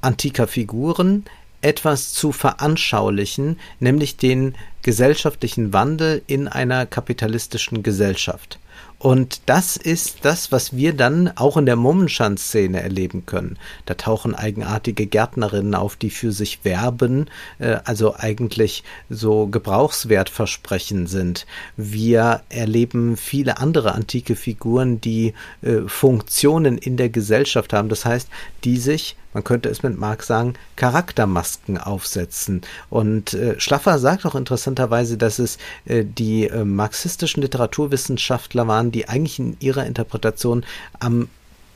antiker 0.00 0.46
Figuren 0.46 1.24
etwas 1.60 2.12
zu 2.12 2.32
veranschaulichen, 2.32 3.58
nämlich 3.80 4.16
den 4.16 4.54
gesellschaftlichen 4.82 5.72
Wandel 5.72 6.22
in 6.26 6.48
einer 6.48 6.86
kapitalistischen 6.86 7.82
Gesellschaft. 7.82 8.58
Und 8.98 9.42
das 9.46 9.76
ist 9.76 10.18
das, 10.22 10.52
was 10.52 10.74
wir 10.74 10.94
dann 10.94 11.30
auch 11.36 11.58
in 11.58 11.66
der 11.66 11.76
Mummenschanz-Szene 11.76 12.80
erleben 12.80 13.26
können. 13.26 13.58
Da 13.84 13.94
tauchen 13.94 14.34
eigenartige 14.34 15.06
Gärtnerinnen 15.06 15.74
auf, 15.74 15.96
die 15.96 16.08
für 16.08 16.32
sich 16.32 16.64
werben, 16.64 17.28
äh, 17.58 17.76
also 17.84 18.14
eigentlich 18.16 18.84
so 19.10 19.48
Gebrauchswertversprechen 19.48 21.06
sind. 21.06 21.46
Wir 21.76 22.40
erleben 22.48 23.18
viele 23.18 23.58
andere 23.58 23.92
antike 23.92 24.34
Figuren, 24.34 25.00
die 25.00 25.34
äh, 25.60 25.82
Funktionen 25.86 26.78
in 26.78 26.96
der 26.96 27.10
Gesellschaft 27.10 27.74
haben. 27.74 27.90
Das 27.90 28.06
heißt, 28.06 28.28
die 28.64 28.78
sich 28.78 29.16
man 29.36 29.44
könnte 29.44 29.68
es 29.68 29.82
mit 29.82 29.98
Marx 29.98 30.28
sagen, 30.28 30.54
Charaktermasken 30.76 31.76
aufsetzen. 31.76 32.62
Und 32.88 33.34
äh, 33.34 33.60
Schlaffer 33.60 33.98
sagt 33.98 34.24
auch 34.24 34.34
interessanterweise, 34.34 35.18
dass 35.18 35.38
es 35.38 35.58
äh, 35.84 36.06
die 36.06 36.48
äh, 36.48 36.64
marxistischen 36.64 37.42
Literaturwissenschaftler 37.42 38.66
waren, 38.66 38.92
die 38.92 39.10
eigentlich 39.10 39.38
in 39.38 39.58
ihrer 39.60 39.84
Interpretation 39.84 40.64
am 41.00 41.28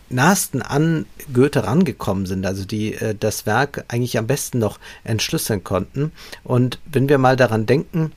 nahesten 0.08 0.62
an 0.62 1.04
Goethe 1.34 1.64
rangekommen 1.64 2.24
sind, 2.24 2.46
also 2.46 2.64
die 2.64 2.94
äh, 2.94 3.14
das 3.14 3.44
Werk 3.44 3.84
eigentlich 3.88 4.16
am 4.16 4.26
besten 4.26 4.58
noch 4.58 4.78
entschlüsseln 5.04 5.62
konnten. 5.62 6.12
Und 6.42 6.78
wenn 6.86 7.10
wir 7.10 7.18
mal 7.18 7.36
daran 7.36 7.66
denken, 7.66 8.12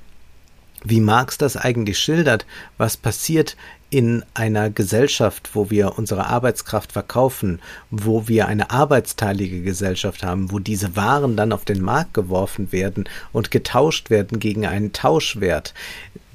wie 0.85 1.01
Marx 1.01 1.37
das 1.37 1.57
eigentlich 1.57 1.99
schildert, 1.99 2.45
was 2.77 2.95
passiert 2.95 3.57
in 3.93 4.23
einer 4.33 4.71
Gesellschaft, 4.71 5.51
wo 5.53 5.69
wir 5.69 5.99
unsere 5.99 6.25
Arbeitskraft 6.25 6.93
verkaufen, 6.93 7.59
wo 7.91 8.27
wir 8.27 8.47
eine 8.47 8.71
arbeitsteilige 8.71 9.61
Gesellschaft 9.61 10.23
haben, 10.23 10.51
wo 10.51 10.57
diese 10.57 10.95
Waren 10.95 11.37
dann 11.37 11.51
auf 11.51 11.63
den 11.63 11.79
Markt 11.79 12.15
geworfen 12.15 12.71
werden 12.71 13.07
und 13.33 13.51
getauscht 13.51 14.09
werden 14.09 14.39
gegen 14.39 14.65
einen 14.65 14.93
Tauschwert, 14.93 15.75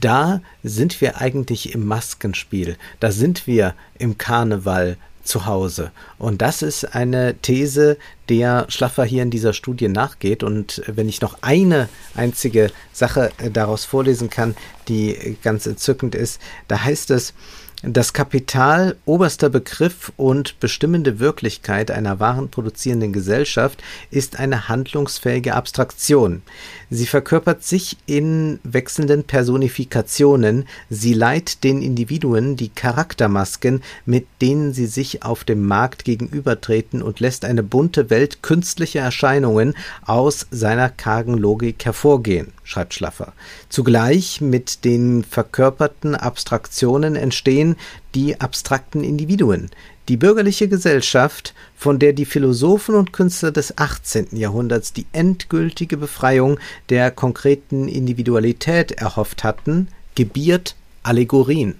da 0.00 0.40
sind 0.62 1.00
wir 1.00 1.20
eigentlich 1.20 1.74
im 1.74 1.84
Maskenspiel, 1.84 2.76
da 3.00 3.10
sind 3.10 3.48
wir 3.48 3.74
im 3.98 4.18
Karneval 4.18 4.96
zu 5.28 5.46
Hause. 5.46 5.92
Und 6.18 6.42
das 6.42 6.62
ist 6.62 6.94
eine 6.94 7.36
These, 7.40 7.98
der 8.28 8.66
Schlaffer 8.68 9.04
hier 9.04 9.22
in 9.22 9.30
dieser 9.30 9.52
Studie 9.52 9.88
nachgeht. 9.88 10.42
Und 10.42 10.82
wenn 10.86 11.08
ich 11.08 11.20
noch 11.20 11.38
eine 11.42 11.88
einzige 12.14 12.70
Sache 12.92 13.30
äh, 13.38 13.50
daraus 13.50 13.84
vorlesen 13.84 14.30
kann, 14.30 14.56
die 14.88 15.36
ganz 15.42 15.66
entzückend 15.66 16.14
ist, 16.14 16.40
da 16.66 16.82
heißt 16.82 17.10
es, 17.10 17.34
das 17.82 18.12
Kapital, 18.12 18.96
oberster 19.04 19.50
Begriff 19.50 20.12
und 20.16 20.58
bestimmende 20.58 21.20
Wirklichkeit 21.20 21.92
einer 21.92 22.18
warenproduzierenden 22.18 23.12
Gesellschaft, 23.12 23.84
ist 24.10 24.36
eine 24.36 24.68
handlungsfähige 24.68 25.54
Abstraktion. 25.54 26.42
Sie 26.90 27.06
verkörpert 27.06 27.62
sich 27.64 27.98
in 28.06 28.60
wechselnden 28.64 29.24
Personifikationen, 29.24 30.66
sie 30.88 31.12
leiht 31.12 31.62
den 31.62 31.82
Individuen 31.82 32.56
die 32.56 32.70
Charaktermasken, 32.70 33.82
mit 34.06 34.26
denen 34.40 34.72
sie 34.72 34.86
sich 34.86 35.22
auf 35.22 35.44
dem 35.44 35.66
Markt 35.66 36.06
gegenübertreten 36.06 37.02
und 37.02 37.20
lässt 37.20 37.44
eine 37.44 37.62
bunte 37.62 38.08
Welt 38.08 38.42
künstlicher 38.42 39.00
Erscheinungen 39.00 39.74
aus 40.06 40.46
seiner 40.50 40.88
kargen 40.88 41.36
Logik 41.36 41.84
hervorgehen, 41.84 42.52
schreibt 42.64 42.94
Schlaffer. 42.94 43.34
Zugleich 43.68 44.40
mit 44.40 44.84
den 44.86 45.24
verkörperten 45.24 46.14
Abstraktionen 46.14 47.16
entstehen 47.16 47.76
die 48.14 48.40
abstrakten 48.40 49.04
Individuen, 49.04 49.70
die 50.08 50.16
bürgerliche 50.16 50.68
Gesellschaft, 50.68 51.54
von 51.76 51.98
der 51.98 52.12
die 52.14 52.24
Philosophen 52.24 52.94
und 52.94 53.12
Künstler 53.12 53.52
des 53.52 53.76
18. 53.76 54.28
Jahrhunderts 54.32 54.92
die 54.92 55.06
endgültige 55.12 55.96
Befreiung 55.96 56.58
der 56.88 57.10
konkreten 57.10 57.88
Individualität 57.88 58.92
erhofft 58.92 59.44
hatten, 59.44 59.88
gebiert 60.14 60.74
Allegorien. 61.02 61.74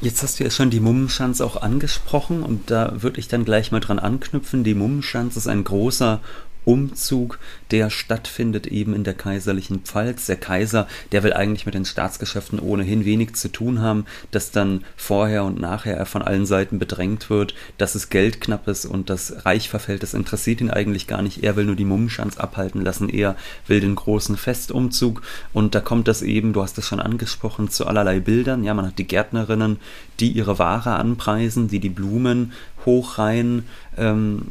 Jetzt 0.00 0.22
hast 0.22 0.38
du 0.38 0.44
ja 0.44 0.50
schon 0.50 0.70
die 0.70 0.80
Mummenschanz 0.80 1.40
auch 1.40 1.56
angesprochen 1.56 2.42
und 2.42 2.70
da 2.70 3.02
würde 3.02 3.18
ich 3.18 3.28
dann 3.28 3.44
gleich 3.44 3.72
mal 3.72 3.80
dran 3.80 3.98
anknüpfen. 3.98 4.62
Die 4.62 4.74
Mummenschanz 4.74 5.36
ist 5.36 5.48
ein 5.48 5.64
großer 5.64 6.20
Umzug, 6.64 7.38
der 7.70 7.90
stattfindet 7.90 8.66
eben 8.66 8.94
in 8.94 9.04
der 9.04 9.14
kaiserlichen 9.14 9.80
Pfalz. 9.80 10.26
Der 10.26 10.36
Kaiser, 10.36 10.86
der 11.12 11.22
will 11.22 11.32
eigentlich 11.32 11.66
mit 11.66 11.74
den 11.74 11.84
Staatsgeschäften 11.84 12.58
ohnehin 12.58 13.04
wenig 13.04 13.34
zu 13.34 13.48
tun 13.48 13.80
haben, 13.80 14.06
dass 14.30 14.50
dann 14.50 14.84
vorher 14.96 15.44
und 15.44 15.60
nachher 15.60 15.96
er 15.96 16.06
von 16.06 16.22
allen 16.22 16.46
Seiten 16.46 16.78
bedrängt 16.78 17.30
wird, 17.30 17.54
dass 17.78 17.94
es 17.94 18.10
Geld 18.10 18.40
knapp 18.40 18.68
ist 18.68 18.86
und 18.86 19.10
das 19.10 19.44
Reich 19.44 19.68
verfällt, 19.68 20.02
das 20.02 20.14
interessiert 20.14 20.60
ihn 20.60 20.70
eigentlich 20.70 21.06
gar 21.06 21.22
nicht. 21.22 21.42
Er 21.42 21.56
will 21.56 21.64
nur 21.64 21.76
die 21.76 21.84
Mummenschanz 21.84 22.38
abhalten 22.38 22.82
lassen, 22.82 23.08
er 23.08 23.36
will 23.66 23.80
den 23.80 23.94
großen 23.94 24.36
Festumzug 24.36 25.22
und 25.52 25.74
da 25.74 25.80
kommt 25.80 26.08
das 26.08 26.22
eben, 26.22 26.52
du 26.52 26.62
hast 26.62 26.78
es 26.78 26.86
schon 26.86 27.00
angesprochen, 27.00 27.70
zu 27.70 27.86
allerlei 27.86 28.20
Bildern. 28.20 28.64
Ja, 28.64 28.74
man 28.74 28.86
hat 28.86 28.98
die 28.98 29.06
Gärtnerinnen, 29.06 29.78
die 30.20 30.30
ihre 30.30 30.58
Ware 30.58 30.94
anpreisen, 30.94 31.68
die 31.68 31.80
die 31.80 31.88
Blumen 31.88 32.52
hochreihen, 32.84 33.64
ähm, 33.96 34.42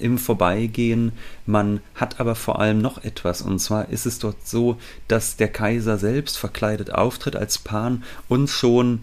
im 0.00 0.18
Vorbeigehen. 0.18 1.12
Man 1.46 1.80
hat 1.94 2.20
aber 2.20 2.34
vor 2.34 2.60
allem 2.60 2.80
noch 2.80 3.04
etwas, 3.04 3.42
und 3.42 3.58
zwar 3.58 3.88
ist 3.88 4.06
es 4.06 4.18
dort 4.18 4.46
so, 4.46 4.78
dass 5.08 5.36
der 5.36 5.48
Kaiser 5.48 5.98
selbst 5.98 6.38
verkleidet 6.38 6.92
auftritt 6.92 7.36
als 7.36 7.58
Pan 7.58 8.02
und 8.28 8.48
schon 8.48 9.02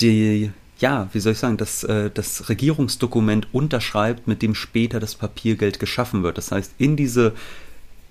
die 0.00 0.50
ja, 0.80 1.08
wie 1.12 1.20
soll 1.20 1.32
ich 1.32 1.38
sagen, 1.38 1.56
das, 1.56 1.82
äh, 1.84 2.10
das 2.12 2.48
Regierungsdokument 2.48 3.48
unterschreibt, 3.52 4.28
mit 4.28 4.42
dem 4.42 4.54
später 4.54 5.00
das 5.00 5.16
Papiergeld 5.16 5.80
geschaffen 5.80 6.22
wird. 6.22 6.38
Das 6.38 6.52
heißt, 6.52 6.74
in 6.78 6.96
diese 6.96 7.34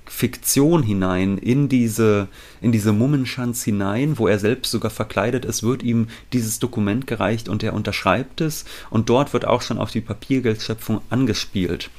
Fiktion 0.07 0.83
hinein, 0.83 1.37
in 1.37 1.69
diese, 1.69 2.27
in 2.61 2.71
diese 2.71 2.93
Mummenschanz 2.93 3.63
hinein, 3.63 4.17
wo 4.17 4.27
er 4.27 4.39
selbst 4.39 4.71
sogar 4.71 4.91
verkleidet 4.91 5.45
ist, 5.45 5.63
wird 5.63 5.83
ihm 5.83 6.07
dieses 6.33 6.59
Dokument 6.59 7.07
gereicht 7.07 7.49
und 7.49 7.63
er 7.63 7.73
unterschreibt 7.73 8.41
es 8.41 8.65
und 8.89 9.09
dort 9.09 9.33
wird 9.33 9.45
auch 9.45 9.61
schon 9.61 9.77
auf 9.77 9.91
die 9.91 10.01
Papiergeldschöpfung 10.01 11.01
angespielt. 11.09 11.89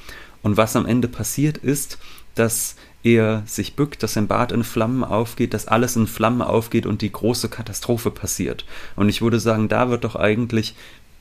Und 0.41 0.57
was 0.57 0.75
am 0.75 0.85
Ende 0.85 1.07
passiert 1.07 1.57
ist, 1.57 1.97
dass 2.35 2.75
er 3.03 3.43
sich 3.45 3.75
bückt, 3.75 4.03
dass 4.03 4.13
sein 4.13 4.27
Bart 4.27 4.51
in 4.51 4.63
Flammen 4.63 5.03
aufgeht, 5.03 5.53
dass 5.53 5.67
alles 5.67 5.95
in 5.95 6.07
Flammen 6.07 6.41
aufgeht 6.41 6.85
und 6.85 7.01
die 7.01 7.11
große 7.11 7.47
Katastrophe 7.49 8.11
passiert. 8.11 8.65
Und 8.95 9.07
ich 9.07 9.21
würde 9.21 9.39
sagen, 9.39 9.69
da 9.69 9.89
wird 9.89 10.03
doch 10.03 10.15
eigentlich 10.15 10.75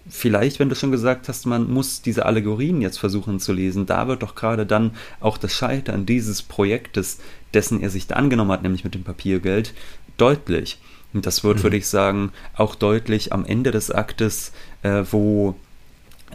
vielleicht, 0.08 0.58
wenn 0.58 0.68
du 0.68 0.74
schon 0.74 0.90
gesagt 0.90 1.28
hast, 1.28 1.46
man 1.46 1.70
muss 1.70 2.02
diese 2.02 2.26
Allegorien 2.26 2.80
jetzt 2.80 2.98
versuchen 2.98 3.40
zu 3.40 3.52
lesen, 3.52 3.86
da 3.86 4.08
wird 4.08 4.22
doch 4.22 4.34
gerade 4.34 4.66
dann 4.66 4.92
auch 5.20 5.38
das 5.38 5.52
Scheitern 5.52 6.06
dieses 6.06 6.42
Projektes, 6.42 7.18
dessen 7.54 7.80
er 7.80 7.90
sich 7.90 8.06
da 8.06 8.16
angenommen 8.16 8.52
hat, 8.52 8.62
nämlich 8.62 8.84
mit 8.84 8.94
dem 8.94 9.04
Papiergeld, 9.04 9.74
deutlich. 10.16 10.78
Und 11.14 11.26
das 11.26 11.44
wird, 11.44 11.58
mhm. 11.58 11.62
würde 11.64 11.76
ich 11.76 11.86
sagen, 11.86 12.32
auch 12.54 12.74
deutlich 12.74 13.32
am 13.32 13.44
Ende 13.44 13.70
des 13.70 13.90
Aktes, 13.90 14.52
äh, 14.82 15.04
wo 15.10 15.54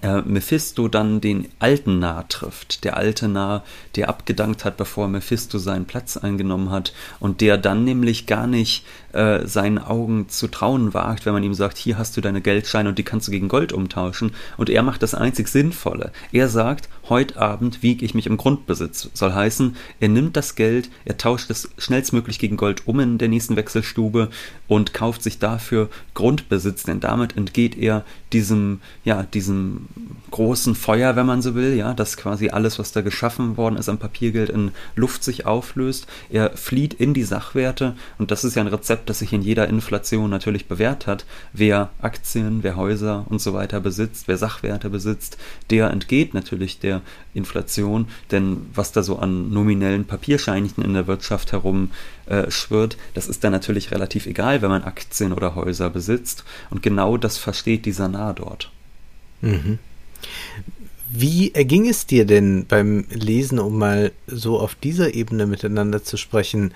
äh, 0.01 0.21
Mephisto 0.21 0.87
dann 0.87 1.21
den 1.21 1.47
alten 1.59 1.99
Narr 1.99 2.27
trifft. 2.27 2.83
Der 2.83 2.97
alte 2.97 3.27
Narr, 3.27 3.63
der 3.95 4.09
abgedankt 4.09 4.65
hat, 4.65 4.77
bevor 4.77 5.07
Mephisto 5.07 5.59
seinen 5.59 5.85
Platz 5.85 6.17
eingenommen 6.17 6.71
hat 6.71 6.93
und 7.19 7.41
der 7.41 7.57
dann 7.57 7.83
nämlich 7.83 8.25
gar 8.25 8.47
nicht 8.47 8.85
äh, 9.13 9.47
seinen 9.47 9.77
Augen 9.77 10.27
zu 10.29 10.47
trauen 10.47 10.93
wagt, 10.93 11.25
wenn 11.25 11.33
man 11.33 11.43
ihm 11.43 11.53
sagt, 11.53 11.77
hier 11.77 11.97
hast 11.97 12.17
du 12.17 12.21
deine 12.21 12.41
Geldscheine 12.41 12.89
und 12.89 12.97
die 12.97 13.03
kannst 13.03 13.27
du 13.27 13.31
gegen 13.31 13.47
Gold 13.47 13.71
umtauschen. 13.71 14.31
Und 14.57 14.69
er 14.69 14.83
macht 14.83 15.03
das 15.03 15.15
einzig 15.15 15.47
Sinnvolle. 15.47 16.11
Er 16.31 16.49
sagt, 16.49 16.89
heute 17.09 17.39
Abend 17.39 17.83
wiege 17.83 18.03
ich 18.05 18.13
mich 18.13 18.27
im 18.27 18.37
Grundbesitz. 18.37 19.09
Soll 19.13 19.33
heißen, 19.33 19.75
er 19.99 20.09
nimmt 20.09 20.35
das 20.35 20.55
Geld, 20.55 20.89
er 21.05 21.17
tauscht 21.17 21.49
es 21.49 21.69
schnellstmöglich 21.77 22.39
gegen 22.39 22.57
Gold 22.57 22.87
um 22.87 22.99
in 22.99 23.17
der 23.17 23.27
nächsten 23.27 23.55
Wechselstube 23.55 24.29
und 24.67 24.93
kauft 24.93 25.23
sich 25.23 25.39
dafür 25.39 25.89
Grundbesitz, 26.13 26.83
denn 26.83 26.99
damit 26.99 27.37
entgeht 27.37 27.77
er 27.77 28.03
diesem, 28.31 28.81
ja, 29.03 29.23
diesem 29.23 29.87
großen 30.31 30.73
Feuer, 30.75 31.15
wenn 31.15 31.25
man 31.25 31.41
so 31.41 31.53
will, 31.53 31.75
ja, 31.75 31.93
dass 31.93 32.17
quasi 32.17 32.49
alles, 32.49 32.79
was 32.79 32.91
da 32.91 33.01
geschaffen 33.01 33.57
worden 33.57 33.77
ist 33.77 33.89
am 33.89 33.99
Papiergeld 33.99 34.49
in 34.49 34.71
Luft 34.95 35.23
sich 35.23 35.45
auflöst. 35.45 36.07
Er 36.29 36.57
flieht 36.57 36.95
in 36.95 37.13
die 37.13 37.23
Sachwerte 37.23 37.95
und 38.17 38.31
das 38.31 38.43
ist 38.43 38.55
ja 38.55 38.63
ein 38.63 38.67
Rezept, 38.67 39.02
das 39.09 39.19
sich 39.19 39.33
in 39.33 39.41
jeder 39.41 39.67
Inflation 39.67 40.29
natürlich 40.29 40.67
bewährt 40.67 41.07
hat. 41.07 41.25
Wer 41.53 41.89
Aktien, 42.01 42.63
wer 42.63 42.75
Häuser 42.75 43.25
und 43.29 43.41
so 43.41 43.53
weiter 43.53 43.79
besitzt, 43.79 44.27
wer 44.27 44.37
Sachwerte 44.37 44.89
besitzt, 44.89 45.37
der 45.69 45.91
entgeht 45.91 46.33
natürlich 46.33 46.79
der 46.79 47.01
Inflation, 47.33 48.07
denn 48.31 48.57
was 48.73 48.91
da 48.91 49.03
so 49.03 49.17
an 49.17 49.51
nominellen 49.51 50.05
Papierscheinchen 50.05 50.83
in 50.83 50.93
der 50.93 51.07
Wirtschaft 51.07 51.51
herum 51.51 51.91
äh, 52.25 52.47
das 53.13 53.27
ist 53.27 53.43
dann 53.43 53.51
natürlich 53.51 53.91
relativ 53.91 54.25
egal, 54.25 54.61
wenn 54.61 54.69
man 54.69 54.83
Aktien 54.83 55.33
oder 55.33 55.55
Häuser 55.55 55.89
besitzt. 55.89 56.43
Und 56.69 56.81
genau 56.81 57.17
das 57.17 57.37
versteht 57.37 57.85
dieser 57.85 58.07
Narr 58.07 58.33
dort. 58.33 58.71
Mhm. 59.41 59.79
Wie 61.15 61.53
erging 61.53 61.87
es 61.87 62.07
dir 62.07 62.25
denn 62.25 62.65
beim 62.67 63.05
Lesen, 63.11 63.59
um 63.59 63.77
mal 63.77 64.11
so 64.25 64.59
auf 64.59 64.73
dieser 64.73 65.13
Ebene 65.13 65.45
miteinander 65.45 66.03
zu 66.03 66.17
sprechen? 66.17 66.73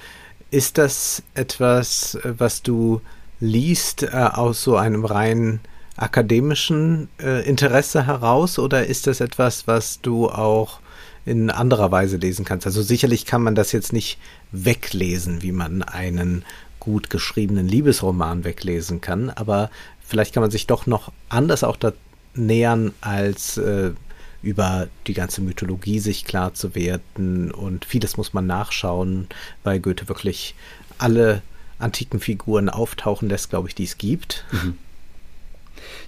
Ist 0.50 0.78
das 0.78 1.24
etwas, 1.34 2.18
was 2.24 2.62
du 2.62 3.02
liest 3.39 4.04
äh, 4.04 4.08
aus 4.12 4.64
so 4.64 4.78
einem 4.78 5.06
rein 5.06 5.60
akademischen 5.98 7.10
äh, 7.20 7.48
Interesse 7.48 8.06
heraus 8.06 8.60
oder 8.60 8.86
ist 8.86 9.08
das 9.08 9.20
etwas, 9.20 9.68
was 9.68 10.00
du 10.02 10.30
auch 10.30 10.80
in 11.26 11.50
anderer 11.50 11.91
Weise 11.91 12.18
lesen 12.18 12.45
kannst? 12.45 12.66
Also 12.66 12.82
sicherlich 12.82 13.26
kann 13.26 13.43
man 13.43 13.56
das 13.56 13.72
jetzt 13.72 13.91
nicht 13.91 14.20
weglesen, 14.52 15.41
wie 15.41 15.52
man 15.52 15.84
einen 15.84 16.45
gut 16.80 17.10
geschriebenen 17.10 17.68
Liebesroman 17.68 18.43
weglesen 18.45 19.02
kann, 19.02 19.30
aber 19.32 19.70
vielleicht 20.00 20.34
kann 20.34 20.41
man 20.41 20.52
sich 20.52 20.68
doch 20.68 20.86
noch 20.86 21.12
anders 21.28 21.64
auch 21.64 21.76
da 21.76 21.91
nähern, 22.36 22.93
als 23.02 23.58
äh, 23.58 23.91
über 24.42 24.88
die 25.08 25.14
ganze 25.14 25.42
Mythologie 25.42 26.00
sich 26.00 26.26
klar 26.26 26.54
zu 26.54 26.76
werden. 26.76 27.52
Und 27.52 27.86
vieles 27.86 28.18
muss 28.18 28.34
man 28.34 28.48
nachschauen, 28.48 29.28
weil 29.64 29.80
Goethe 29.80 30.08
wirklich 30.08 30.56
alle 30.98 31.42
antiken 31.80 32.20
Figuren 32.20 32.70
auftauchen 32.70 33.30
lässt, 33.30 33.50
glaube 33.50 33.68
ich, 33.68 33.76
die 33.76 33.84
es 33.84 33.98
gibt. 33.98 34.46
Mhm. 34.52 34.78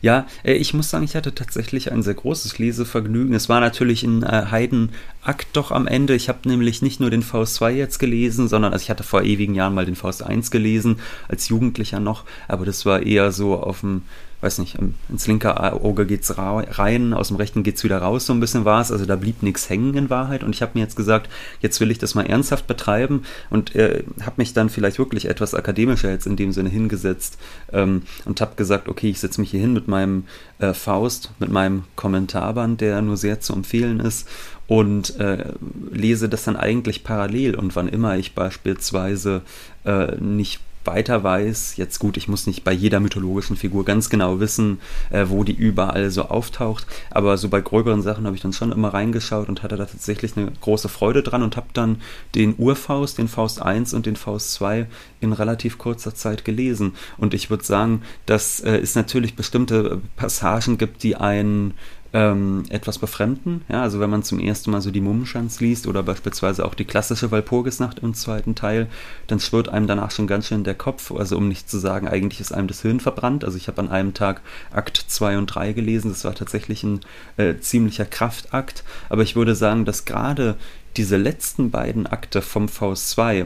Ja, 0.01 0.27
äh, 0.43 0.53
ich 0.53 0.73
muss 0.73 0.89
sagen, 0.89 1.05
ich 1.05 1.15
hatte 1.15 1.35
tatsächlich 1.35 1.91
ein 1.91 2.03
sehr 2.03 2.13
großes 2.13 2.57
Lesevergnügen. 2.57 3.33
Es 3.33 3.49
war 3.49 3.59
natürlich 3.59 4.03
ein 4.03 4.23
äh, 4.23 4.45
Heidenakt 4.49 5.47
doch 5.53 5.71
am 5.71 5.87
Ende. 5.87 6.15
Ich 6.15 6.29
habe 6.29 6.47
nämlich 6.47 6.81
nicht 6.81 6.99
nur 6.99 7.09
den 7.09 7.21
Faust 7.21 7.55
2 7.55 7.73
jetzt 7.73 7.99
gelesen, 7.99 8.47
sondern 8.47 8.73
also 8.73 8.83
ich 8.83 8.89
hatte 8.89 9.03
vor 9.03 9.23
ewigen 9.23 9.55
Jahren 9.55 9.73
mal 9.73 9.85
den 9.85 9.95
Faust 9.95 10.23
1 10.23 10.51
gelesen, 10.51 10.99
als 11.27 11.49
Jugendlicher 11.49 11.99
noch, 11.99 12.23
aber 12.47 12.65
das 12.65 12.85
war 12.85 13.03
eher 13.03 13.31
so 13.31 13.61
auf 13.61 13.81
dem 13.81 14.03
weiß 14.41 14.59
nicht, 14.59 14.77
ins 15.09 15.27
linke 15.27 15.59
Auge 15.59 16.05
geht's 16.05 16.37
rein, 16.37 17.13
aus 17.13 17.27
dem 17.27 17.37
rechten 17.37 17.63
geht's 17.63 17.83
wieder 17.83 17.97
raus, 17.97 18.25
so 18.25 18.33
ein 18.33 18.39
bisschen 18.39 18.63
war 18.63 18.81
es. 18.81 18.91
Also 18.91 19.05
da 19.05 19.15
blieb 19.15 19.43
nichts 19.43 19.69
hängen 19.69 19.95
in 19.95 20.09
Wahrheit. 20.09 20.43
Und 20.43 20.55
ich 20.55 20.61
habe 20.61 20.71
mir 20.75 20.81
jetzt 20.81 20.95
gesagt, 20.95 21.29
jetzt 21.61 21.79
will 21.81 21.91
ich 21.91 21.97
das 21.97 22.15
mal 22.15 22.25
ernsthaft 22.25 22.65
betreiben 22.65 23.23
und 23.49 23.75
äh, 23.75 24.03
habe 24.21 24.35
mich 24.37 24.53
dann 24.53 24.69
vielleicht 24.69 24.97
wirklich 24.97 25.25
etwas 25.25 25.53
akademischer 25.53 26.09
jetzt 26.09 26.25
in 26.25 26.37
dem 26.37 26.53
Sinne 26.53 26.69
hingesetzt 26.69 27.37
ähm, 27.73 28.03
und 28.25 28.39
habe 28.39 28.55
gesagt, 28.55 28.87
okay, 28.87 29.09
ich 29.09 29.19
setze 29.19 29.41
mich 29.41 29.51
hier 29.51 29.59
hin 29.59 29.73
mit 29.73 29.87
meinem 29.87 30.23
äh, 30.59 30.73
Faust, 30.73 31.31
mit 31.39 31.51
meinem 31.51 31.83
Kommentarband, 31.95 32.79
der 32.79 33.01
nur 33.01 33.17
sehr 33.17 33.41
zu 33.41 33.53
empfehlen 33.53 33.99
ist 33.99 34.27
und 34.67 35.19
äh, 35.19 35.51
lese 35.91 36.29
das 36.29 36.45
dann 36.45 36.55
eigentlich 36.55 37.03
parallel. 37.03 37.55
Und 37.55 37.75
wann 37.75 37.89
immer 37.89 38.17
ich 38.17 38.35
beispielsweise 38.35 39.41
äh, 39.83 40.15
nicht 40.17 40.61
weiter 40.85 41.23
weiß, 41.23 41.77
jetzt 41.77 41.99
gut, 41.99 42.17
ich 42.17 42.27
muss 42.27 42.47
nicht 42.47 42.63
bei 42.63 42.71
jeder 42.71 42.99
mythologischen 42.99 43.55
Figur 43.57 43.85
ganz 43.85 44.09
genau 44.09 44.39
wissen, 44.39 44.79
äh, 45.09 45.25
wo 45.27 45.43
die 45.43 45.53
überall 45.53 46.09
so 46.09 46.23
auftaucht, 46.23 46.87
aber 47.11 47.37
so 47.37 47.49
bei 47.49 47.61
gröberen 47.61 48.01
Sachen 48.01 48.25
habe 48.25 48.35
ich 48.35 48.41
dann 48.41 48.53
schon 48.53 48.71
immer 48.71 48.93
reingeschaut 48.93 49.49
und 49.49 49.63
hatte 49.63 49.77
da 49.77 49.85
tatsächlich 49.85 50.35
eine 50.37 50.51
große 50.61 50.89
Freude 50.89 51.23
dran 51.23 51.43
und 51.43 51.57
habe 51.57 51.67
dann 51.73 52.01
den 52.35 52.55
Urfaust, 52.57 53.17
den 53.17 53.27
Faust 53.27 53.61
1 53.61 53.93
und 53.93 54.05
den 54.05 54.15
Faust 54.15 54.53
2 54.53 54.87
in 55.21 55.33
relativ 55.33 55.77
kurzer 55.77 56.15
Zeit 56.15 56.45
gelesen. 56.45 56.93
Und 57.17 57.33
ich 57.33 57.49
würde 57.49 57.63
sagen, 57.63 58.01
dass 58.25 58.59
äh, 58.61 58.77
es 58.77 58.95
natürlich 58.95 59.35
bestimmte 59.35 60.01
Passagen 60.15 60.77
gibt, 60.77 61.03
die 61.03 61.15
einen 61.15 61.73
ähm, 62.13 62.63
etwas 62.69 62.97
befremden. 62.97 63.61
Ja, 63.69 63.83
also 63.83 63.99
wenn 63.99 64.09
man 64.09 64.23
zum 64.23 64.39
ersten 64.39 64.71
Mal 64.71 64.81
so 64.81 64.91
die 64.91 65.01
Mummenschanz 65.01 65.59
liest 65.59 65.87
oder 65.87 66.01
beispielsweise 66.03 66.65
auch 66.65 66.73
die 66.73 66.85
klassische 66.85 67.31
Walpurgisnacht 67.31 67.99
im 67.99 68.13
zweiten 68.13 68.55
Teil, 68.55 68.87
dann 69.27 69.39
schwirrt 69.39 69.69
einem 69.69 69.87
danach 69.87 70.11
schon 70.11 70.27
ganz 70.27 70.47
schön 70.47 70.63
der 70.63 70.75
Kopf. 70.75 71.11
Also 71.11 71.37
um 71.37 71.47
nicht 71.47 71.69
zu 71.69 71.77
sagen, 71.77 72.07
eigentlich 72.07 72.39
ist 72.39 72.51
einem 72.51 72.67
das 72.67 72.81
Hirn 72.81 72.99
verbrannt. 72.99 73.43
Also 73.43 73.57
ich 73.57 73.67
habe 73.67 73.81
an 73.81 73.89
einem 73.89 74.13
Tag 74.13 74.41
Akt 74.71 74.97
2 75.07 75.37
und 75.37 75.47
3 75.47 75.73
gelesen. 75.73 76.09
Das 76.09 76.25
war 76.25 76.33
tatsächlich 76.33 76.83
ein 76.83 77.01
äh, 77.37 77.57
ziemlicher 77.59 78.05
Kraftakt. 78.05 78.83
Aber 79.09 79.21
ich 79.21 79.35
würde 79.35 79.55
sagen, 79.55 79.85
dass 79.85 80.05
gerade 80.05 80.55
diese 80.97 81.17
letzten 81.17 81.69
beiden 81.69 82.07
Akte 82.07 82.41
vom 82.41 82.67
Faust 82.67 83.11
2, 83.11 83.45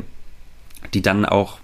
die 0.93 1.01
dann 1.01 1.25
auch 1.25 1.59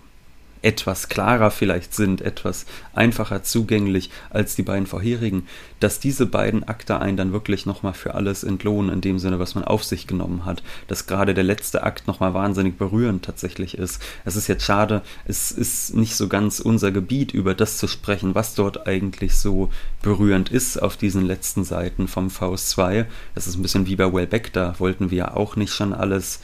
etwas 0.61 1.09
klarer 1.09 1.51
vielleicht 1.51 1.93
sind, 1.93 2.21
etwas 2.21 2.65
einfacher 2.93 3.43
zugänglich 3.43 4.09
als 4.29 4.55
die 4.55 4.63
beiden 4.63 4.87
vorherigen, 4.87 5.47
dass 5.79 5.99
diese 5.99 6.25
beiden 6.25 6.63
Akte 6.65 6.99
einen 6.99 7.17
dann 7.17 7.31
wirklich 7.31 7.65
nochmal 7.65 7.93
für 7.93 8.15
alles 8.15 8.43
entlohnen, 8.43 8.91
in 8.91 9.01
dem 9.01 9.19
Sinne, 9.19 9.39
was 9.39 9.55
man 9.55 9.63
auf 9.63 9.83
sich 9.83 10.07
genommen 10.07 10.45
hat, 10.45 10.63
dass 10.87 11.07
gerade 11.07 11.33
der 11.33 11.43
letzte 11.43 11.83
Akt 11.83 12.07
nochmal 12.07 12.33
wahnsinnig 12.33 12.77
berührend 12.77 13.23
tatsächlich 13.23 13.77
ist. 13.77 14.01
Es 14.25 14.35
ist 14.35 14.47
jetzt 14.47 14.65
schade, 14.65 15.01
es 15.25 15.51
ist 15.51 15.95
nicht 15.95 16.15
so 16.15 16.27
ganz 16.27 16.59
unser 16.59 16.91
Gebiet, 16.91 17.33
über 17.33 17.53
das 17.53 17.77
zu 17.77 17.87
sprechen, 17.87 18.35
was 18.35 18.55
dort 18.55 18.87
eigentlich 18.87 19.37
so 19.37 19.69
berührend 20.01 20.49
ist 20.49 20.81
auf 20.81 20.97
diesen 20.97 21.25
letzten 21.25 21.63
Seiten 21.63 22.07
vom 22.07 22.29
Faust 22.29 22.69
2. 22.71 23.05
Das 23.35 23.47
ist 23.47 23.55
ein 23.55 23.61
bisschen 23.61 23.87
wie 23.87 23.95
bei 23.95 24.11
Wellbeck, 24.11 24.51
da 24.53 24.77
wollten 24.79 25.11
wir 25.11 25.37
auch 25.37 25.55
nicht 25.55 25.73
schon 25.73 25.93
alles 25.93 26.41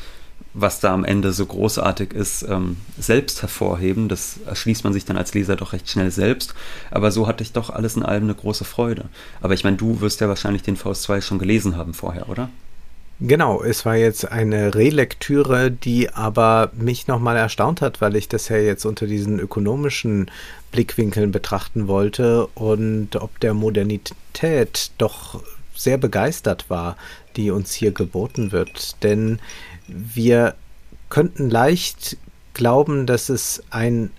was 0.57 0.79
da 0.79 0.93
am 0.93 1.03
Ende 1.03 1.33
so 1.33 1.45
großartig 1.45 2.13
ist, 2.13 2.43
ähm, 2.43 2.77
selbst 2.97 3.41
hervorheben. 3.41 4.07
Das 4.07 4.39
erschließt 4.47 4.85
man 4.85 4.93
sich 4.93 5.03
dann 5.03 5.17
als 5.17 5.33
Leser 5.33 5.57
doch 5.57 5.73
recht 5.73 5.89
schnell 5.89 6.11
selbst. 6.11 6.55
Aber 6.91 7.11
so 7.11 7.27
hatte 7.27 7.43
ich 7.43 7.51
doch 7.51 7.69
alles 7.69 7.97
in 7.97 8.03
allem 8.03 8.23
eine 8.23 8.35
große 8.35 8.63
Freude. 8.63 9.05
Aber 9.41 9.53
ich 9.53 9.65
meine, 9.65 9.75
du 9.75 9.99
wirst 9.99 10.21
ja 10.21 10.29
wahrscheinlich 10.29 10.63
den 10.63 10.77
Faust 10.77 11.03
2 11.03 11.19
schon 11.19 11.39
gelesen 11.39 11.75
haben 11.75 11.93
vorher, 11.93 12.29
oder? 12.29 12.49
Genau, 13.19 13.63
es 13.63 13.85
war 13.85 13.95
jetzt 13.95 14.29
eine 14.29 14.75
Relektüre, 14.75 15.71
die 15.71 16.09
aber 16.09 16.71
mich 16.73 17.07
nochmal 17.07 17.37
erstaunt 17.37 17.81
hat, 17.81 18.01
weil 18.01 18.15
ich 18.15 18.27
das 18.27 18.49
ja 18.49 18.57
jetzt 18.57 18.85
unter 18.85 19.07
diesen 19.07 19.39
ökonomischen 19.39 20.29
Blickwinkeln 20.71 21.31
betrachten 21.31 21.87
wollte 21.87 22.47
und 22.47 23.15
ob 23.15 23.39
der 23.39 23.53
Modernität 23.53 24.91
doch 24.97 25.41
sehr 25.73 25.97
begeistert 25.97 26.69
war, 26.69 26.97
die 27.35 27.51
uns 27.51 27.73
hier 27.73 27.91
geboten 27.91 28.51
wird. 28.51 29.01
Denn 29.03 29.39
wir 29.87 30.55
könnten 31.09 31.49
leicht 31.49 32.17
glauben, 32.53 33.05
dass 33.05 33.29
es 33.29 33.63
ein 33.69 34.11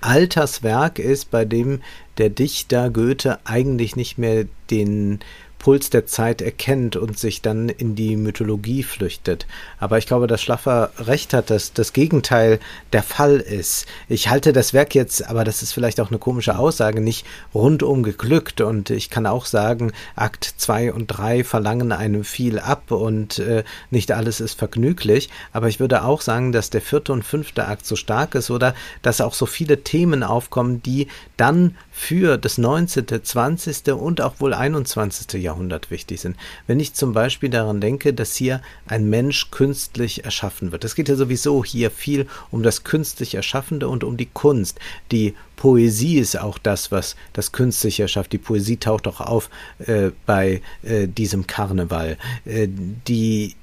Alterswerk 0.00 0.98
ist, 0.98 1.30
bei 1.30 1.44
dem 1.44 1.80
der 2.18 2.28
Dichter 2.28 2.90
Goethe 2.90 3.38
eigentlich 3.44 3.96
nicht 3.96 4.18
mehr 4.18 4.46
den 4.70 5.20
Puls 5.64 5.88
der 5.88 6.04
Zeit 6.04 6.42
erkennt 6.42 6.94
und 6.94 7.18
sich 7.18 7.40
dann 7.40 7.70
in 7.70 7.94
die 7.94 8.18
Mythologie 8.18 8.82
flüchtet. 8.82 9.46
Aber 9.80 9.96
ich 9.96 10.04
glaube, 10.04 10.26
dass 10.26 10.42
Schlaffer 10.42 10.90
recht 10.98 11.32
hat, 11.32 11.48
dass 11.48 11.72
das 11.72 11.94
Gegenteil 11.94 12.60
der 12.92 13.02
Fall 13.02 13.36
ist. 13.36 13.86
Ich 14.06 14.28
halte 14.28 14.52
das 14.52 14.74
Werk 14.74 14.94
jetzt, 14.94 15.26
aber 15.26 15.42
das 15.42 15.62
ist 15.62 15.72
vielleicht 15.72 16.00
auch 16.00 16.10
eine 16.10 16.18
komische 16.18 16.58
Aussage, 16.58 17.00
nicht 17.00 17.24
rundum 17.54 18.02
geglückt. 18.02 18.60
Und 18.60 18.90
ich 18.90 19.08
kann 19.08 19.26
auch 19.26 19.46
sagen, 19.46 19.92
Akt 20.16 20.44
2 20.44 20.92
und 20.92 21.06
3 21.06 21.44
verlangen 21.44 21.92
einem 21.92 22.24
viel 22.24 22.58
ab 22.58 22.90
und 22.90 23.38
äh, 23.38 23.64
nicht 23.90 24.12
alles 24.12 24.40
ist 24.40 24.58
vergnüglich. 24.58 25.30
Aber 25.54 25.68
ich 25.68 25.80
würde 25.80 26.04
auch 26.04 26.20
sagen, 26.20 26.52
dass 26.52 26.68
der 26.68 26.82
vierte 26.82 27.10
und 27.10 27.22
fünfte 27.22 27.66
Akt 27.66 27.86
so 27.86 27.96
stark 27.96 28.34
ist 28.34 28.50
oder 28.50 28.74
dass 29.00 29.22
auch 29.22 29.32
so 29.32 29.46
viele 29.46 29.82
Themen 29.82 30.24
aufkommen, 30.24 30.82
die 30.82 31.08
dann 31.38 31.74
für 31.96 32.38
das 32.38 32.58
19., 32.58 33.06
20. 33.22 33.92
und 33.94 34.20
auch 34.20 34.40
wohl 34.40 34.52
21. 34.52 35.40
Jahrhundert 35.40 35.92
wichtig 35.92 36.20
sind. 36.20 36.36
Wenn 36.66 36.80
ich 36.80 36.92
zum 36.94 37.12
Beispiel 37.12 37.50
daran 37.50 37.80
denke, 37.80 38.12
dass 38.12 38.34
hier 38.34 38.60
ein 38.86 39.08
Mensch 39.08 39.52
künstlich 39.52 40.24
erschaffen 40.24 40.72
wird. 40.72 40.84
Es 40.84 40.96
geht 40.96 41.08
ja 41.08 41.14
sowieso 41.14 41.64
hier 41.64 41.92
viel 41.92 42.26
um 42.50 42.64
das 42.64 42.82
künstlich 42.82 43.36
Erschaffende 43.36 43.88
und 43.88 44.02
um 44.02 44.16
die 44.16 44.26
Kunst. 44.26 44.80
Die 45.12 45.34
Poesie 45.54 46.18
ist 46.18 46.36
auch 46.36 46.58
das, 46.58 46.90
was 46.90 47.14
das 47.32 47.52
künstlich 47.52 48.00
erschafft. 48.00 48.32
Die 48.32 48.38
Poesie 48.38 48.76
taucht 48.76 49.06
auch 49.06 49.20
auf 49.20 49.48
äh, 49.78 50.10
bei 50.26 50.62
äh, 50.82 51.06
diesem 51.06 51.46
Karneval. 51.46 52.18
Äh, 52.44 52.66
die 52.68 53.54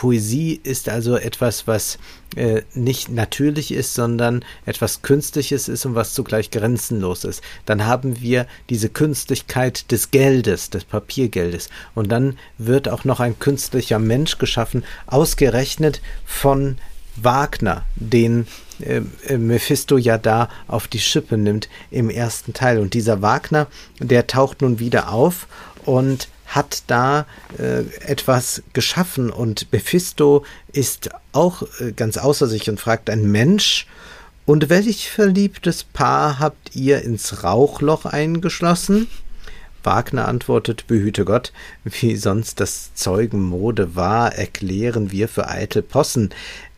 Poesie 0.00 0.58
ist 0.62 0.88
also 0.88 1.18
etwas, 1.18 1.66
was 1.66 1.98
äh, 2.34 2.62
nicht 2.72 3.10
natürlich 3.10 3.70
ist, 3.70 3.92
sondern 3.92 4.42
etwas 4.64 5.02
Künstliches 5.02 5.68
ist 5.68 5.84
und 5.84 5.94
was 5.94 6.14
zugleich 6.14 6.50
grenzenlos 6.50 7.24
ist. 7.24 7.42
Dann 7.66 7.84
haben 7.84 8.18
wir 8.18 8.46
diese 8.70 8.88
Künstlichkeit 8.88 9.90
des 9.92 10.10
Geldes, 10.10 10.70
des 10.70 10.84
Papiergeldes. 10.84 11.68
Und 11.94 12.10
dann 12.10 12.38
wird 12.56 12.88
auch 12.88 13.04
noch 13.04 13.20
ein 13.20 13.38
künstlicher 13.38 13.98
Mensch 13.98 14.38
geschaffen, 14.38 14.84
ausgerechnet 15.06 16.00
von 16.24 16.78
Wagner, 17.16 17.84
den 17.96 18.46
äh, 18.78 19.02
äh 19.26 19.36
Mephisto 19.36 19.98
ja 19.98 20.16
da 20.16 20.48
auf 20.66 20.88
die 20.88 20.98
Schippe 20.98 21.36
nimmt 21.36 21.68
im 21.90 22.08
ersten 22.08 22.54
Teil. 22.54 22.78
Und 22.78 22.94
dieser 22.94 23.20
Wagner, 23.20 23.66
der 23.98 24.26
taucht 24.26 24.62
nun 24.62 24.78
wieder 24.78 25.12
auf 25.12 25.46
und 25.84 26.28
hat 26.50 26.84
da 26.86 27.26
äh, 27.58 27.80
etwas 28.06 28.62
geschaffen 28.72 29.30
und 29.30 29.72
Mephisto 29.72 30.44
ist 30.72 31.10
auch 31.32 31.62
äh, 31.80 31.92
ganz 31.92 32.18
außer 32.18 32.46
sich 32.46 32.68
und 32.68 32.78
fragt 32.78 33.10
ein 33.10 33.30
Mensch, 33.30 33.86
und 34.46 34.68
welch 34.68 35.10
verliebtes 35.10 35.84
Paar 35.84 36.40
habt 36.40 36.74
ihr 36.74 37.02
ins 37.02 37.44
Rauchloch 37.44 38.04
eingeschlossen? 38.04 39.06
Wagner 39.84 40.26
antwortet, 40.26 40.88
behüte 40.88 41.24
Gott, 41.24 41.52
wie 41.84 42.16
sonst 42.16 42.58
das 42.58 42.92
Zeugenmode 42.94 43.94
war, 43.94 44.34
erklären 44.34 45.12
wir 45.12 45.28
für 45.28 45.46
eitel 45.46 45.82
Possen 45.82 46.30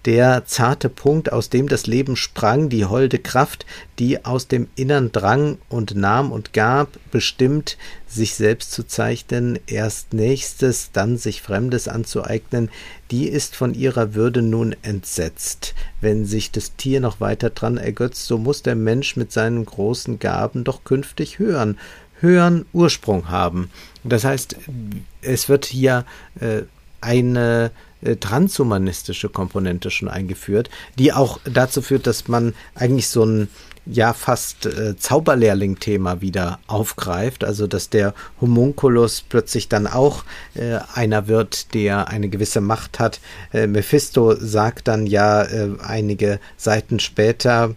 der 0.05 0.45
zarte 0.47 0.89
Punkt, 0.89 1.33
aus 1.33 1.49
dem 1.49 1.69
das 1.69 1.87
Leben 1.87 2.17
sprang, 2.17 2.69
die 2.69 2.85
holde 2.85 3.19
Kraft, 3.19 3.67
die 3.99 4.25
aus 4.25 4.49
dem 4.49 4.69
Innern 4.75 5.13
drang 5.13 5.59
und 5.69 5.95
nahm 5.95 6.33
und 6.33 6.53
gab, 6.53 6.99
bestimmt, 7.13 7.77
sich 8.09 8.35
selbst 8.35 8.73
zu 8.73 8.85
zeichnen, 8.85 9.59
erst 9.67 10.13
Nächstes, 10.13 10.91
dann 10.93 11.17
sich 11.17 11.41
Fremdes 11.41 11.87
anzueignen, 11.87 12.71
die 13.11 13.29
ist 13.29 13.55
von 13.55 13.75
ihrer 13.75 14.15
Würde 14.15 14.43
nun 14.43 14.75
entsetzt. 14.83 15.75
Wenn 16.01 16.27
sich 16.27 16.51
das 16.51 16.75
Tier 16.77 17.01
noch 17.01 17.21
weiter 17.21 17.51
dran 17.51 17.77
ergötzt, 17.77 18.27
so 18.27 18.39
muss 18.39 18.63
der 18.63 18.75
Mensch 18.75 19.17
mit 19.17 19.31
seinen 19.31 19.65
großen 19.65 20.19
Gaben 20.19 20.65
doch 20.65 20.83
künftig 20.83 21.39
hören, 21.39 21.79
hören 22.21 22.67
Ursprung 22.73 23.29
haben. 23.29 23.71
Das 24.03 24.25
heißt, 24.25 24.57
es 25.23 25.49
wird 25.49 25.67
hier 25.67 26.05
äh, 26.41 26.63
eine 27.01 27.71
äh, 28.03 28.17
transhumanistische 28.17 29.29
Komponente 29.29 29.91
schon 29.91 30.09
eingeführt, 30.09 30.71
die 30.99 31.13
auch 31.13 31.41
dazu 31.45 31.83
führt, 31.83 32.07
dass 32.07 32.29
man 32.29 32.55
eigentlich 32.75 33.09
so 33.09 33.25
ein 33.25 33.49
ja 33.85 34.13
fast 34.13 34.67
äh, 34.67 34.97
Zauberlehrling-Thema 34.97 36.21
wieder 36.21 36.61
aufgreift, 36.67 37.43
also 37.43 37.67
dass 37.67 37.91
der 37.91 38.15
Homunculus 38.41 39.23
plötzlich 39.29 39.69
dann 39.69 39.87
auch 39.87 40.25
äh, 40.55 40.79
einer 40.95 41.27
wird, 41.27 41.75
der 41.75 42.09
eine 42.09 42.29
gewisse 42.29 42.61
Macht 42.61 43.01
hat. 43.01 43.21
Äh, 43.53 43.67
Mephisto 43.67 44.37
sagt 44.37 44.89
dann 44.89 45.07
ja 45.07 45.43
äh, 45.43 45.71
einige 45.83 46.39
Seiten 46.57 47.01
später, 47.01 47.75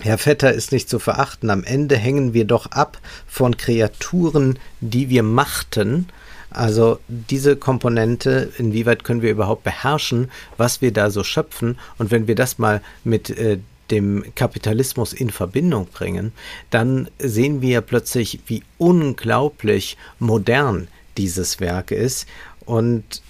Herr 0.00 0.18
Vetter 0.18 0.52
ist 0.52 0.72
nicht 0.72 0.88
zu 0.88 0.98
verachten, 0.98 1.50
am 1.50 1.62
Ende 1.64 1.96
hängen 1.96 2.34
wir 2.34 2.44
doch 2.44 2.66
ab 2.66 2.98
von 3.26 3.56
Kreaturen, 3.56 4.58
die 4.80 5.08
wir 5.08 5.22
machten, 5.22 6.08
also 6.54 6.98
diese 7.08 7.56
Komponente, 7.56 8.50
inwieweit 8.58 9.04
können 9.04 9.22
wir 9.22 9.30
überhaupt 9.30 9.64
beherrschen, 9.64 10.30
was 10.56 10.80
wir 10.80 10.92
da 10.92 11.10
so 11.10 11.24
schöpfen? 11.24 11.78
Und 11.98 12.10
wenn 12.10 12.26
wir 12.26 12.34
das 12.34 12.58
mal 12.58 12.80
mit 13.02 13.30
äh, 13.30 13.58
dem 13.90 14.24
Kapitalismus 14.34 15.12
in 15.12 15.30
Verbindung 15.30 15.86
bringen, 15.86 16.32
dann 16.70 17.08
sehen 17.18 17.60
wir 17.60 17.80
plötzlich, 17.80 18.40
wie 18.46 18.62
unglaublich 18.78 19.96
modern 20.18 20.88
dieses 21.18 21.60
Werk 21.60 21.90
ist. 21.90 22.26
Und 22.64 23.22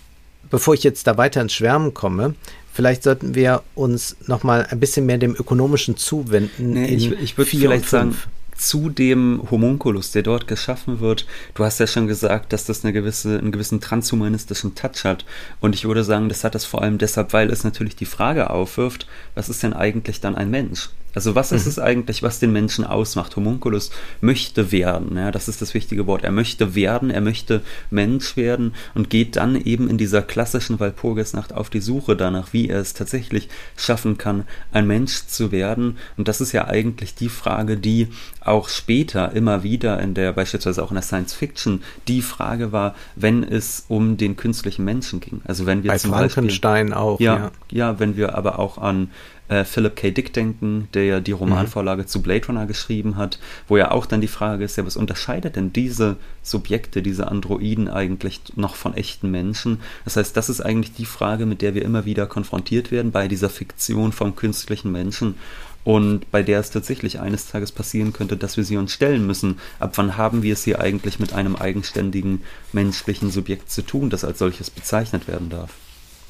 bevor 0.51 0.75
ich 0.75 0.85
jetzt 0.85 1.07
da 1.07 1.17
weiter 1.17 1.41
ins 1.41 1.55
Schwärmen 1.55 1.93
komme, 1.93 2.35
vielleicht 2.73 3.03
sollten 3.03 3.35
wir 3.35 3.63
uns 3.75 4.17
noch 4.27 4.43
mal 4.43 4.67
ein 4.71 4.81
bisschen 4.81 5.07
mehr 5.07 5.19
dem 5.19 5.35
Ökonomischen 5.35 5.97
zuwenden. 5.97 6.71
Nee, 6.71 6.87
ich, 6.87 7.11
ich 7.11 7.39
würde 7.39 7.51
vielleicht 7.51 7.89
sagen, 7.89 8.17
zu 8.57 8.91
dem 8.91 9.43
Homunculus, 9.51 10.13
der 10.13 10.23
dort 10.23 10.47
geschaffen 10.47 11.01
wird, 11.01 11.27
du 11.55 11.65
hast 11.65 11.81
ja 11.81 11.87
schon 11.87 12.07
gesagt, 12.07 12.53
dass 12.53 12.65
das 12.65 12.85
eine 12.85 12.93
gewisse, 12.93 13.39
einen 13.39 13.53
gewissen 13.53 13.81
transhumanistischen 13.81 14.75
Touch 14.75 15.05
hat. 15.05 15.25
Und 15.61 15.75
ich 15.75 15.85
würde 15.85 16.05
sagen, 16.05 16.29
das 16.29 16.45
hat 16.45 16.55
das 16.55 16.65
vor 16.65 16.83
allem 16.83 16.99
deshalb, 16.99 17.33
weil 17.33 17.51
es 17.51 17.65
natürlich 17.65 17.97
die 17.97 18.07
Frage 18.07 18.51
aufwirft, 18.51 19.07
was 19.35 19.49
ist 19.49 19.63
denn 19.63 19.73
eigentlich 19.73 20.21
dann 20.21 20.37
ein 20.37 20.51
Mensch? 20.51 20.91
Also 21.15 21.35
was 21.35 21.51
mhm. 21.51 21.57
ist 21.57 21.67
es 21.67 21.79
eigentlich, 21.79 22.23
was 22.23 22.39
den 22.39 22.53
Menschen 22.53 22.85
ausmacht? 22.85 23.37
Homunculus 23.37 23.91
möchte 24.21 24.73
werden, 24.73 25.17
ja, 25.17 25.31
das 25.31 25.49
ist 25.49 25.63
das 25.63 25.75
wichtige 25.75 26.07
Wort. 26.07 26.25
Er 26.25 26.33
möchte 26.33 26.75
werden, 26.75 27.11
er 27.11 27.21
möchte 27.21 27.63
Mensch 27.91 28.37
werden 28.37 28.75
und 28.95 29.11
geht 29.11 29.37
dann 29.37 29.57
eben 29.57 29.89
in 29.89 29.99
dieser 29.99 30.23
klassischen 30.23 30.81
Walpurgisnacht 30.81 31.53
auf 31.53 31.71
die 31.71 31.81
Suche 31.81 32.17
danach, 32.17 32.53
wie 32.53 32.69
er 32.69 32.81
es 32.81 32.95
tatsächlich 32.95 33.49
schaffen 33.77 34.19
kann, 34.19 34.45
ein 34.73 34.87
Mensch 34.87 35.27
zu 35.27 35.53
werden. 35.53 35.99
Und 36.17 36.29
das 36.29 36.41
ist 36.41 36.53
ja 36.53 36.67
eigentlich 36.67 37.15
die 37.15 37.29
Frage, 37.29 37.77
die 37.77 38.09
auch 38.41 38.69
später 38.69 39.33
immer 39.33 39.63
wieder 39.63 40.01
in 40.01 40.15
der, 40.15 40.33
beispielsweise 40.33 40.83
auch 40.83 40.91
in 40.91 40.97
der 40.97 41.03
Science 41.03 41.35
Fiction, 41.35 41.83
die 42.09 42.23
Frage 42.23 42.73
war, 42.73 42.95
wenn 43.17 43.43
es 43.43 43.85
um 43.89 44.17
den 44.17 44.37
künstlichen 44.37 44.85
Menschen 44.85 45.21
ging. 45.21 45.41
Also 45.45 45.67
wenn 45.67 45.83
wir 45.83 45.91
Bei 45.91 45.99
zum 45.99 46.13
Frankenstein 46.13 46.89
Beispiel, 46.89 47.03
auch. 47.03 47.21
Ja, 47.21 47.37
ja, 47.37 47.51
ja, 47.71 48.01
wenn 48.01 48.17
wir 48.17 48.35
aber 48.35 48.59
auch 48.59 48.79
an 48.79 49.11
äh, 49.55 49.65
Philip 49.65 49.95
K. 49.95 50.11
Dick 50.11 50.33
denken, 50.33 50.89
der 50.95 51.05
ja 51.05 51.21
die 51.21 51.33
Romanvorlage 51.33 52.03
mhm. 52.03 52.07
zu 52.09 52.23
Blade 52.23 52.47
Runner 52.47 52.67
geschrieben 52.67 53.17
hat, 53.17 53.39
wo 53.69 53.77
ja 53.77 53.91
auch 53.91 54.07
dann 54.07 54.21
die 54.21 54.29
Frage 54.29 54.65
ist, 54.65 54.77
ja, 54.77 54.85
was 54.85 54.97
unterscheidet 54.97 55.57
denn 55.57 55.73
diese 55.73 56.17
Subjekte, 56.43 57.03
diese 57.03 57.29
Androiden 57.29 57.89
eigentlich 57.89 58.41
noch 58.57 58.75
von 58.75 58.95
echten 58.95 59.31
Menschen? 59.31 59.81
Das 60.05 60.17
heißt, 60.17 60.37
das 60.37 60.49
ist 60.49 60.61
eigentlich 60.61 60.95
die 60.95 61.07
Frage, 61.07 61.47
mit 61.47 61.63
der 61.63 61.75
wir 61.75 61.83
immer 61.83 62.05
wieder 62.05 62.27
konfrontiert 62.27 62.91
werden 62.91 63.13
bei 63.13 63.29
dieser 63.29 63.49
Fiktion 63.49 64.13
vom 64.13 64.35
künstlichen 64.35 64.91
Menschen 64.91 65.37
und 65.85 66.31
bei 66.31 66.43
der 66.43 66.61
es 66.61 66.71
tatsächlich 66.71 67.21
eines 67.21 67.47
Tages 67.47 67.71
passieren 67.71 68.13
könnte, 68.13 68.37
dass 68.37 68.57
wir 68.57 68.65
sie 68.65 68.79
uns 68.79 68.93
stellen 68.93 69.27
müssen. 69.27 69.59
Ab 69.79 69.93
wann 69.97 70.17
haben 70.17 70.43
wir 70.43 70.55
es 70.55 70.65
hier 70.65 70.81
eigentlich 70.81 71.21
mit 71.21 71.35
einem 71.35 71.57
eigenständigen 71.57 72.43
menschlichen 72.73 73.31
Subjekt 73.31 73.71
zu 73.71 73.83
tun, 73.83 74.11
das 74.11 74.25
als 74.25 74.39
solches 74.39 74.71
bezeichnet 74.71 75.29
werden 75.29 75.51
darf? 75.51 75.71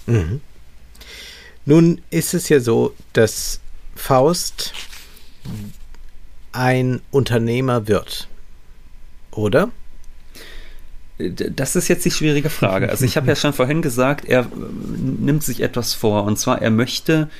Mhm. 0.06 0.40
Nun 1.66 2.00
ist 2.10 2.34
es 2.34 2.48
ja 2.48 2.60
so, 2.60 2.94
dass 3.12 3.60
Faust 3.94 4.72
ein 6.52 7.00
Unternehmer 7.10 7.88
wird, 7.88 8.28
oder? 9.30 9.70
Das 11.18 11.76
ist 11.76 11.88
jetzt 11.88 12.04
die 12.04 12.10
schwierige 12.10 12.50
Frage. 12.50 12.88
Also 12.88 13.04
ich 13.04 13.16
habe 13.16 13.28
ja 13.28 13.36
schon 13.36 13.52
vorhin 13.52 13.82
gesagt, 13.82 14.24
er 14.24 14.46
nimmt 14.96 15.42
sich 15.42 15.60
etwas 15.60 15.94
vor. 15.94 16.24
Und 16.24 16.38
zwar, 16.38 16.60
er 16.60 16.70
möchte 16.70 17.30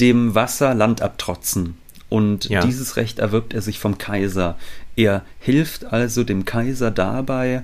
dem 0.00 0.34
Wasser 0.34 0.74
Land 0.74 1.02
abtrotzen. 1.02 1.76
Und 2.08 2.46
ja. 2.46 2.60
dieses 2.64 2.96
Recht 2.96 3.18
erwirbt 3.18 3.54
er 3.54 3.62
sich 3.62 3.78
vom 3.78 3.96
Kaiser. 3.96 4.58
Er 4.96 5.24
hilft 5.38 5.86
also 5.86 6.24
dem 6.24 6.44
Kaiser 6.44 6.90
dabei, 6.90 7.62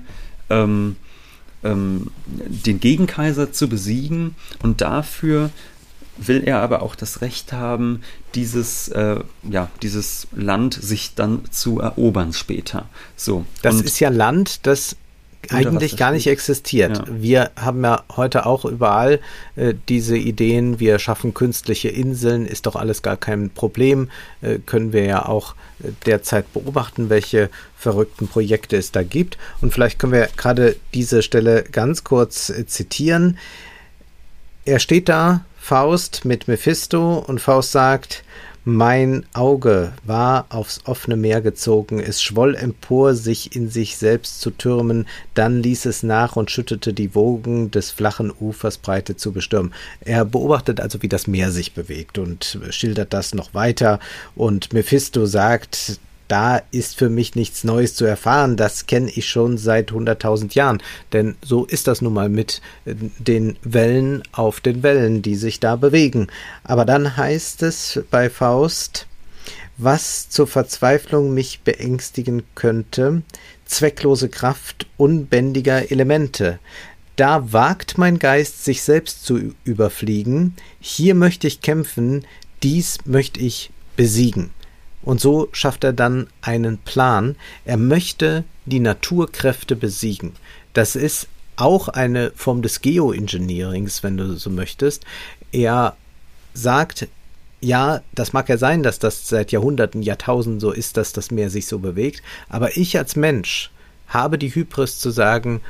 ähm, 0.49 0.95
ähm, 1.63 2.07
den 2.25 2.79
Gegenkaiser 2.79 3.51
zu 3.51 3.69
besiegen. 3.69 4.35
Und 4.63 4.81
dafür 4.81 5.51
will 6.27 6.43
er 6.45 6.59
aber 6.59 6.81
auch 6.81 6.95
das 6.95 7.21
Recht 7.21 7.53
haben, 7.53 8.01
dieses, 8.35 8.89
äh, 8.89 9.19
ja, 9.49 9.69
dieses 9.81 10.27
Land 10.31 10.73
sich 10.73 11.15
dann 11.15 11.43
zu 11.49 11.79
erobern 11.79 12.33
später. 12.33 12.87
So. 13.15 13.45
Das 13.61 13.75
und 13.75 13.85
ist 13.85 13.99
ja 13.99 14.09
Land, 14.09 14.65
das 14.67 14.95
eigentlich 15.49 15.97
gar 15.97 16.11
nicht 16.11 16.27
existiert. 16.27 16.97
Ja. 16.97 17.05
Wir 17.09 17.51
haben 17.55 17.83
ja 17.83 18.03
heute 18.15 18.45
auch 18.45 18.65
überall 18.65 19.19
äh, 19.55 19.73
diese 19.87 20.17
Ideen, 20.17 20.79
wir 20.79 20.99
schaffen 20.99 21.33
künstliche 21.33 21.89
Inseln, 21.89 22.45
ist 22.45 22.65
doch 22.65 22.75
alles 22.75 23.01
gar 23.01 23.17
kein 23.17 23.49
Problem. 23.49 24.09
Äh, 24.41 24.59
können 24.65 24.91
wir 24.91 25.05
ja 25.05 25.25
auch 25.25 25.55
äh, 25.81 25.91
derzeit 26.05 26.51
beobachten, 26.53 27.09
welche 27.09 27.49
verrückten 27.77 28.27
Projekte 28.27 28.75
es 28.75 28.91
da 28.91 29.01
gibt. 29.03 29.37
Und 29.61 29.73
vielleicht 29.73 29.97
können 29.97 30.13
wir 30.13 30.27
gerade 30.35 30.75
diese 30.93 31.23
Stelle 31.23 31.63
ganz 31.63 32.03
kurz 32.03 32.49
äh, 32.49 32.67
zitieren. 32.67 33.37
Er 34.65 34.79
steht 34.79 35.09
da 35.09 35.45
Faust 35.59 36.25
mit 36.25 36.47
Mephisto 36.47 37.19
und 37.19 37.39
Faust 37.39 37.71
sagt, 37.71 38.23
mein 38.65 39.25
Auge 39.33 39.93
war 40.03 40.45
aufs 40.49 40.81
offene 40.85 41.15
Meer 41.15 41.41
gezogen, 41.41 41.99
es 41.99 42.21
schwoll 42.21 42.55
empor, 42.55 43.13
sich 43.13 43.55
in 43.55 43.69
sich 43.69 43.97
selbst 43.97 44.41
zu 44.41 44.51
türmen, 44.51 45.07
dann 45.33 45.63
ließ 45.63 45.85
es 45.85 46.03
nach 46.03 46.35
und 46.35 46.51
schüttete 46.51 46.93
die 46.93 47.15
Wogen 47.15 47.71
des 47.71 47.89
flachen 47.91 48.31
Ufers 48.39 48.77
breite 48.77 49.15
zu 49.15 49.31
bestürmen. 49.31 49.73
Er 50.01 50.25
beobachtet 50.25 50.81
also, 50.81 51.01
wie 51.01 51.07
das 51.07 51.27
Meer 51.27 51.51
sich 51.51 51.73
bewegt 51.73 52.17
und 52.17 52.59
schildert 52.69 53.13
das 53.13 53.33
noch 53.33 53.53
weiter 53.53 53.99
und 54.35 54.73
Mephisto 54.73 55.25
sagt, 55.25 55.99
da 56.29 56.61
ist 56.71 56.95
für 56.97 57.09
mich 57.09 57.35
nichts 57.35 57.65
Neues 57.65 57.95
zu 57.95 58.05
erfahren. 58.05 58.55
Das 58.55 58.85
kenne 58.85 59.09
ich 59.09 59.27
schon 59.27 59.57
seit 59.57 59.91
100.000 59.91 60.55
Jahren. 60.55 60.81
Denn 61.11 61.35
so 61.43 61.65
ist 61.65 61.87
das 61.87 62.01
nun 62.01 62.13
mal 62.13 62.29
mit 62.29 62.61
äh, 62.85 62.95
den 63.17 63.57
Wellen 63.63 64.23
auf 64.31 64.61
den 64.61 64.81
Wellen, 64.83 65.21
die 65.21 65.35
sich 65.35 65.59
da 65.59 65.75
bewegen. 65.75 66.27
Aber 66.63 66.85
dann 66.85 67.17
heißt 67.17 67.63
es 67.63 68.01
bei 68.11 68.29
Faust, 68.29 69.07
was 69.77 70.29
zur 70.29 70.47
Verzweiflung 70.47 71.33
mich 71.33 71.61
beängstigen 71.61 72.43
könnte, 72.53 73.23
zwecklose 73.65 74.29
Kraft 74.29 74.87
unbändiger 74.97 75.91
Elemente. 75.91 76.59
Da 77.15 77.51
wagt 77.51 77.97
mein 77.97 78.19
Geist, 78.19 78.63
sich 78.63 78.83
selbst 78.83 79.25
zu 79.25 79.53
überfliegen. 79.63 80.55
Hier 80.79 81.15
möchte 81.15 81.47
ich 81.47 81.61
kämpfen, 81.61 82.25
dies 82.61 82.99
möchte 83.05 83.39
ich 83.39 83.71
besiegen. 83.95 84.51
Und 85.01 85.21
so 85.21 85.49
schafft 85.51 85.83
er 85.83 85.93
dann 85.93 86.27
einen 86.41 86.77
Plan. 86.77 87.35
Er 87.65 87.77
möchte 87.77 88.43
die 88.65 88.79
Naturkräfte 88.79 89.75
besiegen. 89.75 90.33
Das 90.73 90.95
ist 90.95 91.27
auch 91.55 91.87
eine 91.87 92.31
Form 92.35 92.61
des 92.61 92.81
Geoengineerings, 92.81 94.03
wenn 94.03 94.17
du 94.17 94.35
so 94.35 94.49
möchtest. 94.49 95.05
Er 95.51 95.95
sagt, 96.53 97.07
ja, 97.61 98.01
das 98.13 98.33
mag 98.33 98.47
ja 98.49 98.57
sein, 98.57 98.83
dass 98.83 98.99
das 98.99 99.27
seit 99.27 99.51
Jahrhunderten, 99.51 100.01
Jahrtausenden 100.01 100.59
so 100.59 100.71
ist, 100.71 100.97
dass 100.97 101.13
das 101.13 101.31
Meer 101.31 101.49
sich 101.49 101.67
so 101.67 101.79
bewegt, 101.79 102.21
aber 102.47 102.77
ich 102.77 102.97
als 102.97 103.15
Mensch 103.15 103.71
habe 104.07 104.37
die 104.37 104.53
Hybris 104.53 104.99
zu 104.99 105.11
sagen, 105.11 105.61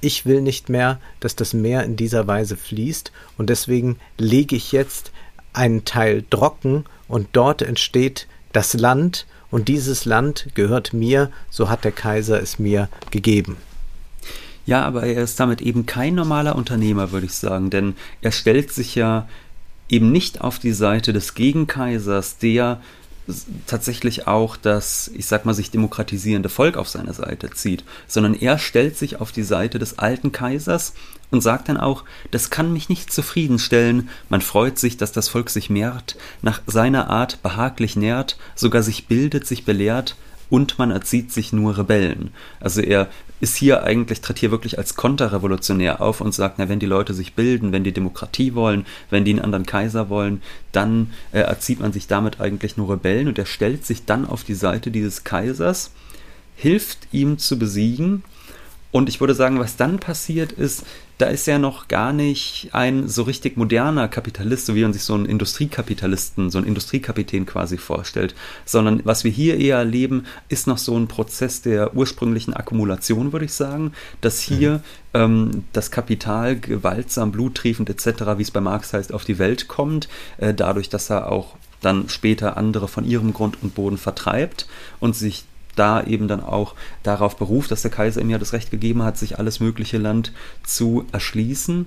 ich 0.00 0.26
will 0.26 0.42
nicht 0.42 0.68
mehr, 0.68 1.00
dass 1.20 1.36
das 1.36 1.54
Meer 1.54 1.84
in 1.84 1.96
dieser 1.96 2.26
Weise 2.26 2.56
fließt 2.56 3.12
und 3.38 3.48
deswegen 3.48 3.98
lege 4.18 4.56
ich 4.56 4.72
jetzt 4.72 5.12
einen 5.52 5.84
Teil 5.84 6.24
trocken 6.28 6.84
und 7.08 7.28
dort 7.32 7.62
entsteht 7.62 8.26
das 8.56 8.72
Land 8.72 9.26
und 9.50 9.68
dieses 9.68 10.06
Land 10.06 10.48
gehört 10.54 10.94
mir, 10.94 11.30
so 11.50 11.68
hat 11.68 11.84
der 11.84 11.92
Kaiser 11.92 12.42
es 12.42 12.58
mir 12.58 12.88
gegeben. 13.10 13.58
Ja, 14.64 14.82
aber 14.82 15.02
er 15.02 15.22
ist 15.22 15.38
damit 15.38 15.60
eben 15.60 15.84
kein 15.84 16.14
normaler 16.14 16.56
Unternehmer, 16.56 17.12
würde 17.12 17.26
ich 17.26 17.34
sagen, 17.34 17.68
denn 17.68 17.96
er 18.22 18.32
stellt 18.32 18.72
sich 18.72 18.94
ja 18.94 19.28
eben 19.90 20.10
nicht 20.10 20.40
auf 20.40 20.58
die 20.58 20.72
Seite 20.72 21.12
des 21.12 21.34
Gegenkaisers, 21.34 22.38
der 22.38 22.80
tatsächlich 23.66 24.26
auch 24.26 24.56
das, 24.56 25.10
ich 25.14 25.26
sag 25.26 25.44
mal, 25.44 25.54
sich 25.54 25.70
demokratisierende 25.70 26.48
Volk 26.48 26.76
auf 26.76 26.88
seine 26.88 27.12
Seite 27.12 27.50
zieht, 27.50 27.84
sondern 28.06 28.34
er 28.34 28.58
stellt 28.58 28.96
sich 28.96 29.20
auf 29.20 29.32
die 29.32 29.42
Seite 29.42 29.78
des 29.78 29.98
alten 29.98 30.32
Kaisers 30.32 30.94
und 31.30 31.40
sagt 31.40 31.68
dann 31.68 31.76
auch, 31.76 32.04
das 32.30 32.50
kann 32.50 32.72
mich 32.72 32.88
nicht 32.88 33.12
zufriedenstellen, 33.12 34.08
man 34.28 34.40
freut 34.40 34.78
sich, 34.78 34.96
dass 34.96 35.12
das 35.12 35.28
Volk 35.28 35.50
sich 35.50 35.70
mehrt, 35.70 36.16
nach 36.42 36.60
seiner 36.66 37.10
Art 37.10 37.42
behaglich 37.42 37.96
nährt, 37.96 38.38
sogar 38.54 38.82
sich 38.82 39.08
bildet, 39.08 39.46
sich 39.46 39.64
belehrt, 39.64 40.16
und 40.48 40.78
man 40.78 40.90
erzieht 40.90 41.32
sich 41.32 41.52
nur 41.52 41.76
Rebellen. 41.76 42.30
Also 42.60 42.80
er 42.80 43.08
ist 43.40 43.56
hier 43.56 43.82
eigentlich, 43.82 44.20
tritt 44.20 44.38
hier 44.38 44.50
wirklich 44.50 44.78
als 44.78 44.94
Konterrevolutionär 44.94 46.00
auf 46.00 46.20
und 46.20 46.32
sagt, 46.32 46.58
na, 46.58 46.68
wenn 46.68 46.78
die 46.78 46.86
Leute 46.86 47.12
sich 47.14 47.34
bilden, 47.34 47.72
wenn 47.72 47.84
die 47.84 47.92
Demokratie 47.92 48.54
wollen, 48.54 48.86
wenn 49.10 49.24
die 49.24 49.32
einen 49.32 49.40
anderen 49.40 49.66
Kaiser 49.66 50.08
wollen, 50.08 50.42
dann 50.72 51.12
äh, 51.32 51.40
erzieht 51.40 51.80
man 51.80 51.92
sich 51.92 52.06
damit 52.06 52.40
eigentlich 52.40 52.76
nur 52.76 52.90
Rebellen 52.90 53.28
und 53.28 53.38
er 53.38 53.46
stellt 53.46 53.84
sich 53.84 54.06
dann 54.06 54.26
auf 54.26 54.44
die 54.44 54.54
Seite 54.54 54.90
dieses 54.90 55.24
Kaisers, 55.24 55.92
hilft 56.56 57.08
ihm 57.12 57.38
zu 57.38 57.58
besiegen 57.58 58.22
und 58.96 59.10
ich 59.10 59.20
würde 59.20 59.34
sagen, 59.34 59.58
was 59.58 59.76
dann 59.76 59.98
passiert 59.98 60.52
ist, 60.52 60.86
da 61.18 61.26
ist 61.26 61.46
er 61.46 61.58
noch 61.58 61.86
gar 61.86 62.14
nicht 62.14 62.70
ein 62.72 63.08
so 63.08 63.24
richtig 63.24 63.58
moderner 63.58 64.08
Kapitalist, 64.08 64.64
so 64.64 64.74
wie 64.74 64.80
man 64.80 64.94
sich 64.94 65.02
so 65.02 65.12
einen 65.12 65.26
Industriekapitalisten, 65.26 66.48
so 66.50 66.56
einen 66.56 66.66
Industriekapitän 66.66 67.44
quasi 67.44 67.76
vorstellt, 67.76 68.34
sondern 68.64 69.02
was 69.04 69.22
wir 69.22 69.30
hier 69.30 69.60
eher 69.60 69.76
erleben, 69.76 70.24
ist 70.48 70.66
noch 70.66 70.78
so 70.78 70.96
ein 70.98 71.08
Prozess 71.08 71.60
der 71.60 71.94
ursprünglichen 71.94 72.54
Akkumulation, 72.54 73.34
würde 73.34 73.44
ich 73.44 73.52
sagen, 73.52 73.92
dass 74.22 74.40
hier 74.40 74.76
mhm. 74.76 74.80
ähm, 75.12 75.64
das 75.74 75.90
Kapital 75.90 76.58
gewaltsam, 76.58 77.32
bluttriefend 77.32 77.90
etc., 77.90 78.38
wie 78.38 78.42
es 78.44 78.50
bei 78.50 78.62
Marx 78.62 78.94
heißt, 78.94 79.12
auf 79.12 79.26
die 79.26 79.38
Welt 79.38 79.68
kommt, 79.68 80.08
äh, 80.38 80.54
dadurch, 80.54 80.88
dass 80.88 81.10
er 81.10 81.30
auch 81.30 81.56
dann 81.82 82.08
später 82.08 82.56
andere 82.56 82.88
von 82.88 83.04
ihrem 83.04 83.34
Grund 83.34 83.62
und 83.62 83.74
Boden 83.74 83.98
vertreibt 83.98 84.66
und 85.00 85.14
sich 85.14 85.44
da 85.76 86.02
eben 86.02 86.28
dann 86.28 86.42
auch 86.42 86.74
darauf 87.02 87.36
beruft, 87.36 87.70
dass 87.70 87.82
der 87.82 87.90
Kaiser 87.90 88.20
ihm 88.20 88.30
ja 88.30 88.38
das 88.38 88.52
Recht 88.52 88.70
gegeben 88.70 89.02
hat, 89.02 89.16
sich 89.16 89.38
alles 89.38 89.60
mögliche 89.60 89.98
Land 89.98 90.32
zu 90.64 91.04
erschließen. 91.12 91.86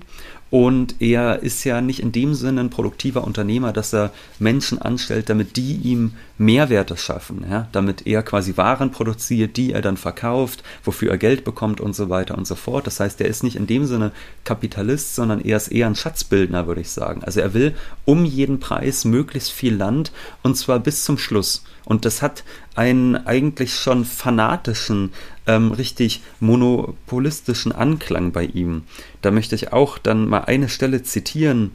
Und 0.51 0.99
er 0.99 1.43
ist 1.43 1.63
ja 1.63 1.79
nicht 1.81 1.99
in 1.99 2.11
dem 2.11 2.33
Sinne 2.33 2.61
ein 2.61 2.69
produktiver 2.71 3.23
Unternehmer, 3.23 3.71
dass 3.71 3.93
er 3.93 4.11
Menschen 4.39 4.79
anstellt, 4.79 5.29
damit 5.29 5.57
die 5.57 5.75
ihm 5.75 6.13
Mehrwerte 6.39 6.97
schaffen, 6.97 7.45
ja? 7.49 7.67
damit 7.71 8.07
er 8.07 8.23
quasi 8.23 8.57
Waren 8.57 8.91
produziert, 8.91 9.57
die 9.57 9.73
er 9.73 9.81
dann 9.81 9.97
verkauft, 9.97 10.63
wofür 10.83 11.11
er 11.11 11.17
Geld 11.17 11.43
bekommt 11.43 11.81
und 11.81 11.95
so 11.95 12.09
weiter 12.09 12.37
und 12.37 12.47
so 12.47 12.55
fort. 12.55 12.87
Das 12.87 12.99
heißt, 12.99 13.21
er 13.21 13.27
ist 13.27 13.43
nicht 13.43 13.57
in 13.57 13.67
dem 13.67 13.85
Sinne 13.85 14.11
Kapitalist, 14.43 15.15
sondern 15.15 15.41
er 15.41 15.57
ist 15.57 15.67
eher 15.67 15.85
ein 15.85 15.95
Schatzbildner, 15.95 16.65
würde 16.65 16.81
ich 16.81 16.89
sagen. 16.89 17.23
Also 17.23 17.41
er 17.41 17.53
will 17.53 17.75
um 18.05 18.25
jeden 18.25 18.59
Preis 18.59 19.05
möglichst 19.05 19.51
viel 19.51 19.75
Land 19.75 20.11
und 20.41 20.57
zwar 20.57 20.79
bis 20.79 21.03
zum 21.03 21.17
Schluss. 21.17 21.63
Und 21.85 22.05
das 22.05 22.21
hat 22.21 22.43
einen 22.75 23.15
eigentlich 23.15 23.73
schon 23.73 24.05
fanatischen, 24.05 25.11
ähm, 25.47 25.71
richtig 25.71 26.21
monopolistischen 26.39 27.71
Anklang 27.71 28.31
bei 28.31 28.45
ihm. 28.45 28.83
Da 29.21 29.31
möchte 29.31 29.55
ich 29.55 29.73
auch 29.73 29.97
dann 29.97 30.27
mal 30.27 30.41
eine 30.41 30.69
Stelle 30.69 31.03
zitieren, 31.03 31.71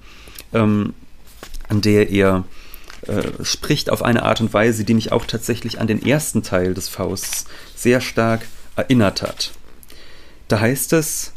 ähm, 0.52 0.94
an 1.68 1.80
der 1.80 2.10
er 2.10 2.44
äh, 3.06 3.44
spricht 3.44 3.90
auf 3.90 4.02
eine 4.02 4.22
Art 4.22 4.40
und 4.40 4.52
Weise, 4.54 4.84
die 4.84 4.94
mich 4.94 5.12
auch 5.12 5.26
tatsächlich 5.26 5.80
an 5.80 5.86
den 5.86 6.04
ersten 6.04 6.42
Teil 6.42 6.74
des 6.74 6.88
Fausts 6.88 7.46
sehr 7.76 8.00
stark 8.00 8.46
erinnert 8.76 9.22
hat. 9.22 9.52
Da 10.48 10.60
heißt 10.60 10.92
es, 10.94 11.32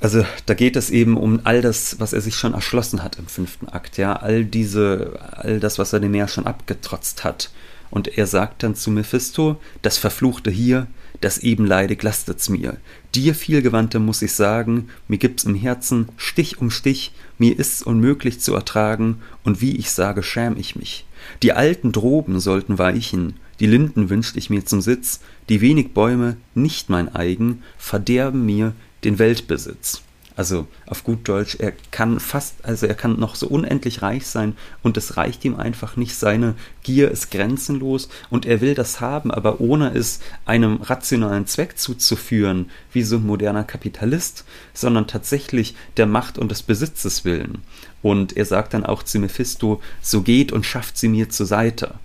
also 0.00 0.24
da 0.46 0.54
geht 0.54 0.76
es 0.76 0.88
eben 0.88 1.18
um 1.18 1.40
all 1.44 1.60
das, 1.60 2.00
was 2.00 2.14
er 2.14 2.22
sich 2.22 2.34
schon 2.34 2.54
erschlossen 2.54 3.02
hat 3.02 3.18
im 3.18 3.26
fünften 3.26 3.68
Akt, 3.68 3.98
ja, 3.98 4.16
all 4.16 4.44
diese, 4.44 5.18
all 5.32 5.60
das, 5.60 5.78
was 5.78 5.92
er 5.92 6.00
dem 6.00 6.12
Meer 6.12 6.28
schon 6.28 6.46
abgetrotzt 6.46 7.22
hat. 7.22 7.50
Und 7.90 8.16
er 8.16 8.26
sagt 8.26 8.62
dann 8.62 8.74
zu 8.74 8.90
Mephisto, 8.90 9.60
das 9.82 9.98
Verfluchte 9.98 10.50
hier, 10.50 10.86
das 11.20 11.38
eben 11.38 11.66
leidig 11.66 12.02
lastet's 12.02 12.48
mir. 12.48 12.76
Dir 13.14 13.34
vielgewandte 13.34 13.98
muss 13.98 14.22
ich 14.22 14.32
sagen, 14.32 14.88
mir 15.08 15.18
gibt's 15.18 15.44
im 15.44 15.54
Herzen 15.54 16.08
Stich 16.16 16.58
um 16.58 16.70
Stich, 16.70 17.12
mir 17.38 17.58
ist's 17.58 17.82
unmöglich 17.82 18.40
zu 18.40 18.54
ertragen, 18.54 19.20
und 19.44 19.60
wie 19.60 19.76
ich 19.76 19.90
sage, 19.90 20.22
schäm 20.22 20.56
ich 20.56 20.76
mich. 20.76 21.06
Die 21.42 21.52
alten 21.52 21.92
Droben 21.92 22.40
sollten 22.40 22.78
weichen, 22.78 23.34
die 23.60 23.66
Linden 23.66 24.08
wünscht 24.08 24.36
ich 24.36 24.48
mir 24.48 24.64
zum 24.64 24.80
Sitz, 24.80 25.20
die 25.48 25.60
wenig 25.60 25.92
Bäume, 25.92 26.36
nicht 26.54 26.88
mein 26.88 27.14
eigen, 27.14 27.62
verderben 27.76 28.46
mir 28.46 28.72
den 29.04 29.18
Weltbesitz. 29.18 30.02
Also 30.40 30.66
auf 30.86 31.04
gut 31.04 31.28
Deutsch, 31.28 31.56
er 31.58 31.74
kann 31.90 32.18
fast, 32.18 32.64
also 32.64 32.86
er 32.86 32.94
kann 32.94 33.20
noch 33.20 33.34
so 33.34 33.46
unendlich 33.46 34.00
reich 34.00 34.26
sein 34.26 34.56
und 34.82 34.96
es 34.96 35.18
reicht 35.18 35.44
ihm 35.44 35.54
einfach 35.54 35.96
nicht. 35.96 36.14
Seine 36.16 36.54
Gier 36.82 37.10
ist 37.10 37.30
grenzenlos 37.30 38.08
und 38.30 38.46
er 38.46 38.62
will 38.62 38.74
das 38.74 39.02
haben, 39.02 39.30
aber 39.30 39.60
ohne 39.60 39.92
es 39.92 40.20
einem 40.46 40.80
rationalen 40.80 41.46
Zweck 41.46 41.76
zuzuführen, 41.76 42.70
wie 42.90 43.02
so 43.02 43.16
ein 43.16 43.26
moderner 43.26 43.64
Kapitalist, 43.64 44.46
sondern 44.72 45.06
tatsächlich 45.06 45.74
der 45.98 46.06
Macht 46.06 46.38
und 46.38 46.50
des 46.50 46.62
Besitzes 46.62 47.26
willen. 47.26 47.58
Und 48.00 48.34
er 48.34 48.46
sagt 48.46 48.72
dann 48.72 48.86
auch 48.86 49.02
zu 49.02 49.18
Mephisto, 49.18 49.82
so 50.00 50.22
geht 50.22 50.52
und 50.52 50.64
schafft 50.64 50.96
sie 50.96 51.08
mir 51.08 51.28
zur 51.28 51.44
Seite. 51.44 51.96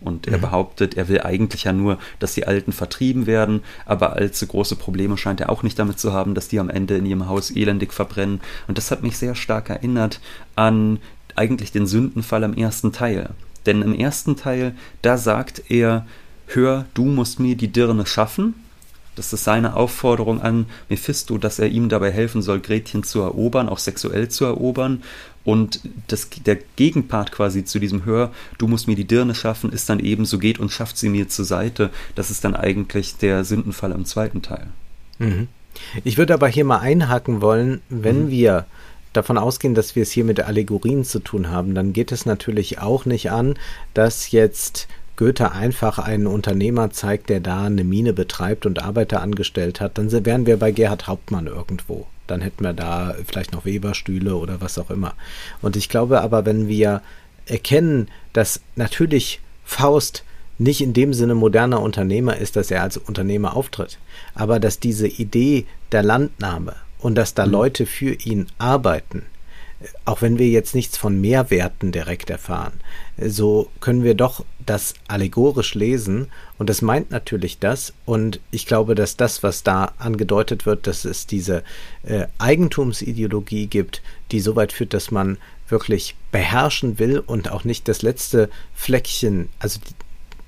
Und 0.00 0.26
er 0.26 0.36
mhm. 0.36 0.42
behauptet, 0.42 0.96
er 0.96 1.08
will 1.08 1.22
eigentlich 1.22 1.64
ja 1.64 1.72
nur, 1.72 1.98
dass 2.18 2.34
die 2.34 2.46
Alten 2.46 2.72
vertrieben 2.72 3.26
werden, 3.26 3.62
aber 3.86 4.14
allzu 4.14 4.46
große 4.46 4.76
Probleme 4.76 5.16
scheint 5.16 5.40
er 5.40 5.50
auch 5.50 5.62
nicht 5.62 5.78
damit 5.78 5.98
zu 5.98 6.12
haben, 6.12 6.34
dass 6.34 6.48
die 6.48 6.60
am 6.60 6.68
Ende 6.68 6.96
in 6.96 7.06
ihrem 7.06 7.28
Haus 7.28 7.50
elendig 7.50 7.92
verbrennen. 7.92 8.40
Und 8.68 8.76
das 8.76 8.90
hat 8.90 9.02
mich 9.02 9.16
sehr 9.16 9.34
stark 9.34 9.70
erinnert 9.70 10.20
an 10.56 10.98
eigentlich 11.36 11.72
den 11.72 11.86
Sündenfall 11.86 12.42
im 12.42 12.54
ersten 12.54 12.92
Teil. 12.92 13.30
Denn 13.66 13.82
im 13.82 13.94
ersten 13.94 14.36
Teil, 14.36 14.74
da 15.02 15.16
sagt 15.16 15.70
er, 15.70 16.06
hör, 16.46 16.84
du 16.94 17.04
musst 17.04 17.40
mir 17.40 17.56
die 17.56 17.68
Dirne 17.68 18.06
schaffen, 18.06 18.54
das 19.16 19.32
ist 19.32 19.44
seine 19.44 19.76
Aufforderung 19.76 20.40
an 20.42 20.66
Mephisto, 20.88 21.38
dass 21.38 21.58
er 21.58 21.68
ihm 21.68 21.88
dabei 21.88 22.10
helfen 22.10 22.42
soll, 22.42 22.60
Gretchen 22.60 23.02
zu 23.04 23.20
erobern, 23.20 23.68
auch 23.68 23.78
sexuell 23.78 24.28
zu 24.28 24.44
erobern. 24.44 25.02
Und 25.44 25.80
das, 26.08 26.30
der 26.30 26.58
Gegenpart 26.76 27.30
quasi 27.30 27.64
zu 27.64 27.78
diesem 27.78 28.04
Hör, 28.04 28.32
du 28.58 28.66
musst 28.66 28.88
mir 28.88 28.96
die 28.96 29.04
Dirne 29.04 29.34
schaffen, 29.34 29.70
ist 29.70 29.88
dann 29.88 30.00
eben, 30.00 30.24
so 30.24 30.38
geht 30.38 30.58
und 30.58 30.72
schafft 30.72 30.96
sie 30.96 31.10
mir 31.10 31.28
zur 31.28 31.44
Seite. 31.44 31.90
Das 32.14 32.30
ist 32.30 32.44
dann 32.44 32.56
eigentlich 32.56 33.16
der 33.16 33.44
Sündenfall 33.44 33.92
im 33.92 34.06
zweiten 34.06 34.42
Teil. 34.42 34.68
Mhm. 35.18 35.48
Ich 36.02 36.18
würde 36.18 36.34
aber 36.34 36.48
hier 36.48 36.64
mal 36.64 36.78
einhaken 36.78 37.40
wollen, 37.40 37.82
wenn 37.88 38.26
mhm. 38.26 38.30
wir 38.30 38.66
davon 39.12 39.38
ausgehen, 39.38 39.74
dass 39.74 39.96
wir 39.96 40.02
es 40.02 40.10
hier 40.10 40.24
mit 40.24 40.40
Allegorien 40.40 41.04
zu 41.04 41.20
tun 41.20 41.50
haben, 41.50 41.74
dann 41.74 41.92
geht 41.92 42.12
es 42.12 42.26
natürlich 42.26 42.80
auch 42.80 43.04
nicht 43.06 43.30
an, 43.30 43.54
dass 43.92 44.30
jetzt 44.30 44.88
Goethe 45.16 45.52
einfach 45.52 45.98
einen 45.98 46.26
Unternehmer 46.26 46.90
zeigt, 46.90 47.30
der 47.30 47.40
da 47.40 47.64
eine 47.64 47.84
Mine 47.84 48.12
betreibt 48.12 48.66
und 48.66 48.82
Arbeiter 48.82 49.22
angestellt 49.22 49.80
hat, 49.80 49.98
dann 49.98 50.10
wären 50.24 50.46
wir 50.46 50.58
bei 50.58 50.72
Gerhard 50.72 51.06
Hauptmann 51.06 51.46
irgendwo. 51.46 52.06
Dann 52.26 52.40
hätten 52.40 52.64
wir 52.64 52.72
da 52.72 53.14
vielleicht 53.26 53.52
noch 53.52 53.64
Weberstühle 53.64 54.34
oder 54.36 54.60
was 54.60 54.78
auch 54.78 54.90
immer. 54.90 55.14
Und 55.62 55.76
ich 55.76 55.88
glaube 55.88 56.22
aber, 56.22 56.46
wenn 56.46 56.68
wir 56.68 57.02
erkennen, 57.46 58.08
dass 58.32 58.60
natürlich 58.76 59.40
Faust 59.64 60.24
nicht 60.58 60.80
in 60.80 60.92
dem 60.92 61.12
Sinne 61.12 61.34
moderner 61.34 61.80
Unternehmer 61.80 62.36
ist, 62.36 62.56
dass 62.56 62.70
er 62.70 62.82
als 62.82 62.96
Unternehmer 62.96 63.56
auftritt, 63.56 63.98
aber 64.34 64.60
dass 64.60 64.78
diese 64.78 65.08
Idee 65.08 65.66
der 65.92 66.02
Landnahme 66.02 66.76
und 66.98 67.16
dass 67.16 67.34
da 67.34 67.44
mhm. 67.44 67.52
Leute 67.52 67.86
für 67.86 68.14
ihn 68.14 68.46
arbeiten, 68.58 69.24
auch 70.04 70.22
wenn 70.22 70.38
wir 70.38 70.48
jetzt 70.48 70.74
nichts 70.74 70.96
von 70.96 71.20
Mehrwerten 71.20 71.92
direkt 71.92 72.30
erfahren, 72.30 72.74
so 73.18 73.70
können 73.80 74.02
wir 74.02 74.14
doch 74.14 74.44
das 74.64 74.94
allegorisch 75.08 75.74
lesen 75.74 76.28
und 76.58 76.70
das 76.70 76.82
meint 76.82 77.10
natürlich 77.10 77.58
das 77.58 77.92
und 78.06 78.40
ich 78.50 78.66
glaube, 78.66 78.94
dass 78.94 79.16
das, 79.16 79.42
was 79.42 79.62
da 79.62 79.92
angedeutet 79.98 80.66
wird, 80.66 80.86
dass 80.86 81.04
es 81.04 81.26
diese 81.26 81.62
äh, 82.02 82.26
Eigentumsideologie 82.38 83.66
gibt, 83.66 84.02
die 84.32 84.40
so 84.40 84.56
weit 84.56 84.72
führt, 84.72 84.94
dass 84.94 85.10
man 85.10 85.38
wirklich 85.68 86.16
beherrschen 86.32 86.98
will 86.98 87.18
und 87.18 87.50
auch 87.50 87.64
nicht 87.64 87.88
das 87.88 88.02
letzte 88.02 88.50
Fleckchen, 88.74 89.48
also 89.58 89.80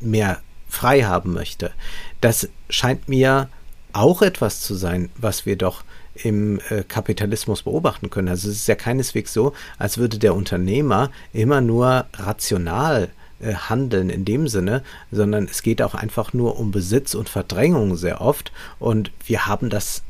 mehr 0.00 0.40
frei 0.68 1.02
haben 1.02 1.32
möchte. 1.32 1.72
Das 2.20 2.48
scheint 2.68 3.08
mir 3.08 3.48
auch 3.92 4.22
etwas 4.22 4.60
zu 4.60 4.74
sein, 4.74 5.10
was 5.16 5.46
wir 5.46 5.56
doch 5.56 5.84
im 6.22 6.60
äh, 6.68 6.82
Kapitalismus 6.82 7.62
beobachten 7.62 8.10
können. 8.10 8.28
Also 8.28 8.48
es 8.48 8.56
ist 8.56 8.68
ja 8.68 8.74
keineswegs 8.74 9.32
so, 9.32 9.52
als 9.78 9.98
würde 9.98 10.18
der 10.18 10.34
Unternehmer 10.34 11.10
immer 11.32 11.60
nur 11.60 12.06
rational 12.14 13.08
äh, 13.38 13.54
handeln 13.54 14.08
in 14.08 14.24
dem 14.24 14.48
Sinne, 14.48 14.82
sondern 15.12 15.44
es 15.44 15.62
geht 15.62 15.82
auch 15.82 15.94
einfach 15.94 16.32
nur 16.32 16.58
um 16.58 16.70
Besitz 16.70 17.14
und 17.14 17.28
Verdrängung 17.28 17.96
sehr 17.96 18.20
oft. 18.20 18.50
Und 18.78 19.10
wir 19.26 19.46
haben 19.46 19.68
das 19.68 20.02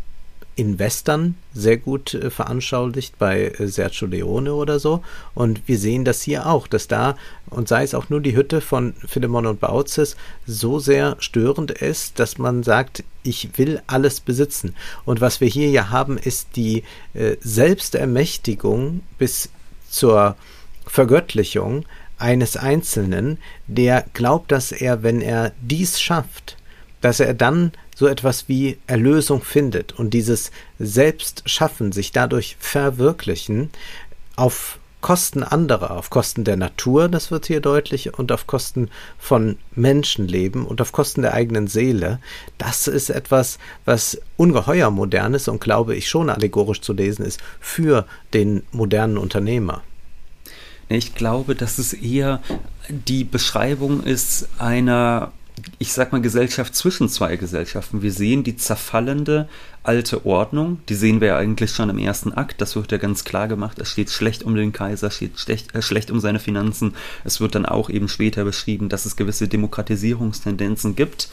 in 0.57 0.79
Western 0.79 1.37
sehr 1.53 1.77
gut 1.77 2.15
äh, 2.15 2.31
veranschaulicht 2.31 3.19
bei 3.19 3.49
äh, 3.49 3.69
Sergio 3.69 4.09
Leone 4.09 4.55
oder 4.55 4.81
so. 4.81 5.03
Und 5.35 5.69
wir 5.69 5.79
sehen 5.79 6.05
das 6.05 6.23
hier 6.23 6.47
auch, 6.47 6.67
dass 6.67 6.89
da, 6.89 7.17
und 7.51 7.69
sei 7.69 7.85
es 7.85 7.95
auch 7.95 8.09
nur 8.09 8.23
die 8.23 8.35
Hütte 8.35 8.63
von 8.63 8.95
Philemon 9.07 9.47
und 9.47 9.61
Bautzes, 9.61 10.17
so 10.47 10.79
sehr 10.79 11.17
störend 11.19 11.71
ist, 11.71 12.19
dass 12.19 12.39
man 12.39 12.63
sagt, 12.63 13.05
ich 13.23 13.59
will 13.59 13.83
alles 13.87 14.21
besitzen. 14.21 14.75
Und 15.05 15.21
was 15.21 15.43
wir 15.43 15.49
hier 15.49 15.69
ja 15.69 15.91
haben, 15.91 16.17
ist 16.17 16.57
die 16.57 16.85
äh, 17.13 17.37
Selbstermächtigung 17.41 19.03
bis 19.19 19.51
zur 19.91 20.37
Vergöttlichung 20.87 21.85
eines 22.19 22.57
Einzelnen, 22.57 23.39
der 23.67 24.07
glaubt, 24.15 24.53
dass 24.53 24.73
er, 24.73 25.03
wenn 25.03 25.21
er 25.21 25.53
dies 25.61 26.01
schafft, 26.01 26.57
dass 27.03 27.21
er 27.21 27.35
dann 27.35 27.73
so 27.97 28.07
etwas 28.07 28.47
wie 28.47 28.79
Erlösung 28.87 29.43
findet 29.43 29.95
und 29.95 30.11
dieses 30.13 30.53
Selbstschaffen, 30.79 31.93
sich 31.93 32.13
dadurch 32.13 32.57
verwirklichen, 32.61 33.71
auf 34.37 34.79
Kosten 35.01 35.43
anderer, 35.43 35.93
auf 35.93 36.11
Kosten 36.11 36.45
der 36.45 36.57
Natur, 36.57 37.09
das 37.09 37.31
wird 37.31 37.47
hier 37.47 37.61
deutlich, 37.61 38.19
und 38.19 38.33
auf 38.33 38.47
Kosten 38.47 38.91
von 39.19 39.57
Menschenleben 39.75 40.67
und 40.67 40.83
auf 40.83 40.93
Kosten 40.93 41.23
der 41.23 41.33
eigenen 41.33 41.69
Seele, 41.69 42.19
das 42.59 42.87
ist 42.87 43.09
etwas, 43.09 43.59
was 43.87 44.21
ungeheuer 44.37 44.91
modern 44.91 45.33
ist 45.33 45.49
und 45.49 45.61
glaube 45.61 45.97
ich 45.97 46.09
schon 46.09 46.29
allegorisch 46.29 46.83
zu 46.83 46.93
lesen 46.93 47.25
ist 47.25 47.41
für 47.61 48.07
den 48.35 48.63
modernen 48.73 49.17
Unternehmer. 49.17 49.83
Ich 50.91 51.15
glaube, 51.15 51.55
dass 51.55 51.79
es 51.79 51.95
eher 51.95 52.43
die 52.89 53.25
Beschreibung 53.25 54.03
ist 54.03 54.49
einer 54.59 55.33
ich 55.79 55.93
sag 55.93 56.13
mal, 56.13 56.21
Gesellschaft 56.21 56.75
zwischen 56.75 57.09
zwei 57.09 57.37
Gesellschaften. 57.37 58.03
Wir 58.03 58.13
sehen 58.13 58.45
die 58.45 58.57
zerfallende 58.57 59.49
alte 59.83 60.27
Ordnung, 60.27 60.81
die 60.89 60.95
sehen 60.95 61.21
wir 61.21 61.29
ja 61.29 61.37
eigentlich 61.37 61.71
schon 61.71 61.91
im 61.91 61.99
ersten 61.99 62.33
Akt, 62.33 62.61
das 62.61 62.75
wird 62.75 62.91
ja 62.93 62.99
ganz 62.99 63.25
klar 63.25 63.47
gemacht, 63.47 63.79
es 63.79 63.91
steht 63.91 64.11
schlecht 64.11 64.43
um 64.43 64.57
den 64.57 64.73
Kaiser, 64.73 65.11
steht 65.11 65.39
schlecht, 65.39 65.75
äh, 65.75 65.83
schlecht 65.83 66.11
um 66.11 66.21
seine 66.21 66.41
Finanzen. 66.41 66.95
Es 67.25 67.41
wird 67.41 67.55
dann 67.55 67.67
auch 67.67 67.89
eben 67.89 68.09
später 68.09 68.45
beschrieben, 68.45 68.89
dass 68.89 69.07
es 69.07 69.17
gewisse 69.17 69.49
Demokratisierungstendenzen 69.49 70.97
gibt. 70.97 71.29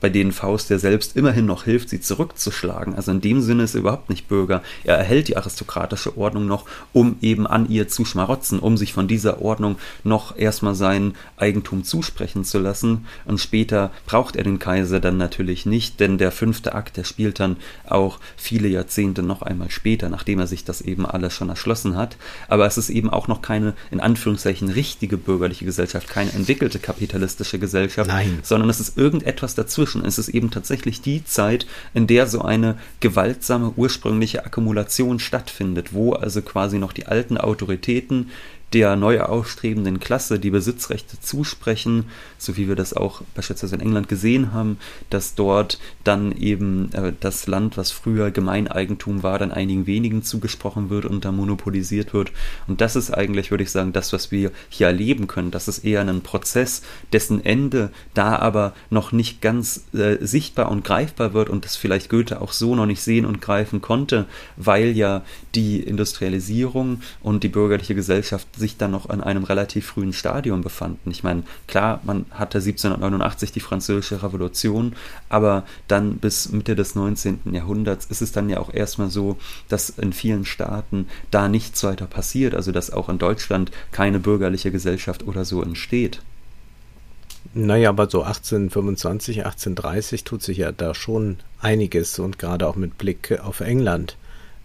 Bei 0.00 0.08
denen 0.08 0.32
Faust 0.32 0.70
ja 0.70 0.78
selbst 0.78 1.16
immerhin 1.16 1.46
noch 1.46 1.64
hilft, 1.64 1.88
sie 1.88 2.00
zurückzuschlagen. 2.00 2.94
Also 2.94 3.12
in 3.12 3.20
dem 3.20 3.40
Sinne 3.40 3.62
ist 3.62 3.74
er 3.74 3.80
überhaupt 3.80 4.10
nicht 4.10 4.28
Bürger. 4.28 4.62
Er 4.84 4.96
erhält 4.96 5.28
die 5.28 5.36
aristokratische 5.36 6.16
Ordnung 6.18 6.46
noch, 6.46 6.66
um 6.92 7.16
eben 7.22 7.46
an 7.46 7.68
ihr 7.70 7.88
zu 7.88 8.04
schmarotzen, 8.04 8.58
um 8.58 8.76
sich 8.76 8.92
von 8.92 9.08
dieser 9.08 9.40
Ordnung 9.40 9.76
noch 10.04 10.36
erstmal 10.36 10.74
sein 10.74 11.14
Eigentum 11.36 11.84
zusprechen 11.84 12.44
zu 12.44 12.58
lassen. 12.58 13.06
Und 13.24 13.40
später 13.40 13.90
braucht 14.06 14.36
er 14.36 14.44
den 14.44 14.58
Kaiser 14.58 15.00
dann 15.00 15.16
natürlich 15.16 15.64
nicht, 15.64 15.98
denn 16.00 16.18
der 16.18 16.30
fünfte 16.30 16.74
Akt, 16.74 16.96
der 16.96 17.04
spielt 17.04 17.40
dann 17.40 17.56
auch 17.88 18.18
viele 18.36 18.68
Jahrzehnte 18.68 19.22
noch 19.22 19.42
einmal 19.42 19.70
später, 19.70 20.08
nachdem 20.08 20.40
er 20.40 20.46
sich 20.46 20.64
das 20.64 20.82
eben 20.82 21.06
alles 21.06 21.32
schon 21.32 21.48
erschlossen 21.48 21.96
hat. 21.96 22.16
Aber 22.48 22.66
es 22.66 22.76
ist 22.76 22.90
eben 22.90 23.08
auch 23.08 23.28
noch 23.28 23.40
keine, 23.40 23.74
in 23.90 24.00
Anführungszeichen, 24.00 24.68
richtige 24.68 25.16
bürgerliche 25.16 25.64
Gesellschaft, 25.64 26.08
keine 26.08 26.32
entwickelte 26.32 26.78
kapitalistische 26.78 27.58
Gesellschaft, 27.58 28.08
Nein. 28.08 28.40
sondern 28.42 28.68
es 28.68 28.80
ist 28.80 28.98
irgendetwas 28.98 29.54
dazwischen. 29.54 29.85
Es 29.94 30.18
ist 30.18 30.28
eben 30.28 30.50
tatsächlich 30.50 31.00
die 31.00 31.24
Zeit, 31.24 31.66
in 31.94 32.06
der 32.06 32.26
so 32.26 32.42
eine 32.42 32.76
gewaltsame 33.00 33.72
ursprüngliche 33.76 34.44
Akkumulation 34.44 35.18
stattfindet, 35.18 35.92
wo 35.92 36.12
also 36.12 36.42
quasi 36.42 36.78
noch 36.78 36.92
die 36.92 37.06
alten 37.06 37.38
Autoritäten 37.38 38.30
der 38.72 38.96
neu 38.96 39.20
aufstrebenden 39.20 40.00
Klasse 40.00 40.40
die 40.40 40.50
Besitzrechte 40.50 41.20
zusprechen, 41.20 42.06
so 42.36 42.56
wie 42.56 42.66
wir 42.66 42.74
das 42.74 42.94
auch 42.94 43.22
beispielsweise 43.34 43.76
in 43.76 43.80
England 43.80 44.08
gesehen 44.08 44.52
haben, 44.52 44.78
dass 45.08 45.36
dort 45.36 45.78
dann 46.02 46.32
eben 46.32 46.92
äh, 46.92 47.12
das 47.20 47.46
Land, 47.46 47.76
was 47.76 47.92
früher 47.92 48.30
Gemeineigentum 48.32 49.22
war, 49.22 49.38
dann 49.38 49.52
einigen 49.52 49.86
wenigen 49.86 50.22
zugesprochen 50.22 50.90
wird 50.90 51.06
und 51.06 51.24
dann 51.24 51.36
monopolisiert 51.36 52.12
wird. 52.12 52.32
Und 52.66 52.80
das 52.80 52.96
ist 52.96 53.12
eigentlich, 53.12 53.50
würde 53.52 53.62
ich 53.62 53.70
sagen, 53.70 53.92
das, 53.92 54.12
was 54.12 54.32
wir 54.32 54.50
hier 54.68 54.88
erleben 54.88 55.28
können. 55.28 55.52
Das 55.52 55.68
ist 55.68 55.84
eher 55.84 56.00
ein 56.00 56.22
Prozess, 56.22 56.82
dessen 57.12 57.44
Ende 57.44 57.90
da 58.14 58.36
aber 58.36 58.74
noch 58.90 59.12
nicht 59.12 59.40
ganz 59.40 59.84
äh, 59.94 60.16
sichtbar 60.20 60.70
und 60.70 60.84
greifbar 60.84 61.34
wird 61.34 61.50
und 61.50 61.64
das 61.64 61.76
vielleicht 61.76 62.10
Goethe 62.10 62.40
auch 62.40 62.52
so 62.52 62.74
noch 62.74 62.86
nicht 62.86 63.00
sehen 63.00 63.26
und 63.26 63.40
greifen 63.40 63.80
konnte, 63.80 64.26
weil 64.56 64.96
ja 64.96 65.22
die 65.54 65.80
Industrialisierung 65.80 67.00
und 67.22 67.44
die 67.44 67.48
bürgerliche 67.48 67.94
Gesellschaft 67.94 68.46
sich 68.56 68.65
dann 68.74 68.90
noch 68.90 69.08
in 69.08 69.20
einem 69.20 69.44
relativ 69.44 69.86
frühen 69.86 70.12
Stadium 70.12 70.62
befanden. 70.62 71.10
Ich 71.10 71.22
meine, 71.22 71.44
klar, 71.68 72.00
man 72.04 72.26
hatte 72.30 72.58
1789 72.58 73.52
die 73.52 73.60
Französische 73.60 74.22
Revolution, 74.22 74.94
aber 75.28 75.64
dann 75.86 76.16
bis 76.16 76.50
Mitte 76.50 76.74
des 76.74 76.94
19. 76.94 77.40
Jahrhunderts 77.52 78.06
ist 78.06 78.22
es 78.22 78.32
dann 78.32 78.48
ja 78.48 78.58
auch 78.58 78.74
erstmal 78.74 79.10
so, 79.10 79.36
dass 79.68 79.90
in 79.90 80.12
vielen 80.12 80.44
Staaten 80.44 81.06
da 81.30 81.48
nichts 81.48 81.84
weiter 81.84 82.06
passiert, 82.06 82.54
also 82.54 82.72
dass 82.72 82.92
auch 82.92 83.08
in 83.08 83.18
Deutschland 83.18 83.70
keine 83.92 84.18
bürgerliche 84.18 84.72
Gesellschaft 84.72 85.26
oder 85.26 85.44
so 85.44 85.62
entsteht. 85.62 86.20
Naja, 87.54 87.90
aber 87.90 88.10
so 88.10 88.22
1825, 88.22 89.38
1830 89.38 90.24
tut 90.24 90.42
sich 90.42 90.58
ja 90.58 90.72
da 90.72 90.94
schon 90.94 91.38
einiges 91.60 92.18
und 92.18 92.38
gerade 92.38 92.66
auch 92.66 92.76
mit 92.76 92.98
Blick 92.98 93.40
auf 93.42 93.60
England. 93.60 94.16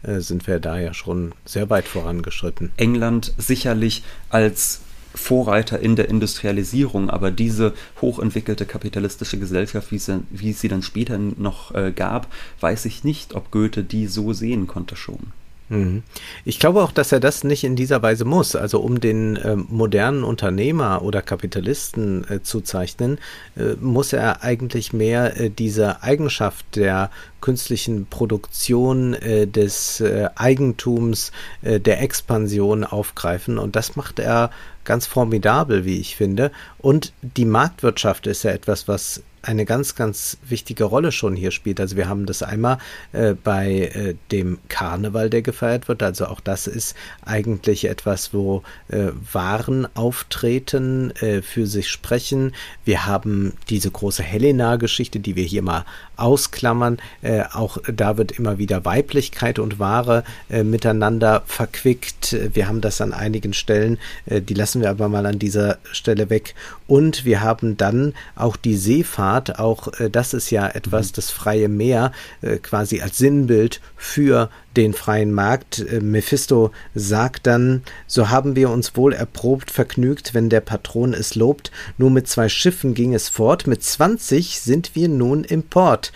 Äh, 0.03 0.19
sind 0.19 0.47
wir 0.47 0.59
da 0.59 0.79
ja 0.79 0.93
schon 0.93 1.33
sehr 1.45 1.69
weit 1.69 1.87
vorangeschritten. 1.87 2.71
England 2.77 3.33
sicherlich 3.37 4.03
als 4.29 4.81
Vorreiter 5.13 5.79
in 5.79 5.95
der 5.95 6.09
Industrialisierung, 6.09 7.09
aber 7.09 7.31
diese 7.31 7.73
hochentwickelte 7.99 8.65
kapitalistische 8.65 9.37
Gesellschaft, 9.37 9.91
wie 9.91 9.99
sie, 9.99 10.23
wie 10.29 10.53
sie 10.53 10.69
dann 10.69 10.83
später 10.83 11.17
noch 11.17 11.75
äh, 11.75 11.91
gab, 11.91 12.27
weiß 12.61 12.85
ich 12.85 13.03
nicht, 13.03 13.35
ob 13.35 13.51
Goethe 13.51 13.83
die 13.83 14.07
so 14.07 14.31
sehen 14.31 14.67
konnte 14.67 14.95
schon. 14.95 15.33
Mhm. 15.72 16.03
Ich 16.43 16.59
glaube 16.59 16.84
auch, 16.84 16.91
dass 16.91 17.13
er 17.13 17.22
das 17.22 17.45
nicht 17.45 17.63
in 17.63 17.78
dieser 17.78 18.01
Weise 18.03 18.26
muss. 18.26 18.57
Also 18.57 18.82
um 18.82 18.99
den 18.99 19.38
äh, 19.38 19.55
modernen 19.55 20.24
Unternehmer 20.24 21.01
oder 21.01 21.22
Kapitalisten 21.22 22.30
äh, 22.30 22.43
zu 22.43 22.59
zeichnen, 22.59 23.19
äh, 23.55 23.76
muss 23.80 24.11
er 24.11 24.43
eigentlich 24.43 24.91
mehr 24.91 25.39
äh, 25.39 25.49
diese 25.49 26.03
Eigenschaft 26.03 26.76
der 26.76 27.09
künstlichen 27.39 28.05
Produktion, 28.05 29.13
äh, 29.13 29.47
des 29.47 30.01
äh, 30.01 30.30
Eigentums, 30.36 31.32
der 31.61 32.01
Expansion 32.01 32.84
aufgreifen. 32.84 33.57
Und 33.57 33.76
das 33.76 33.95
macht 33.95 34.19
er 34.19 34.51
ganz 34.84 35.05
formidabel, 35.05 35.86
wie 35.86 35.99
ich 35.99 36.15
finde. 36.15 36.51
Und 36.80 37.13
die 37.22 37.45
Marktwirtschaft 37.45 38.28
ist 38.28 38.43
ja 38.43 38.51
etwas, 38.51 38.88
was 38.88 39.24
eine 39.43 39.65
ganz, 39.65 39.95
ganz 39.95 40.37
wichtige 40.47 40.83
Rolle 40.83 41.11
schon 41.11 41.35
hier 41.35 41.51
spielt. 41.51 41.79
Also 41.79 41.95
wir 41.95 42.07
haben 42.07 42.25
das 42.25 42.43
einmal 42.43 42.77
äh, 43.11 43.33
bei 43.33 43.91
äh, 43.93 44.15
dem 44.31 44.59
Karneval, 44.69 45.29
der 45.29 45.41
gefeiert 45.41 45.87
wird. 45.87 46.03
Also 46.03 46.27
auch 46.27 46.39
das 46.39 46.67
ist 46.67 46.95
eigentlich 47.25 47.85
etwas, 47.85 48.33
wo 48.33 48.63
äh, 48.89 49.07
Waren 49.31 49.87
auftreten, 49.95 51.11
äh, 51.17 51.41
für 51.41 51.65
sich 51.65 51.89
sprechen. 51.89 52.53
Wir 52.85 53.05
haben 53.05 53.53
diese 53.69 53.89
große 53.89 54.23
Helena-Geschichte, 54.23 55.19
die 55.19 55.35
wir 55.35 55.43
hier 55.43 55.63
mal 55.63 55.85
ausklammern. 56.17 56.97
Äh, 57.21 57.43
auch 57.51 57.79
da 57.91 58.17
wird 58.17 58.33
immer 58.33 58.59
wieder 58.59 58.85
Weiblichkeit 58.85 59.57
und 59.57 59.79
Ware 59.79 60.23
äh, 60.49 60.63
miteinander 60.63 61.41
verquickt. 61.47 62.35
Wir 62.53 62.67
haben 62.67 62.81
das 62.81 63.01
an 63.01 63.13
einigen 63.13 63.53
Stellen, 63.53 63.97
die 64.25 64.53
lassen 64.53 64.81
wir 64.81 64.89
aber 64.89 65.09
mal 65.09 65.25
an 65.25 65.39
dieser 65.39 65.79
Stelle 65.91 66.29
weg. 66.29 66.53
Und 66.91 67.23
wir 67.23 67.39
haben 67.39 67.77
dann 67.77 68.13
auch 68.35 68.57
die 68.57 68.75
Seefahrt, 68.75 69.59
auch 69.59 69.97
äh, 69.97 70.09
das 70.09 70.33
ist 70.33 70.49
ja 70.49 70.67
etwas, 70.67 71.11
mhm. 71.11 71.15
das 71.15 71.31
freie 71.31 71.69
Meer 71.69 72.11
äh, 72.41 72.57
quasi 72.57 72.99
als 72.99 73.17
Sinnbild 73.17 73.79
für 73.95 74.49
den 74.75 74.91
freien 74.91 75.31
Markt. 75.31 75.79
Äh, 75.79 76.01
Mephisto 76.01 76.71
sagt 76.93 77.47
dann, 77.47 77.83
so 78.07 78.29
haben 78.29 78.57
wir 78.57 78.69
uns 78.69 78.97
wohl 78.97 79.13
erprobt 79.13 79.71
vergnügt, 79.71 80.33
wenn 80.33 80.49
der 80.49 80.59
Patron 80.59 81.13
es 81.13 81.33
lobt, 81.35 81.71
nur 81.97 82.11
mit 82.11 82.27
zwei 82.27 82.49
Schiffen 82.49 82.93
ging 82.93 83.13
es 83.13 83.29
fort, 83.29 83.67
mit 83.67 83.85
zwanzig 83.85 84.59
sind 84.59 84.93
wir 84.93 85.07
nun 85.07 85.45
im 85.45 85.63
Port. 85.63 86.11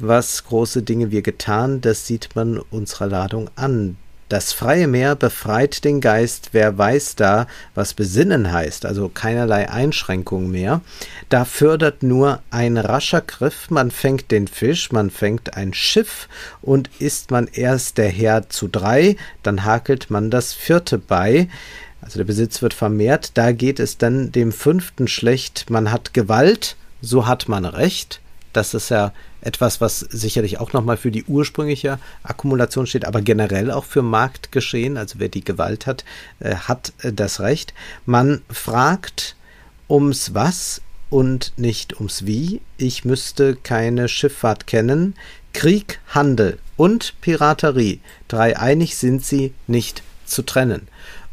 Was 0.00 0.44
große 0.44 0.82
Dinge 0.82 1.12
wir 1.12 1.22
getan, 1.22 1.82
das 1.82 2.08
sieht 2.08 2.30
man 2.34 2.58
unserer 2.58 3.06
Ladung 3.06 3.48
an. 3.54 3.96
Das 4.30 4.52
freie 4.52 4.86
Meer 4.86 5.16
befreit 5.16 5.82
den 5.82 6.00
Geist, 6.00 6.50
wer 6.52 6.78
weiß 6.78 7.16
da, 7.16 7.48
was 7.74 7.94
Besinnen 7.94 8.52
heißt, 8.52 8.86
also 8.86 9.08
keinerlei 9.08 9.68
Einschränkung 9.68 10.48
mehr. 10.48 10.82
Da 11.30 11.44
fördert 11.44 12.04
nur 12.04 12.40
ein 12.48 12.76
rascher 12.76 13.22
Griff, 13.22 13.70
man 13.70 13.90
fängt 13.90 14.30
den 14.30 14.46
Fisch, 14.46 14.92
man 14.92 15.10
fängt 15.10 15.56
ein 15.56 15.74
Schiff, 15.74 16.28
und 16.62 16.90
ist 17.00 17.32
man 17.32 17.48
erst 17.48 17.98
der 17.98 18.08
Herr 18.08 18.48
zu 18.48 18.68
drei, 18.68 19.16
dann 19.42 19.64
hakelt 19.64 20.10
man 20.10 20.30
das 20.30 20.52
vierte 20.52 20.98
bei. 20.98 21.48
Also 22.00 22.20
der 22.20 22.24
Besitz 22.24 22.62
wird 22.62 22.72
vermehrt, 22.72 23.32
da 23.34 23.50
geht 23.50 23.80
es 23.80 23.98
dann 23.98 24.30
dem 24.30 24.52
fünften 24.52 25.08
schlecht, 25.08 25.70
man 25.70 25.90
hat 25.90 26.14
Gewalt, 26.14 26.76
so 27.02 27.26
hat 27.26 27.48
man 27.48 27.64
Recht. 27.64 28.20
Das 28.52 28.74
ist 28.74 28.88
ja 28.88 29.12
etwas, 29.40 29.80
was 29.80 30.00
sicherlich 30.00 30.58
auch 30.58 30.72
nochmal 30.72 30.96
für 30.96 31.10
die 31.10 31.24
ursprüngliche 31.24 31.98
Akkumulation 32.22 32.86
steht, 32.86 33.04
aber 33.04 33.22
generell 33.22 33.70
auch 33.70 33.84
für 33.84 34.02
Marktgeschehen. 34.02 34.96
Also 34.96 35.18
wer 35.18 35.28
die 35.28 35.44
Gewalt 35.44 35.86
hat, 35.86 36.04
äh, 36.40 36.54
hat 36.54 36.92
äh, 37.02 37.12
das 37.12 37.40
Recht. 37.40 37.74
Man 38.06 38.42
fragt 38.50 39.36
ums 39.88 40.34
Was 40.34 40.82
und 41.08 41.52
nicht 41.56 41.96
ums 41.96 42.26
Wie. 42.26 42.60
Ich 42.76 43.04
müsste 43.04 43.56
keine 43.56 44.08
Schifffahrt 44.08 44.66
kennen. 44.66 45.14
Krieg, 45.52 46.00
Handel 46.08 46.58
und 46.76 47.14
Piraterie. 47.20 48.00
Drei 48.28 48.56
einig 48.56 48.96
sind 48.96 49.24
sie 49.24 49.52
nicht 49.66 50.02
zu 50.24 50.42
trennen. 50.42 50.88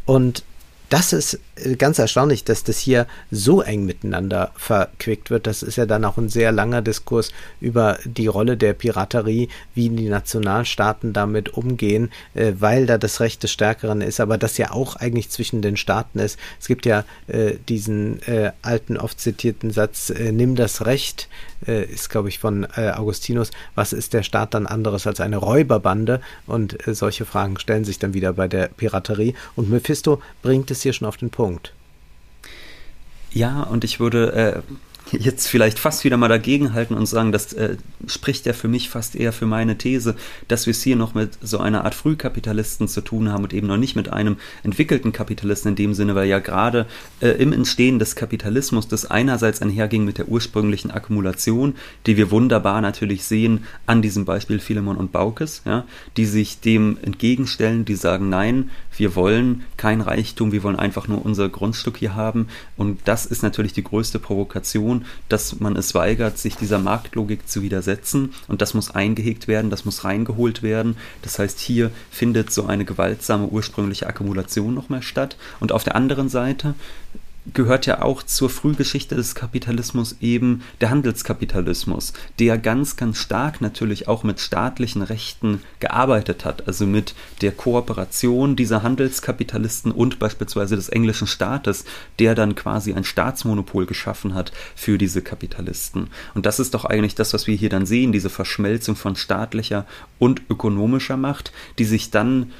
Und 0.06 0.44
das 0.90 1.14
ist 1.14 1.40
ganz 1.78 2.00
erstaunlich, 2.00 2.44
dass 2.44 2.64
das 2.64 2.78
hier 2.80 3.08
so 3.32 3.62
eng 3.62 3.86
miteinander 3.86 4.52
verquickt 4.56 5.30
wird. 5.30 5.48
Das 5.48 5.64
ist 5.64 5.76
ja 5.76 5.86
dann 5.86 6.06
auch 6.06 6.18
ein 6.18 6.30
sehr 6.30 6.52
langer 6.52 6.82
Diskurs 6.82 7.32
über 7.60 7.98
die 8.06 8.28
Rolle 8.28 8.58
der 8.58 8.74
Piraterie, 8.74 9.50
wie 9.74 9.90
die 9.90 10.10
Nationalstaaten 10.10 11.14
damit 11.14 11.50
umgehen, 11.50 12.12
äh, 12.34 12.54
weil 12.60 12.86
da 12.86 12.98
das 12.98 13.20
Recht 13.20 13.44
des 13.44 13.52
Stärkeren 13.52 14.02
ist, 14.02 14.20
aber 14.20 14.38
das 14.38 14.58
ja 14.58 14.72
auch 14.72 14.96
eigentlich 14.96 15.30
zwischen 15.30 15.62
den 15.62 15.78
Staaten 15.78 16.20
ist. 16.20 16.38
Es 16.60 16.68
gibt 16.68 16.86
ja 16.86 17.04
äh, 17.28 17.54
diesen 17.68 18.22
äh, 18.24 18.52
alten, 18.62 18.98
oft 18.98 19.20
zitierten 19.20 19.72
Satz, 19.72 20.10
äh, 20.10 20.32
nimm 20.32 20.56
das 20.56 20.86
Recht, 20.86 21.28
äh, 21.66 21.84
ist 21.86 22.10
glaube 22.10 22.30
ich 22.30 22.40
von 22.40 22.68
Augustinus, 22.76 23.52
was 23.76 23.94
ist 23.94 24.14
der 24.14 24.24
Staat 24.24 24.54
dann 24.54 24.68
anderes 24.68 25.08
als 25.08 25.20
eine 25.20 25.38
Räuberbande? 25.38 26.22
Und 26.46 26.78
solche 26.86 27.26
Fragen 27.26 27.60
stellen 27.60 27.86
sich 27.86 28.00
dann 28.00 28.14
wieder 28.14 28.34
bei 28.34 28.48
der 28.48 28.68
Piraterie. 28.68 29.34
Und 29.56 29.70
Mephisto 29.70 30.22
bringt 30.42 30.70
es 30.72 30.82
hier 30.82 30.94
schon 30.94 31.08
auf 31.08 31.18
den 31.18 31.30
Punkt. 31.30 31.47
Punkt. 31.48 31.72
Ja, 33.32 33.64
und 33.64 33.86
ich 33.86 34.02
würde 34.02 34.34
äh, 34.34 34.74
jetzt 35.12 35.48
vielleicht 35.48 35.80
fast 35.80 36.04
wieder 36.04 36.18
mal 36.18 36.28
dagegenhalten 36.28 36.96
und 36.96 37.06
sagen, 37.06 37.32
das 37.32 37.54
äh, 37.54 37.78
spricht 38.08 38.46
ja 38.46 38.54
für 38.54 38.68
mich 38.68 38.90
fast 38.90 39.16
eher 39.16 39.34
für 39.34 39.46
meine 39.46 39.78
These, 39.78 40.16
dass 40.48 40.66
wir 40.66 40.72
es 40.72 40.82
hier 40.82 40.96
noch 40.96 41.14
mit 41.14 41.38
so 41.42 41.60
einer 41.60 41.86
Art 41.86 41.96
Frühkapitalisten 41.96 42.88
zu 42.88 43.02
tun 43.02 43.32
haben 43.32 43.44
und 43.44 43.54
eben 43.54 43.68
noch 43.68 43.78
nicht 43.78 43.96
mit 43.96 44.12
einem 44.12 44.38
entwickelten 44.64 45.12
Kapitalisten 45.12 45.70
in 45.70 45.76
dem 45.76 45.94
Sinne, 45.94 46.16
weil 46.16 46.28
ja 46.28 46.40
gerade 46.40 46.86
äh, 47.22 47.30
im 47.30 47.54
Entstehen 47.54 48.00
des 48.00 48.16
Kapitalismus 48.16 48.88
das 48.88 49.10
einerseits 49.10 49.62
einherging 49.62 50.06
mit 50.06 50.18
der 50.18 50.28
ursprünglichen 50.28 50.92
Akkumulation, 50.92 51.76
die 52.06 52.18
wir 52.18 52.32
wunderbar 52.32 52.82
natürlich 52.82 53.24
sehen 53.24 53.66
an 53.86 54.02
diesem 54.02 54.26
Beispiel 54.26 54.60
Philemon 54.60 54.98
und 54.98 55.12
Baukes, 55.12 55.62
ja, 55.66 55.86
die 56.18 56.26
sich 56.26 56.60
dem 56.60 56.98
entgegenstellen, 57.02 57.86
die 57.86 57.96
sagen, 57.96 58.30
nein, 58.30 58.70
wir 58.98 59.16
wollen 59.16 59.64
kein 59.78 60.02
Reichtum, 60.02 60.52
wir 60.52 60.64
wollen 60.64 60.76
einfach 60.76 61.08
nur 61.08 61.24
unser 61.24 61.50
Grundstück 61.50 61.98
hier 61.98 62.16
haben. 62.16 62.48
Und 62.76 63.00
das 63.06 63.26
ist 63.26 63.44
natürlich 63.44 63.74
die 63.74 63.84
größte 63.84 64.20
Provokation 64.20 64.97
Situation, 64.98 65.06
dass 65.30 65.60
man 65.60 65.76
es 65.76 65.94
weigert, 65.94 66.38
sich 66.38 66.56
dieser 66.56 66.80
Marktlogik 66.80 67.48
zu 67.48 67.62
widersetzen 67.62 68.34
und 68.48 68.62
das 68.62 68.74
muss 68.74 68.92
eingehegt 68.92 69.48
werden, 69.48 69.70
das 69.70 69.86
muss 69.86 70.04
reingeholt 70.04 70.64
werden. 70.64 70.98
Das 71.22 71.40
heißt, 71.40 71.60
hier 71.60 71.92
findet 72.10 72.52
so 72.52 72.66
eine 72.66 72.86
gewaltsame 72.86 73.48
ursprüngliche 73.48 74.08
Akkumulation 74.08 74.74
nochmal 74.74 75.02
statt 75.02 75.38
und 75.60 75.72
auf 75.72 75.84
der 75.84 75.96
anderen 75.96 76.30
Seite 76.30 76.76
gehört 77.54 77.86
ja 77.86 78.02
auch 78.02 78.24
zur 78.24 78.50
Frühgeschichte 78.50 79.16
des 79.16 79.36
Kapitalismus 79.36 80.18
eben 80.22 80.64
der 80.82 80.90
Handelskapitalismus, 80.90 82.14
der 82.40 82.58
ganz, 82.58 82.96
ganz 82.96 83.18
stark 83.18 83.62
natürlich 83.62 84.08
auch 84.08 84.24
mit 84.24 84.40
staatlichen 84.40 85.02
Rechten 85.02 85.62
gearbeitet 85.80 86.46
hat, 86.46 86.68
also 86.68 86.86
mit 86.86 87.16
der 87.42 87.52
Kooperation 87.52 88.56
dieser 88.56 88.84
Handelskapitalisten 88.84 89.92
und 89.92 90.20
beispielsweise 90.20 90.76
des 90.76 90.90
englischen 90.90 91.28
Staates, 91.28 91.86
der 92.20 92.36
dann 92.36 92.56
quasi 92.56 92.94
ein 92.94 93.04
Staatsmonopol 93.04 93.86
geschaffen 93.86 94.34
hat 94.34 94.52
für 94.76 94.98
diese 94.98 95.22
Kapitalisten. 95.22 96.08
Und 96.34 96.46
das 96.46 96.60
ist 96.60 96.74
doch 96.74 96.86
eigentlich 96.86 97.16
das, 97.16 97.34
was 97.34 97.48
wir 97.48 97.56
hier 97.56 97.70
dann 97.70 97.86
sehen, 97.86 98.12
diese 98.12 98.30
Verschmelzung 98.30 98.96
von 98.96 99.16
staatlicher 99.16 99.86
und 100.20 100.42
ökonomischer 100.50 101.18
Macht, 101.18 101.52
die 101.80 101.86
sich 101.86 102.12
dann 102.12 102.52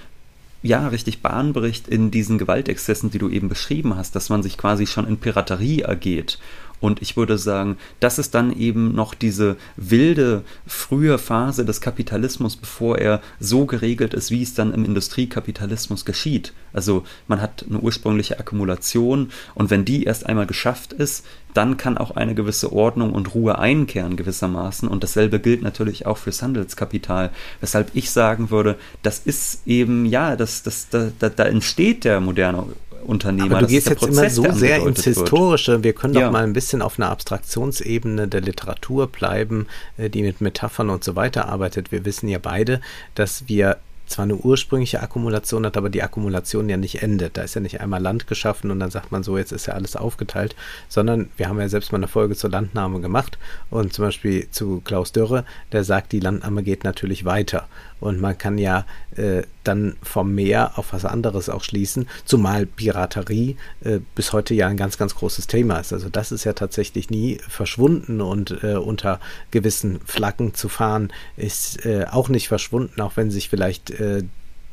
ja, 0.64 0.88
richtig 0.88 1.22
Bahn 1.22 1.54
bricht 1.54 1.88
in 1.88 2.12
diesen 2.12 2.38
Gewaltexzessen, 2.38 3.12
die 3.12 3.20
du 3.20 3.30
eben 3.30 3.50
beschrieben 3.50 3.96
hast, 3.96 4.16
dass 4.16 4.30
man 4.30 4.44
sich 4.44 4.58
quasi 4.58 4.88
schon 4.88 5.08
in 5.08 5.18
Piraterie 5.18 5.82
ergeht 5.82 6.40
und 6.80 7.02
ich 7.02 7.18
würde 7.18 7.38
sagen, 7.38 7.78
das 8.00 8.20
ist 8.20 8.36
dann 8.36 8.56
eben 8.56 8.94
noch 8.94 9.14
diese 9.14 9.58
wilde, 9.76 10.44
frühe 10.66 11.18
Phase 11.18 11.66
des 11.66 11.82
Kapitalismus, 11.82 12.56
bevor 12.56 12.98
er 12.98 13.22
so 13.40 13.66
geregelt 13.66 14.14
ist, 14.14 14.32
wie 14.32 14.44
es 14.44 14.54
dann 14.54 14.74
im 14.74 14.86
Industriekapitalismus 14.86 16.06
geschieht. 16.06 16.54
Also 16.74 17.04
man 17.28 17.42
hat 17.42 17.66
eine 17.68 17.80
ursprüngliche 17.80 18.40
Akkumulation 18.40 19.32
und 19.56 19.70
wenn 19.70 19.86
die 19.86 20.04
erst 20.04 20.26
einmal 20.26 20.46
geschafft 20.46 20.94
ist, 20.94 21.26
dann 21.54 21.78
kann 21.78 21.98
auch 21.98 22.12
eine 22.12 22.36
gewisse 22.36 22.72
Ordnung 22.72 23.14
und 23.14 23.34
Ruhe 23.34 23.58
einkehren 23.58 24.16
gewissermaßen. 24.16 24.88
Und 24.88 25.04
dasselbe 25.04 25.40
gilt 25.40 25.64
natürlich 25.64 26.06
auch 26.06 26.18
fürs 26.18 26.44
Handelskapital. 26.44 27.32
Weshalb 27.62 27.90
ich 27.96 28.12
sagen 28.12 28.52
würde, 28.52 28.76
das 29.02 29.20
ist 29.20 29.66
eben, 29.66 30.06
ja, 30.06 30.36
das, 30.36 30.62
das, 30.62 30.90
da, 30.90 31.10
da 31.18 31.44
entsteht 31.46 32.04
der 32.04 32.20
moderne 32.20 32.64
Unternehmer. 33.06 33.58
Aber 33.58 33.62
du 33.62 33.68
gehst 33.68 33.90
jetzt 33.90 34.00
Prozess, 34.00 34.38
immer 34.38 34.52
so 34.52 34.58
sehr 34.58 34.86
ins 34.86 35.04
Historische. 35.04 35.74
Wird. 35.74 35.84
Wir 35.84 35.94
können 35.94 36.14
ja. 36.14 36.26
doch 36.26 36.32
mal 36.32 36.44
ein 36.44 36.54
bisschen 36.54 36.82
auf 36.82 37.00
einer 37.00 37.10
Abstraktionsebene 37.10 38.28
der 38.28 38.42
Literatur 38.42 39.08
bleiben, 39.08 39.68
äh, 39.98 40.10
die 40.10 40.22
mit 40.22 40.42
Metaphern 40.42 40.90
und 40.90 41.04
so 41.04 41.16
weiter 41.16 41.48
arbeitet. 41.48 41.92
Wir 41.92 42.06
wissen 42.06 42.28
ja 42.28 42.40
beide, 42.40 42.82
dass 43.16 43.48
wir 43.48 43.78
zwar 44.08 44.24
eine 44.24 44.36
ursprüngliche 44.36 45.02
Akkumulation 45.02 45.66
hat, 45.66 45.78
aber 45.78 45.90
die 45.90 46.02
Akkumulation 46.02 46.70
ja 46.70 46.78
nicht 46.78 47.04
endet. 47.04 47.38
Da 47.38 47.44
ist 47.44 47.56
ja 47.56 47.62
nicht 47.62 47.82
einmal 47.82 48.02
Land 48.02 48.28
geschaffen 48.28 48.72
und 48.72 48.80
dann 48.80 48.90
sagt 48.90 49.12
man 49.12 49.24
so, 49.24 49.38
jetzt 49.38 49.52
ist 49.52 49.68
ja 49.68 49.74
alles 49.74 49.96
aufgeteilt, 49.96 50.56
sondern 50.88 51.30
wir 51.38 51.50
haben 51.50 51.60
ja 51.60 51.70
selbst 51.70 51.92
mal 51.92 51.98
eine 51.98 52.08
Folge 52.08 52.36
zur 52.36 52.50
Landnahme 52.50 53.02
gemacht 53.02 53.38
und 53.70 53.94
zum 53.94 54.06
Beispiel 54.06 54.50
zu 54.50 54.82
Klaus 54.84 55.12
Dörre, 55.12 55.46
der 55.72 55.84
sagt, 55.84 56.12
die 56.12 56.20
Landnahme 56.20 56.64
geht 56.64 56.84
natürlich 56.84 57.26
weiter 57.26 57.68
und 58.00 58.20
man 58.20 58.38
kann 58.38 58.58
ja 58.58 58.86
äh, 59.16 59.44
dann 59.64 59.96
vom 60.02 60.34
Meer 60.36 60.78
auf 60.78 60.94
was 60.94 61.06
anderes 61.06 61.50
auch 61.50 61.64
schließen, 61.64 62.08
zumal 62.26 62.66
Piraterie 62.66 63.58
äh, 63.84 64.00
bis 64.16 64.34
heute 64.34 64.54
ja 64.54 64.68
ein 64.68 64.78
ganz, 64.78 64.98
ganz 64.98 65.16
großes 65.16 65.48
Thema 65.48 65.80
ist. 65.80 65.94
Also 65.94 66.10
das 66.10 66.32
ist 66.32 66.44
ja 66.44 66.54
tatsächlich 66.54 67.10
nie 67.10 67.40
verschwunden 67.48 68.22
und 68.22 68.64
äh, 68.64 68.76
unter 68.76 69.20
gewissen 69.52 70.00
Flaggen 70.06 70.54
zu 70.54 70.70
fahren 70.70 71.12
ist 71.36 71.86
äh, 71.86 72.06
auch 72.10 72.30
nicht 72.30 72.48
verschwunden, 72.48 73.02
auch 73.02 73.14
wenn 73.16 73.32
sich 73.32 73.50
vielleicht 73.50 73.92
äh, 73.92 74.24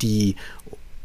die 0.01 0.35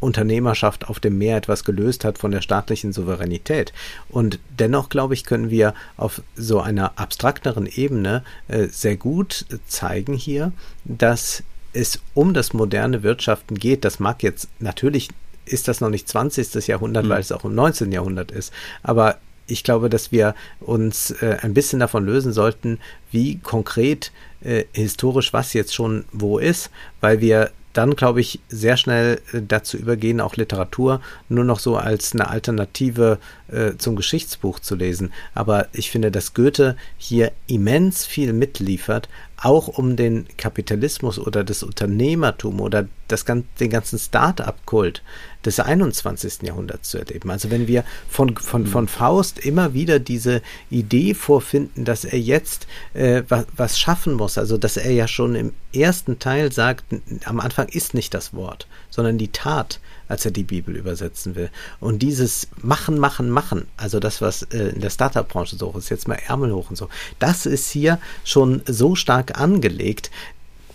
Unternehmerschaft 0.00 0.88
auf 0.88 0.98
dem 0.98 1.18
Meer 1.18 1.36
etwas 1.36 1.64
gelöst 1.64 2.04
hat 2.04 2.18
von 2.18 2.30
der 2.30 2.40
staatlichen 2.40 2.92
Souveränität. 2.92 3.72
Und 4.08 4.38
dennoch, 4.58 4.88
glaube 4.88 5.14
ich, 5.14 5.24
können 5.24 5.50
wir 5.50 5.74
auf 5.96 6.22
so 6.34 6.60
einer 6.60 6.98
abstrakteren 6.98 7.66
Ebene 7.66 8.24
äh, 8.48 8.66
sehr 8.68 8.96
gut 8.96 9.44
zeigen 9.66 10.14
hier, 10.14 10.52
dass 10.84 11.42
es 11.72 12.00
um 12.14 12.34
das 12.34 12.52
moderne 12.52 13.02
Wirtschaften 13.02 13.56
geht. 13.56 13.84
Das 13.84 14.00
mag 14.00 14.22
jetzt 14.22 14.48
natürlich 14.58 15.08
ist 15.46 15.68
das 15.68 15.80
noch 15.80 15.90
nicht 15.90 16.08
20. 16.08 16.66
Jahrhundert, 16.66 17.04
mhm. 17.04 17.08
weil 17.10 17.20
es 17.20 17.32
auch 17.32 17.44
im 17.44 17.54
19. 17.54 17.92
Jahrhundert 17.92 18.30
ist. 18.30 18.52
Aber 18.82 19.18
ich 19.46 19.64
glaube, 19.64 19.90
dass 19.90 20.12
wir 20.12 20.34
uns 20.60 21.10
äh, 21.10 21.38
ein 21.42 21.54
bisschen 21.54 21.80
davon 21.80 22.04
lösen 22.04 22.32
sollten, 22.32 22.78
wie 23.10 23.38
konkret 23.38 24.12
äh, 24.42 24.64
historisch 24.72 25.32
was 25.32 25.52
jetzt 25.52 25.74
schon 25.74 26.04
wo 26.12 26.38
ist, 26.38 26.70
weil 27.00 27.20
wir 27.20 27.50
dann, 27.72 27.94
glaube 27.94 28.20
ich, 28.20 28.40
sehr 28.48 28.76
schnell 28.76 29.20
äh, 29.32 29.40
dazu 29.46 29.76
übergehen, 29.76 30.20
auch 30.20 30.36
Literatur 30.36 31.00
nur 31.28 31.44
noch 31.44 31.58
so 31.58 31.76
als 31.76 32.12
eine 32.12 32.28
Alternative 32.28 33.18
äh, 33.48 33.72
zum 33.78 33.96
Geschichtsbuch 33.96 34.58
zu 34.60 34.74
lesen. 34.74 35.12
Aber 35.34 35.68
ich 35.72 35.90
finde, 35.90 36.10
dass 36.10 36.34
Goethe 36.34 36.76
hier 36.98 37.32
immens 37.46 38.06
viel 38.06 38.32
mitliefert, 38.32 39.08
auch 39.36 39.68
um 39.68 39.96
den 39.96 40.26
Kapitalismus 40.36 41.18
oder 41.18 41.44
das 41.44 41.62
Unternehmertum 41.62 42.60
oder 42.60 42.86
das, 43.08 43.24
den 43.24 43.70
ganzen 43.70 43.98
Start-up-Kult 43.98 45.02
des 45.44 45.58
21. 45.58 46.42
Jahrhunderts 46.42 46.90
zu 46.90 46.98
erleben. 46.98 47.30
Also 47.30 47.50
wenn 47.50 47.66
wir 47.66 47.84
von, 48.08 48.36
von, 48.36 48.66
von 48.66 48.88
Faust 48.88 49.38
immer 49.38 49.74
wieder 49.74 49.98
diese 49.98 50.42
Idee 50.70 51.14
vorfinden, 51.14 51.84
dass 51.84 52.04
er 52.04 52.18
jetzt 52.18 52.66
äh, 52.94 53.22
was, 53.28 53.46
was 53.56 53.78
schaffen 53.78 54.14
muss, 54.14 54.38
also 54.38 54.58
dass 54.58 54.76
er 54.76 54.92
ja 54.92 55.08
schon 55.08 55.34
im 55.34 55.52
ersten 55.72 56.18
Teil 56.18 56.52
sagt, 56.52 56.84
am 57.24 57.40
Anfang 57.40 57.68
ist 57.68 57.94
nicht 57.94 58.12
das 58.12 58.34
Wort, 58.34 58.66
sondern 58.90 59.18
die 59.18 59.28
Tat, 59.28 59.80
als 60.08 60.24
er 60.24 60.32
die 60.32 60.42
Bibel 60.42 60.76
übersetzen 60.76 61.36
will. 61.36 61.50
Und 61.78 62.00
dieses 62.02 62.48
Machen, 62.60 62.98
Machen, 62.98 63.30
Machen, 63.30 63.66
also 63.76 64.00
das, 64.00 64.20
was 64.20 64.42
äh, 64.42 64.70
in 64.70 64.80
der 64.80 64.90
Startup-Branche 64.90 65.56
so 65.56 65.72
ist, 65.78 65.88
jetzt 65.88 66.08
mal 66.08 66.18
Ärmel 66.26 66.52
hoch 66.52 66.70
und 66.70 66.76
so, 66.76 66.88
das 67.18 67.46
ist 67.46 67.70
hier 67.70 67.98
schon 68.24 68.62
so 68.66 68.94
stark 68.94 69.40
angelegt. 69.40 70.10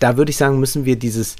Da 0.00 0.16
würde 0.16 0.30
ich 0.30 0.36
sagen, 0.36 0.58
müssen 0.58 0.84
wir 0.84 0.96
dieses 0.96 1.36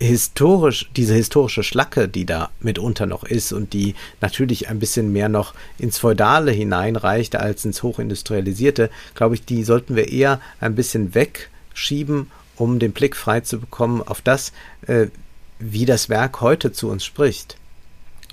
historisch, 0.00 0.90
diese 0.96 1.14
historische 1.14 1.62
Schlacke, 1.62 2.08
die 2.08 2.24
da 2.24 2.50
mitunter 2.60 3.06
noch 3.06 3.24
ist 3.24 3.52
und 3.52 3.72
die 3.72 3.94
natürlich 4.20 4.68
ein 4.68 4.78
bisschen 4.78 5.12
mehr 5.12 5.28
noch 5.28 5.54
ins 5.78 5.98
Feudale 5.98 6.52
hineinreicht 6.52 7.36
als 7.36 7.64
ins 7.64 7.82
Hochindustrialisierte, 7.82 8.90
glaube 9.14 9.34
ich, 9.34 9.44
die 9.44 9.64
sollten 9.64 9.96
wir 9.96 10.08
eher 10.08 10.40
ein 10.60 10.74
bisschen 10.74 11.14
wegschieben, 11.14 12.30
um 12.56 12.78
den 12.78 12.92
Blick 12.92 13.16
frei 13.16 13.40
zu 13.40 13.58
bekommen 13.58 14.02
auf 14.02 14.20
das, 14.20 14.52
äh, 14.86 15.06
wie 15.58 15.86
das 15.86 16.08
Werk 16.08 16.40
heute 16.40 16.72
zu 16.72 16.88
uns 16.88 17.04
spricht. 17.04 17.56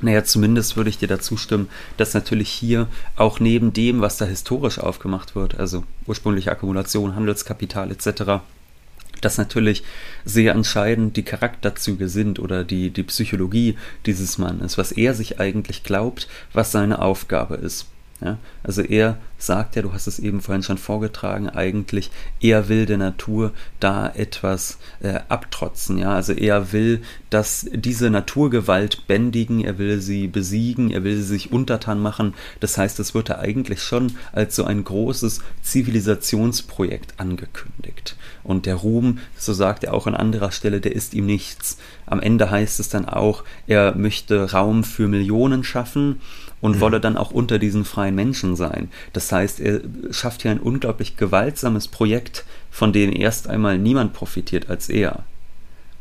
Naja, 0.01 0.23
zumindest 0.23 0.75
würde 0.75 0.89
ich 0.89 0.97
dir 0.97 1.07
dazu 1.07 1.37
stimmen, 1.37 1.69
dass 1.97 2.13
natürlich 2.13 2.49
hier 2.49 2.87
auch 3.15 3.39
neben 3.39 3.71
dem, 3.71 4.01
was 4.01 4.17
da 4.17 4.25
historisch 4.25 4.77
aufgemacht 4.77 5.35
wird, 5.35 5.57
also 5.57 5.83
ursprüngliche 6.05 6.51
Akkumulation, 6.51 7.15
Handelskapital 7.15 7.91
etc., 7.91 8.41
dass 9.21 9.37
natürlich 9.37 9.83
sehr 10.23 10.53
entscheidend 10.53 11.17
die 11.17 11.23
Charakterzüge 11.23 12.09
sind 12.09 12.39
oder 12.39 12.63
die, 12.63 12.89
die 12.89 13.03
Psychologie 13.03 13.77
dieses 14.05 14.37
Mannes, 14.37 14.77
was 14.77 14.91
er 14.91 15.13
sich 15.13 15.39
eigentlich 15.39 15.83
glaubt, 15.83 16.27
was 16.53 16.71
seine 16.71 17.01
Aufgabe 17.01 17.55
ist. 17.55 17.87
Ja? 18.21 18.37
Also 18.63 18.81
er 18.81 19.17
sagt 19.37 19.75
ja, 19.75 19.81
du 19.81 19.93
hast 19.93 20.07
es 20.07 20.19
eben 20.19 20.41
vorhin 20.41 20.63
schon 20.63 20.77
vorgetragen, 20.77 21.49
eigentlich, 21.49 22.09
er 22.39 22.69
will 22.69 22.85
der 22.85 22.97
Natur 22.97 23.51
da 23.79 24.09
etwas 24.09 24.77
äh, 25.01 25.19
abtrotzen. 25.27 25.97
Ja? 25.97 26.13
Also 26.13 26.33
er 26.33 26.71
will, 26.71 27.01
dass 27.29 27.67
diese 27.73 28.09
Naturgewalt 28.09 29.07
bändigen, 29.07 29.63
er 29.63 29.77
will 29.77 29.99
sie 30.01 30.27
besiegen, 30.27 30.89
er 30.91 31.03
will 31.03 31.17
sie 31.17 31.23
sich 31.23 31.51
untertan 31.51 31.99
machen. 31.99 32.33
Das 32.59 32.77
heißt, 32.77 32.99
es 32.99 33.13
wird 33.13 33.29
er 33.29 33.39
eigentlich 33.39 33.81
schon 33.81 34.13
als 34.31 34.55
so 34.55 34.63
ein 34.63 34.83
großes 34.83 35.41
Zivilisationsprojekt 35.61 37.19
angekündigt. 37.19 38.15
Und 38.43 38.65
der 38.65 38.75
Ruhm, 38.75 39.19
so 39.37 39.53
sagt 39.53 39.83
er 39.83 39.93
auch 39.93 40.07
an 40.07 40.15
anderer 40.15 40.51
Stelle, 40.51 40.79
der 40.79 40.95
ist 40.95 41.13
ihm 41.13 41.25
nichts. 41.25 41.77
Am 42.05 42.21
Ende 42.21 42.49
heißt 42.49 42.79
es 42.79 42.89
dann 42.89 43.05
auch, 43.05 43.43
er 43.67 43.95
möchte 43.95 44.51
Raum 44.51 44.83
für 44.83 45.07
Millionen 45.07 45.63
schaffen 45.63 46.21
und 46.65 46.79
wolle 46.79 46.99
dann 46.99 47.17
auch 47.17 47.31
unter 47.31 47.59
diesen 47.59 47.85
freien 47.85 48.15
Menschen 48.15 48.55
sein. 48.55 48.89
Das 49.13 49.31
heißt, 49.31 49.59
er 49.59 49.81
schafft 50.09 50.41
hier 50.41 50.51
ein 50.51 50.59
unglaublich 50.59 51.15
gewaltsames 51.15 51.87
Projekt, 51.87 52.43
von 52.71 52.91
dem 52.91 53.11
erst 53.15 53.47
einmal 53.47 53.77
niemand 53.77 54.13
profitiert 54.13 54.69
als 54.69 54.89
er. 54.89 55.23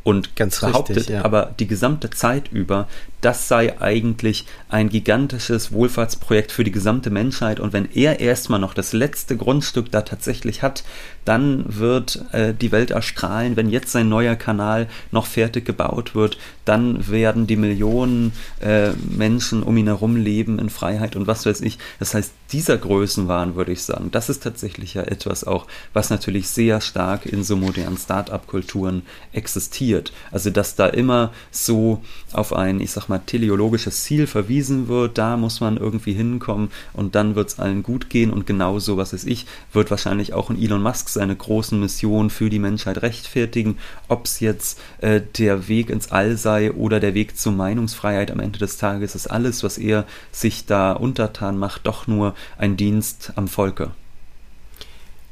Und 0.05 0.36
Ganz 0.36 0.61
behauptet 0.61 0.96
richtig, 0.96 1.14
ja. 1.14 1.24
aber 1.24 1.55
die 1.59 1.66
gesamte 1.66 2.11
Zeit 2.11 2.52
über, 2.52 2.88
das 3.22 3.48
sei 3.48 3.80
eigentlich 3.80 4.44
ein 4.68 4.90
gigantisches 4.90 5.72
Wohlfahrtsprojekt 5.72 6.52
für 6.52 6.62
die 6.62 6.72
gesamte 6.72 7.09
Menschheit. 7.09 7.59
Und 7.59 7.72
wenn 7.72 7.90
er 7.90 8.20
erstmal 8.20 8.61
noch 8.61 8.74
das 8.74 8.92
letzte 8.92 9.34
Grundstück 9.38 9.90
da 9.90 10.02
tatsächlich 10.02 10.62
hat, 10.62 10.84
dann 11.24 11.64
wird 11.66 12.22
äh, 12.32 12.52
die 12.52 12.70
Welt 12.70 12.90
erstrahlen. 12.90 13.57
Wenn 13.57 13.70
jetzt 13.70 13.92
sein 13.92 14.11
neuer 14.11 14.36
Kanal 14.36 14.88
noch 15.11 15.24
fertig 15.24 15.64
gebaut 15.64 16.14
wird, 16.14 16.36
dann 16.66 17.09
werden 17.09 17.46
die 17.46 17.57
Millionen 17.57 18.32
äh, 18.61 18.90
Menschen 19.09 19.62
um 19.62 19.74
ihn 19.78 19.86
herum 19.86 20.16
leben 20.16 20.59
in 20.59 20.68
Freiheit 20.68 21.16
und 21.16 21.26
was 21.26 21.46
weiß 21.46 21.62
ich. 21.62 21.78
Das 21.98 22.12
heißt, 22.12 22.30
dieser 22.55 22.78
Größenwahn, 22.78 23.57
würde 23.57 23.72
ich 23.72 23.82
sagen, 23.82 24.12
das 24.12 24.28
ist 24.28 24.44
tatsächlich 24.44 24.94
ja 24.94 25.02
etwas 25.02 25.42
auch, 25.42 25.66
was 25.92 26.09
natürlich 26.09 26.46
sehr 26.48 26.80
stark 26.80 27.26
in 27.26 27.42
so 27.42 27.57
modernen 27.57 27.98
Start-up-Kulturen 27.98 29.02
existiert. 29.32 30.12
Also 30.30 30.50
dass 30.50 30.76
da 30.76 30.86
immer 30.86 31.32
so 31.50 32.00
auf 32.32 32.52
ein, 32.52 32.80
ich 32.80 32.92
sag 32.92 33.09
mal, 33.09 33.18
teleologisches 33.18 34.05
Ziel 34.05 34.28
verwiesen 34.28 34.86
wird, 34.86 35.18
da 35.18 35.36
muss 35.36 35.61
man 35.61 35.76
irgendwie 35.76 36.12
hinkommen 36.12 36.70
und 36.92 37.16
dann 37.16 37.34
wird 37.34 37.48
es 37.48 37.59
allen 37.59 37.82
gut 37.82 38.09
gehen 38.09 38.30
und 38.30 38.46
genauso, 38.46 38.96
was 38.96 39.12
weiß 39.12 39.24
ich, 39.24 39.46
wird 39.72 39.90
wahrscheinlich 39.90 40.32
auch 40.32 40.48
in 40.48 40.62
Elon 40.62 40.80
Musk 40.80 41.09
seine 41.09 41.34
großen 41.34 41.80
Missionen 41.80 42.30
für 42.30 42.50
die 42.50 42.61
Menschheit 42.61 43.02
rechtfertigen, 43.02 43.78
ob 44.07 44.26
es 44.26 44.38
jetzt 44.38 44.78
äh, 45.00 45.20
der 45.38 45.66
Weg 45.66 45.90
ins 45.90 46.12
All 46.12 46.36
sei 46.36 46.70
oder 46.70 47.00
der 47.00 47.14
Weg 47.14 47.36
zur 47.36 47.52
Meinungsfreiheit 47.52 48.30
am 48.30 48.38
Ende 48.38 48.61
des 48.61 48.76
Tages 48.76 49.16
ist 49.16 49.26
alles, 49.26 49.64
was 49.64 49.76
er 49.76 50.07
sich 50.30 50.66
da 50.66 50.92
untertan 50.92 51.59
macht, 51.59 51.88
doch 51.88 52.07
nur 52.07 52.36
ein 52.59 52.76
Dienst 52.76 53.32
am 53.36 53.49
Volke. 53.49 53.90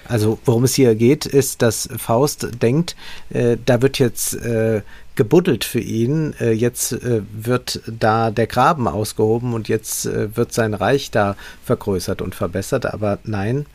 Also 0.06 0.40
worum 0.46 0.64
es 0.64 0.76
hier 0.76 0.96
geht, 0.96 1.26
ist, 1.26 1.62
dass 1.62 1.90
Faust 1.98 2.62
denkt, 2.62 2.96
äh, 3.30 3.58
da 3.66 3.82
wird 3.82 4.00
jetzt 4.00 4.36
äh, 4.36 4.82
gebuddelt 5.20 5.66
für 5.66 5.82
ihn, 5.82 6.34
äh, 6.40 6.54
jetzt 6.54 6.94
äh, 6.94 7.22
wird 7.34 7.82
da 7.86 8.32
der 8.32 8.48
Graben 8.48 8.88
ausgehoben 8.88 9.54
und 9.54 9.68
jetzt 9.68 10.06
äh, 10.06 10.34
wird 10.38 10.54
sein 10.54 10.74
Reich 10.74 11.12
da 11.12 11.36
vergrößert 11.66 12.22
und 12.22 12.36
verbessert, 12.36 12.86
aber 12.86 13.20
nein, 13.26 13.66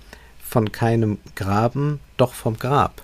von 0.43 0.73
keinem 0.73 1.19
Graben, 1.37 2.01
doch 2.17 2.33
vom 2.33 2.59
Grab. 2.59 3.03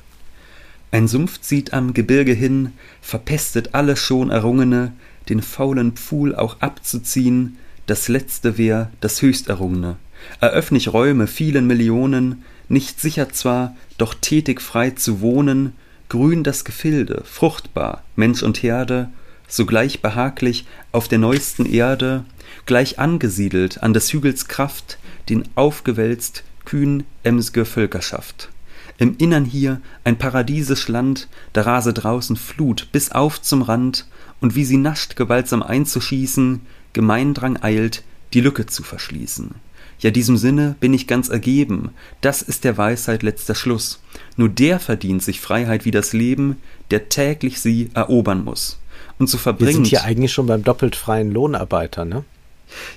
Ein 0.90 1.06
Sumpf 1.06 1.42
zieht 1.42 1.74
am 1.74 1.92
Gebirge 1.92 2.32
hin, 2.32 2.72
verpestet 3.02 3.74
alles 3.74 3.98
schon 3.98 4.30
Errungene, 4.30 4.92
den 5.28 5.42
faulen 5.42 5.92
Pfuhl 5.92 6.34
auch 6.34 6.62
abzuziehen, 6.62 7.58
das 7.84 8.08
letzte 8.08 8.56
wär 8.56 8.90
das 9.02 9.20
Höchsterrungene. 9.20 9.96
Eröffn 10.40 10.76
ich 10.76 10.90
Räume 10.94 11.26
vielen 11.26 11.66
Millionen, 11.66 12.42
nicht 12.70 13.02
sicher 13.02 13.28
zwar, 13.28 13.76
doch 13.98 14.14
tätig 14.14 14.62
frei 14.62 14.92
zu 14.92 15.20
wohnen, 15.20 15.74
grün 16.10 16.42
das 16.44 16.64
Gefilde, 16.64 17.22
fruchtbar, 17.24 18.02
Mensch 18.16 18.42
und 18.42 18.62
Herde, 18.62 19.08
sogleich 19.48 20.02
behaglich 20.02 20.66
auf 20.92 21.08
der 21.08 21.18
neuesten 21.18 21.64
Erde, 21.64 22.24
gleich 22.66 22.98
angesiedelt 22.98 23.82
an 23.82 23.94
des 23.94 24.12
Hügels 24.12 24.48
Kraft, 24.48 24.98
den 25.30 25.44
aufgewälzt 25.54 26.44
kühn 26.66 27.04
emsge 27.22 27.64
Völkerschaft. 27.64 28.50
Im 28.98 29.16
Innern 29.16 29.46
hier 29.46 29.80
ein 30.04 30.18
paradiesisch 30.18 30.88
Land, 30.88 31.28
da 31.54 31.62
rase 31.62 31.94
draußen 31.94 32.36
Flut 32.36 32.88
bis 32.92 33.12
auf 33.12 33.40
zum 33.40 33.62
Rand, 33.62 34.06
und 34.40 34.54
wie 34.54 34.64
sie 34.64 34.76
nascht, 34.76 35.16
gewaltsam 35.16 35.62
einzuschießen, 35.62 36.60
Gemeindrang 36.92 37.62
eilt, 37.62 38.02
die 38.34 38.40
Lücke 38.40 38.66
zu 38.66 38.82
verschließen. 38.82 39.54
Ja, 40.00 40.10
diesem 40.10 40.36
Sinne 40.36 40.76
bin 40.80 40.94
ich 40.94 41.06
ganz 41.06 41.28
ergeben. 41.28 41.90
Das 42.20 42.42
ist 42.42 42.64
der 42.64 42.78
Weisheit 42.78 43.22
letzter 43.22 43.54
Schluss. 43.54 44.00
Nur 44.36 44.48
der 44.48 44.80
verdient 44.80 45.22
sich 45.22 45.40
Freiheit 45.40 45.84
wie 45.84 45.90
das 45.90 46.12
Leben, 46.12 46.56
der 46.90 47.08
täglich 47.08 47.60
sie 47.60 47.90
erobern 47.94 48.44
muss. 48.44 48.78
Und 49.18 49.28
so 49.28 49.36
verbringt. 49.36 49.68
Wir 49.68 49.74
sind 49.74 49.86
hier 49.86 50.04
eigentlich 50.04 50.32
schon 50.32 50.46
beim 50.46 50.64
doppelt 50.64 50.96
freien 50.96 51.30
Lohnarbeiter, 51.30 52.04
ne? 52.04 52.24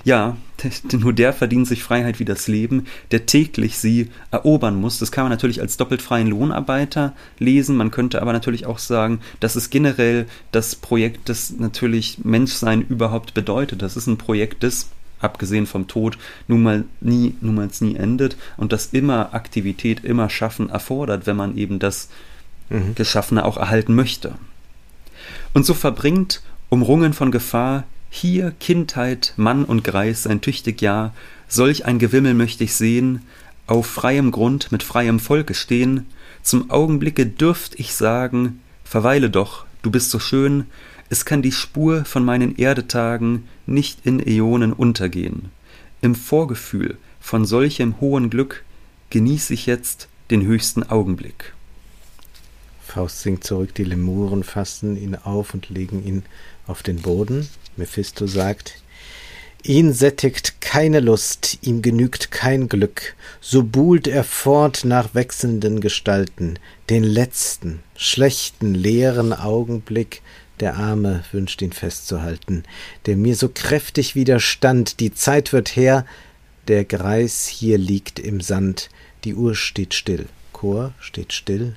Ja, 0.04 0.36
nur 0.92 1.12
der 1.12 1.32
verdient 1.32 1.66
sich 1.66 1.82
Freiheit 1.82 2.20
wie 2.20 2.24
das 2.24 2.48
Leben, 2.48 2.86
der 3.10 3.26
täglich 3.26 3.76
sie 3.78 4.08
erobern 4.30 4.76
muss. 4.76 4.98
Das 4.98 5.12
kann 5.12 5.24
man 5.24 5.32
natürlich 5.32 5.60
als 5.60 5.76
doppelt 5.76 6.00
freien 6.00 6.28
Lohnarbeiter 6.28 7.14
lesen. 7.38 7.76
Man 7.76 7.90
könnte 7.90 8.22
aber 8.22 8.32
natürlich 8.32 8.66
auch 8.66 8.78
sagen, 8.78 9.20
das 9.40 9.56
ist 9.56 9.70
generell 9.70 10.26
das 10.52 10.76
Projekt, 10.76 11.28
das 11.28 11.52
natürlich 11.58 12.18
Menschsein 12.24 12.82
überhaupt 12.82 13.34
bedeutet. 13.34 13.82
Das 13.82 13.96
ist 13.96 14.06
ein 14.06 14.16
Projekt 14.16 14.62
des 14.62 14.88
abgesehen 15.20 15.66
vom 15.66 15.86
Tod, 15.86 16.18
nun 16.48 16.62
mal 16.62 16.84
nie, 17.00 17.34
nun 17.40 17.54
mal 17.54 17.68
nie 17.80 17.96
endet 17.96 18.36
und 18.56 18.72
dass 18.72 18.86
immer 18.86 19.34
Aktivität, 19.34 20.04
immer 20.04 20.28
Schaffen 20.28 20.68
erfordert, 20.68 21.26
wenn 21.26 21.36
man 21.36 21.56
eben 21.56 21.78
das 21.78 22.08
mhm. 22.70 22.94
Geschaffene 22.94 23.44
auch 23.44 23.56
erhalten 23.56 23.94
möchte. 23.94 24.34
Und 25.52 25.64
so 25.64 25.74
verbringt, 25.74 26.42
umrungen 26.68 27.12
von 27.12 27.30
Gefahr, 27.30 27.84
hier 28.10 28.52
Kindheit, 28.60 29.34
Mann 29.36 29.64
und 29.64 29.82
Greis 29.84 30.24
sein 30.24 30.40
tüchtig 30.40 30.82
Jahr, 30.82 31.14
solch 31.48 31.84
ein 31.84 31.98
Gewimmel 31.98 32.34
möchte 32.34 32.64
ich 32.64 32.74
sehen, 32.74 33.22
auf 33.66 33.86
freiem 33.86 34.30
Grund 34.30 34.72
mit 34.72 34.82
freiem 34.82 35.18
Volke 35.18 35.54
stehen, 35.54 36.06
zum 36.42 36.70
Augenblicke 36.70 37.26
dürft 37.26 37.78
ich 37.80 37.94
sagen, 37.94 38.60
verweile 38.84 39.30
doch, 39.30 39.64
du 39.82 39.90
bist 39.90 40.10
so 40.10 40.18
schön, 40.18 40.66
es 41.14 41.24
kann 41.24 41.42
die 41.42 41.52
Spur 41.52 42.04
von 42.04 42.24
meinen 42.24 42.56
Erdetagen 42.56 43.48
nicht 43.66 44.04
in 44.04 44.18
Äonen 44.18 44.72
untergehen. 44.72 45.52
Im 46.00 46.16
Vorgefühl 46.16 46.98
von 47.20 47.44
solchem 47.44 48.00
hohen 48.00 48.30
Glück 48.30 48.64
genieße 49.10 49.54
ich 49.54 49.66
jetzt 49.66 50.08
den 50.32 50.44
höchsten 50.44 50.82
Augenblick. 50.82 51.52
Faust 52.84 53.20
sinkt 53.20 53.44
zurück, 53.44 53.72
die 53.76 53.84
Lemuren 53.84 54.42
fassen 54.42 54.96
ihn 54.96 55.14
auf 55.14 55.54
und 55.54 55.68
legen 55.68 56.04
ihn 56.04 56.24
auf 56.66 56.82
den 56.82 57.00
Boden. 57.00 57.48
Mephisto 57.76 58.26
sagt, 58.26 58.82
Ihn 59.62 59.92
sättigt 59.92 60.60
keine 60.60 60.98
Lust, 60.98 61.58
ihm 61.62 61.80
genügt 61.80 62.32
kein 62.32 62.68
Glück, 62.68 63.14
so 63.40 63.62
buhlt 63.62 64.08
er 64.08 64.24
fort 64.24 64.84
nach 64.84 65.14
wechselnden 65.14 65.80
Gestalten, 65.80 66.58
den 66.90 67.04
letzten, 67.04 67.84
schlechten, 67.96 68.74
leeren 68.74 69.32
Augenblick 69.32 70.20
der 70.60 70.76
Arme 70.76 71.24
wünscht 71.32 71.62
ihn 71.62 71.72
festzuhalten, 71.72 72.64
der 73.06 73.16
mir 73.16 73.36
so 73.36 73.48
kräftig 73.48 74.14
widerstand. 74.14 75.00
Die 75.00 75.12
Zeit 75.12 75.52
wird 75.52 75.76
her, 75.76 76.06
der 76.68 76.84
Greis 76.84 77.46
hier 77.46 77.78
liegt 77.78 78.18
im 78.18 78.40
Sand. 78.40 78.90
Die 79.24 79.34
Uhr 79.34 79.54
steht 79.54 79.94
still, 79.94 80.26
Chor 80.52 80.92
steht 81.00 81.32
still. 81.32 81.76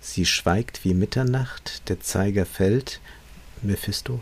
Sie 0.00 0.26
schweigt 0.26 0.84
wie 0.84 0.94
Mitternacht, 0.94 1.88
der 1.88 2.00
Zeiger 2.00 2.46
fällt. 2.46 3.00
Mephisto. 3.62 4.20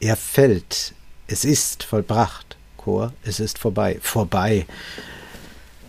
Er 0.00 0.16
fällt. 0.16 0.92
Es 1.26 1.44
ist 1.44 1.82
vollbracht. 1.82 2.56
Chor, 2.76 3.12
es 3.24 3.40
ist 3.40 3.58
vorbei. 3.58 3.98
Vorbei 4.00 4.66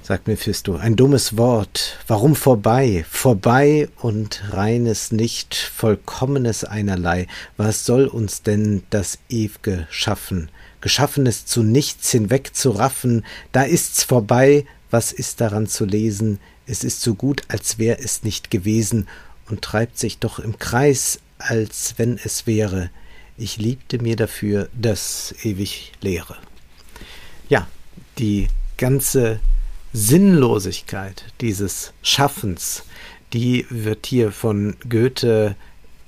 sagt 0.08 0.28
Mephisto, 0.30 0.78
ein 0.78 0.96
dummes 0.96 1.36
Wort. 1.36 1.98
Warum 2.08 2.38
vorbei? 2.38 3.06
Vorbei 3.10 3.90
und 3.98 4.42
reines 4.52 5.12
nicht, 5.12 5.54
vollkommenes 5.54 6.64
einerlei. 6.64 7.28
Was 7.58 7.86
soll 7.86 8.08
uns 8.08 8.42
denn 8.42 8.84
das 8.90 9.20
Ew'ge 9.30 9.86
schaffen? 9.90 10.50
Geschaffenes 10.80 11.46
zu 11.46 11.62
nichts 11.62 12.10
hinweg 12.10 12.56
zu 12.56 12.70
raffen, 12.70 13.26
da 13.52 13.64
ist's 13.64 14.04
vorbei, 14.04 14.66
was 14.92 15.12
ist 15.12 15.42
daran 15.42 15.68
zu 15.68 15.84
lesen? 15.84 16.40
Es 16.68 16.86
ist 16.86 17.02
so 17.02 17.14
gut, 17.14 17.42
als 17.50 17.78
wär 17.78 18.00
es 18.00 18.24
nicht 18.24 18.50
gewesen 18.50 19.10
und 19.50 19.62
treibt 19.62 20.00
sich 20.00 20.20
doch 20.20 20.40
im 20.40 20.58
Kreis, 20.58 21.20
als 21.38 21.96
wenn 21.98 22.18
es 22.24 22.48
wäre. 22.48 22.92
Ich 23.36 23.58
liebte 23.58 24.02
mir 24.02 24.16
dafür 24.16 24.70
das 24.74 25.36
ewig 25.44 25.92
Leere. 26.00 26.38
Ja, 27.50 27.68
die 28.18 28.48
ganze 28.78 29.42
Sinnlosigkeit 29.98 31.26
dieses 31.42 31.92
Schaffens, 32.04 32.84
die 33.34 33.66
wird 33.72 34.06
hier 34.06 34.32
von 34.32 34.76
Goethe 34.88 35.56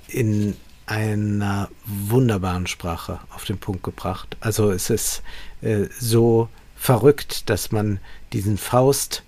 in 0.06 0.56
einer 0.86 1.68
wunderbaren 1.86 2.68
Sprache 2.68 3.18
auf 3.34 3.44
den 3.44 3.58
Punkt 3.58 3.82
gebracht. 3.82 4.36
Also 4.38 4.70
es 4.70 4.90
ist 4.90 5.22
äh, 5.60 5.86
so 5.98 6.48
verrückt, 6.76 7.50
dass 7.50 7.72
man 7.72 7.98
diesen 8.32 8.58
Faust, 8.58 9.24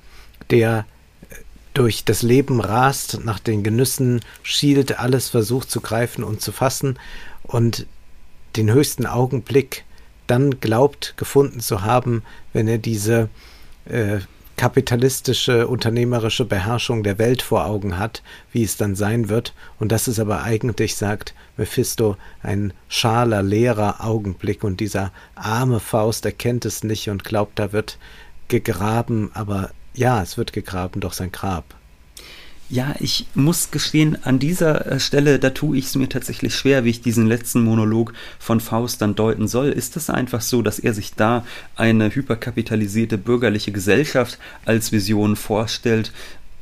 der 0.51 0.87
äh, 1.31 1.35
durch 1.75 2.05
das 2.05 2.23
Leben 2.23 2.61
rast, 2.61 3.25
nach 3.25 3.41
den 3.41 3.65
Genüssen 3.65 4.21
schielt, 4.45 5.01
alles 5.01 5.29
versucht 5.29 5.73
zu 5.73 5.81
greifen 5.81 6.23
und 6.23 6.41
zu 6.41 6.53
fassen 6.53 7.01
und 7.43 7.87
den 8.55 8.71
höchsten 8.71 9.07
Augenblick 9.07 9.85
dann 10.29 10.61
glaubt 10.61 11.15
gefunden 11.17 11.59
zu 11.59 11.83
haben, 11.83 12.23
wenn 12.53 12.69
er 12.69 12.79
diese 12.79 13.29
äh, 13.87 14.21
kapitalistische, 14.57 15.67
unternehmerische 15.67 16.45
Beherrschung 16.45 17.03
der 17.03 17.19
Welt 17.19 17.43
vor 17.43 17.67
Augen 17.67 17.99
hat, 17.99 18.23
wie 18.53 18.63
es 18.63 18.77
dann 18.77 18.95
sein 18.95 19.29
wird, 19.29 19.55
und 19.79 19.93
das 19.93 20.09
ist 20.09 20.19
aber 20.19 20.43
eigentlich, 20.43 20.97
sagt 20.97 21.35
Mephisto, 21.57 22.17
ein 22.43 22.73
schaler, 22.89 23.43
leerer 23.43 24.05
Augenblick, 24.05 24.65
und 24.65 24.81
dieser 24.81 25.13
arme 25.35 25.81
Faust 25.81 26.25
erkennt 26.25 26.65
es 26.65 26.85
nicht 26.85 27.09
und 27.09 27.25
glaubt, 27.25 27.59
da 27.59 27.73
wird 27.73 27.99
gegraben, 28.49 29.31
aber 29.35 29.71
ja, 29.95 30.23
es 30.23 30.39
wird 30.39 30.53
gegraben, 30.53 31.01
doch 31.01 31.13
sein 31.13 31.33
Grab. 31.33 31.75
Ja, 32.73 32.95
ich 33.01 33.27
muss 33.35 33.71
gestehen, 33.71 34.17
an 34.25 34.39
dieser 34.39 34.93
äh, 34.93 34.99
Stelle, 34.99 35.39
da 35.39 35.51
tue 35.51 35.77
ich 35.77 35.85
es 35.85 35.95
mir 35.95 36.09
tatsächlich 36.09 36.55
schwer, 36.55 36.87
wie 36.87 36.89
ich 36.89 37.03
diesen 37.03 37.27
letzten 37.27 37.63
Monolog 37.63 38.15
von 38.39 38.61
Faust 38.61 39.03
dann 39.03 39.15
deuten 39.15 39.47
soll. 39.47 39.69
Ist 39.69 39.95
es 39.99 40.09
einfach 40.09 40.41
so, 40.41 40.63
dass 40.63 40.79
er 40.79 40.95
sich 40.95 41.13
da 41.13 41.45
eine 41.77 42.15
hyperkapitalisierte 42.15 43.19
bürgerliche 43.19 43.73
Gesellschaft 43.73 44.39
als 44.65 44.91
Vision 44.91 45.37
vorstellt, 45.37 46.13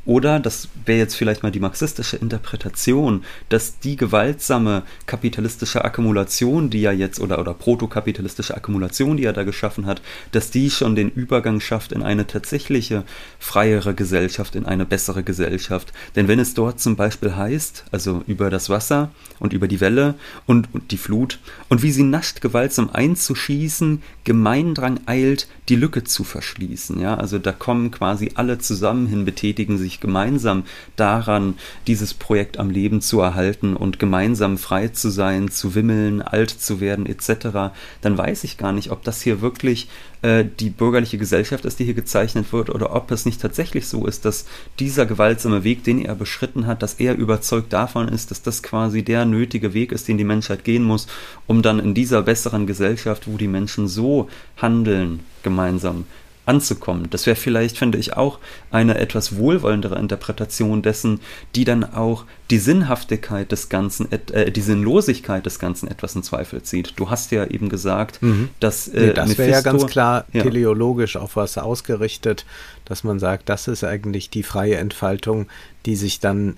oder, 0.07 0.41
das 0.41 0.69
wäre 0.87 0.99
jetzt 0.99 1.15
vielleicht 1.15 1.43
mal 1.43 1.53
die 1.53 1.61
marxistische 1.61 2.17
Interpretation, 2.17 3.25
dass 3.49 3.79
die 3.81 3.97
gewaltsame 3.97 4.83
kapitalistische 5.07 5.85
Akkumulation, 5.85 6.71
die 6.71 6.85
er 6.85 6.93
jetzt, 6.93 7.21
oder, 7.21 7.39
oder 7.39 7.55
protokapitalistische 7.55 8.57
Akkumulation, 8.57 9.17
die 9.17 9.25
er 9.25 9.33
da 9.33 9.45
geschaffen 9.45 9.87
hat, 9.87 10.01
dass 10.33 10.51
die 10.51 10.71
schon 10.71 10.95
den 10.95 11.11
Übergang 11.11 11.61
schafft 11.61 11.93
in 11.93 12.03
eine 12.03 12.27
tatsächliche 12.27 13.05
freiere 13.39 13.95
Gesellschaft, 13.95 14.57
in 14.57 14.67
eine 14.67 14.87
bessere 14.87 15.23
Gesellschaft. 15.23 15.93
Denn 16.17 16.29
wenn 16.29 16.39
es 16.39 16.55
dort 16.55 16.81
zum 16.81 16.97
Beispiel 16.97 17.37
heißt, 17.37 17.85
also 17.91 18.23
über 18.27 18.51
das 18.51 18.71
Wasser 18.71 19.11
und 19.39 19.53
über 19.53 19.69
die 19.69 19.81
Welle 19.81 20.15
und, 20.47 20.69
und 20.73 20.93
die 20.93 20.99
Flut, 20.99 21.39
und 21.69 21.83
wie 21.83 21.93
sie 21.93 22.03
nascht 22.03 22.41
gewaltsam 22.41 22.91
einzuschießen, 22.91 24.03
Gemeindrang 24.25 25.01
eilt, 25.07 25.49
die 25.69 25.77
Lücke 25.77 26.05
zu 26.05 26.25
verschließen. 26.25 27.01
Ja, 27.01 27.17
also 27.17 27.39
da 27.39 27.53
kommen 27.53 27.91
quasi 27.91 28.33
alle 28.35 28.59
zusammen 28.59 29.07
hin, 29.07 29.25
betätigen 29.25 29.79
sich 29.79 29.90
sich 29.91 30.01
gemeinsam 30.01 30.65
daran, 30.97 31.55
dieses 31.87 32.15
Projekt 32.15 32.59
am 32.59 32.71
Leben 32.71 33.01
zu 33.01 33.21
erhalten 33.21 33.77
und 33.77 33.99
gemeinsam 33.99 34.57
frei 34.57 34.89
zu 34.89 35.11
sein, 35.11 35.51
zu 35.51 35.75
wimmeln, 35.75 36.23
alt 36.23 36.51
zu 36.51 36.81
werden 36.81 37.07
etc., 37.07 37.73
dann 38.01 38.17
weiß 38.17 38.45
ich 38.45 38.57
gar 38.57 38.73
nicht, 38.73 38.91
ob 38.91 39.03
das 39.03 39.21
hier 39.21 39.41
wirklich 39.41 39.89
äh, 40.23 40.45
die 40.45 40.71
bürgerliche 40.71 41.19
Gesellschaft 41.19 41.65
ist, 41.65 41.79
die 41.79 41.85
hier 41.85 41.95
gezeichnet 41.95 42.53
wird, 42.53 42.71
oder 42.71 42.95
ob 42.95 43.11
es 43.11 43.27
nicht 43.27 43.41
tatsächlich 43.41 43.89
so 43.89 44.07
ist, 44.07 44.25
dass 44.25 44.47
dieser 44.79 45.07
gewaltsame 45.07 45.65
Weg, 45.65 45.85
den 45.85 46.05
er 46.05 46.15
beschritten 46.15 46.67
hat, 46.67 46.83
dass 46.83 46.95
er 46.95 47.17
überzeugt 47.17 47.73
davon 47.73 48.09
ist, 48.09 48.31
dass 48.31 48.43
das 48.43 48.63
quasi 48.63 49.03
der 49.03 49.25
nötige 49.25 49.75
Weg 49.75 49.93
ist, 49.93 50.09
den 50.09 50.19
die 50.19 50.25
Menschheit 50.25 50.65
gehen 50.65 50.85
muss, 50.85 51.07
um 51.47 51.63
dann 51.63 51.81
in 51.81 51.95
dieser 51.95 52.23
besseren 52.23 52.67
Gesellschaft, 52.67 53.27
wo 53.27 53.37
die 53.37 53.49
Menschen 53.49 53.89
so 53.89 54.29
handeln, 54.57 55.21
gemeinsam 55.43 56.05
anzukommen. 56.47 57.09
Das 57.11 57.27
wäre 57.27 57.37
vielleicht, 57.37 57.79
finde 57.79 57.99
ich, 57.99 58.17
auch 58.17 58.39
eine 58.71 58.99
etwas 58.99 59.37
wohlwollendere 59.37 59.99
Interpretation 59.99 60.83
dessen, 60.83 61.21
die 61.55 61.65
dann 61.65 61.85
auch 61.85 62.25
die 62.51 62.59
Sinnhaftigkeit 62.59 63.53
des 63.53 63.69
Ganzen, 63.69 64.11
äh, 64.11 64.51
die 64.51 64.61
Sinnlosigkeit 64.61 65.47
des 65.47 65.59
Ganzen 65.59 65.89
etwas 65.89 66.17
in 66.17 66.23
Zweifel 66.23 66.63
zieht. 66.63 66.95
Du 66.97 67.11
hast 67.11 67.31
ja 67.31 67.47
eben 67.47 67.69
gesagt, 67.69 68.23
mhm. 68.23 68.49
dass 68.59 68.89
äh, 68.89 69.09
nee, 69.09 69.13
das 69.13 69.39
wäre 69.39 69.51
ja 69.51 69.61
ganz 69.61 69.87
klar 69.87 70.25
ja. 70.33 70.43
teleologisch 70.43 71.17
auf 71.17 71.37
was 71.37 71.57
ausgerichtet, 71.59 72.47
dass 72.85 73.05
man 73.05 73.19
sagt, 73.19 73.49
das 73.49 73.69
ist 73.69 73.85
eigentlich 73.85 74.31
die 74.31 74.43
freie 74.43 74.77
Entfaltung, 74.77 75.47
die 75.87 75.95
sich 75.95 76.21
dann 76.21 76.57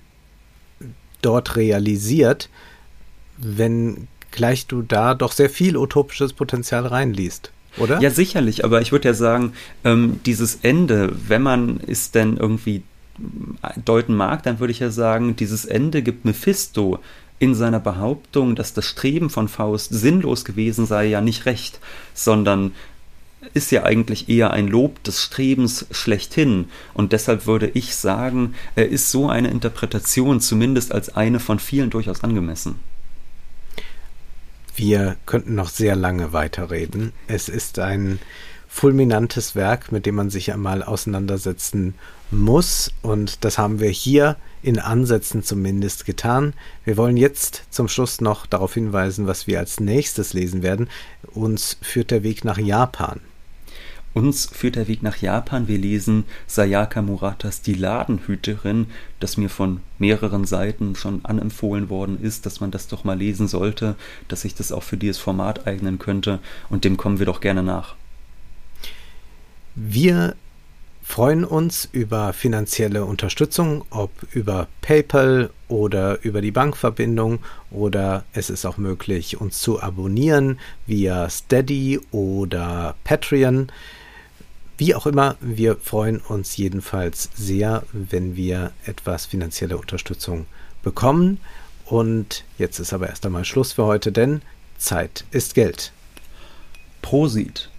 dort 1.21 1.55
realisiert, 1.55 2.49
wenn 3.37 4.07
gleich 4.31 4.65
du 4.65 4.81
da 4.81 5.13
doch 5.13 5.31
sehr 5.31 5.49
viel 5.49 5.77
utopisches 5.77 6.33
Potenzial 6.33 6.87
reinliest 6.87 7.51
oder? 7.77 7.99
Ja, 8.01 8.09
sicherlich, 8.09 8.63
aber 8.65 8.81
ich 8.81 8.91
würde 8.91 9.07
ja 9.07 9.13
sagen, 9.13 9.53
ähm, 9.83 10.19
dieses 10.25 10.59
Ende, 10.61 11.13
wenn 11.27 11.41
man 11.41 11.79
es 11.87 12.11
denn 12.11 12.37
irgendwie 12.37 12.83
deuten 13.85 14.15
mag, 14.15 14.43
dann 14.43 14.59
würde 14.59 14.71
ich 14.71 14.79
ja 14.79 14.89
sagen, 14.89 15.35
dieses 15.35 15.65
Ende 15.65 16.01
gibt 16.01 16.25
Mephisto 16.25 16.99
in 17.39 17.55
seiner 17.55 17.79
Behauptung, 17.79 18.55
dass 18.55 18.73
das 18.73 18.85
Streben 18.85 19.29
von 19.29 19.47
Faust 19.47 19.93
sinnlos 19.93 20.45
gewesen 20.45 20.85
sei, 20.85 21.05
ja 21.05 21.21
nicht 21.21 21.45
recht, 21.45 21.79
sondern 22.13 22.71
ist 23.53 23.71
ja 23.71 23.83
eigentlich 23.83 24.29
eher 24.29 24.51
ein 24.51 24.67
Lob 24.67 25.03
des 25.03 25.21
Strebens 25.21 25.85
schlechthin. 25.91 26.65
Und 26.93 27.11
deshalb 27.11 27.45
würde 27.45 27.69
ich 27.73 27.95
sagen, 27.95 28.55
er 28.75 28.87
ist 28.87 29.11
so 29.11 29.27
eine 29.27 29.49
Interpretation 29.49 30.39
zumindest 30.39 30.93
als 30.93 31.15
eine 31.15 31.39
von 31.39 31.59
vielen 31.59 31.89
durchaus 31.89 32.23
angemessen. 32.23 32.75
Wir 34.75 35.17
könnten 35.25 35.55
noch 35.55 35.69
sehr 35.69 35.95
lange 35.95 36.33
weiterreden. 36.33 37.13
Es 37.27 37.49
ist 37.49 37.79
ein 37.79 38.19
fulminantes 38.67 39.55
Werk, 39.55 39.91
mit 39.91 40.07
dem 40.07 40.15
man 40.15 40.31
sich 40.31 40.51
einmal 40.51 40.81
auseinandersetzen 40.81 41.93
muss. 42.31 42.91
Und 43.03 43.45
das 43.45 43.59
haben 43.59 43.79
wir 43.79 43.89
hier 43.89 44.35
in 44.63 44.79
Ansätzen 44.79 45.43
zumindest 45.43 46.05
getan. 46.05 46.53
Wir 46.85 46.97
wollen 46.97 47.17
jetzt 47.17 47.63
zum 47.69 47.87
Schluss 47.87 48.19
noch 48.19 48.47
darauf 48.47 48.73
hinweisen, 48.73 49.27
was 49.27 49.45
wir 49.45 49.59
als 49.59 49.79
nächstes 49.79 50.33
lesen 50.33 50.63
werden. 50.63 50.89
Uns 51.33 51.77
führt 51.81 52.09
der 52.09 52.23
Weg 52.23 52.43
nach 52.43 52.57
Japan. 52.57 53.19
Uns 54.13 54.45
führt 54.45 54.75
der 54.75 54.87
Weg 54.87 55.01
nach 55.01 55.17
Japan. 55.17 55.67
Wir 55.67 55.79
lesen 55.79 56.25
Sayaka 56.45 57.01
Muratas 57.01 57.61
Die 57.61 57.73
Ladenhüterin, 57.73 58.87
das 59.19 59.37
mir 59.37 59.49
von 59.49 59.79
mehreren 59.97 60.45
Seiten 60.45 60.95
schon 60.95 61.25
anempfohlen 61.25 61.89
worden 61.89 62.19
ist, 62.21 62.45
dass 62.45 62.61
man 62.61 62.69
das 62.69 62.87
doch 62.87 63.03
mal 63.03 63.17
lesen 63.17 63.47
sollte, 63.47 63.95
dass 64.27 64.41
sich 64.41 64.53
das 64.53 64.71
auch 64.71 64.83
für 64.83 64.97
dieses 64.97 65.17
Format 65.17 65.65
eignen 65.65 65.97
könnte. 65.97 66.39
Und 66.69 66.85
dem 66.85 66.95
kommen 66.95 67.17
wir 67.17 67.25
doch 67.25 67.41
gerne 67.41 67.63
nach. 67.63 67.95
Wir 69.73 70.35
freuen 71.01 71.43
uns 71.43 71.89
über 71.91 72.33
finanzielle 72.33 73.05
Unterstützung, 73.05 73.83
ob 73.89 74.11
über 74.31 74.67
PayPal 74.81 75.49
oder 75.67 76.23
über 76.23 76.41
die 76.41 76.51
Bankverbindung 76.51 77.39
oder 77.71 78.23
es 78.33 78.51
ist 78.51 78.65
auch 78.65 78.77
möglich, 78.77 79.41
uns 79.41 79.59
zu 79.59 79.81
abonnieren 79.81 80.59
via 80.85 81.27
Steady 81.29 81.99
oder 82.11 82.95
Patreon. 83.03 83.71
Wie 84.77 84.95
auch 84.95 85.05
immer, 85.05 85.35
wir 85.39 85.77
freuen 85.77 86.19
uns 86.19 86.57
jedenfalls 86.57 87.29
sehr, 87.35 87.83
wenn 87.91 88.35
wir 88.35 88.71
etwas 88.85 89.27
finanzielle 89.27 89.77
Unterstützung 89.77 90.47
bekommen. 90.81 91.39
Und 91.85 92.43
jetzt 92.57 92.79
ist 92.79 92.91
aber 92.91 93.09
erst 93.09 93.23
einmal 93.25 93.45
Schluss 93.45 93.73
für 93.73 93.85
heute, 93.85 94.11
denn 94.11 94.41
Zeit 94.77 95.25
ist 95.31 95.53
Geld. 95.53 95.91
Prosit. 97.01 97.69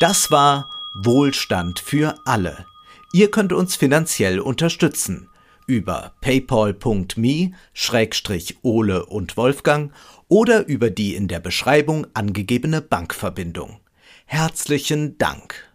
Das 0.00 0.30
war 0.30 0.68
Wohlstand 0.94 1.78
für 1.78 2.16
alle. 2.24 2.66
Ihr 3.12 3.30
könnt 3.30 3.52
uns 3.52 3.76
finanziell 3.76 4.40
unterstützen 4.40 5.28
über 5.66 6.12
paypal.me-ole 6.20 9.06
und 9.06 9.36
Wolfgang 9.36 9.92
oder 10.28 10.66
über 10.66 10.90
die 10.90 11.14
in 11.14 11.28
der 11.28 11.38
Beschreibung 11.40 12.06
angegebene 12.14 12.80
Bankverbindung. 12.80 13.78
Herzlichen 14.28 15.18
Dank. 15.18 15.65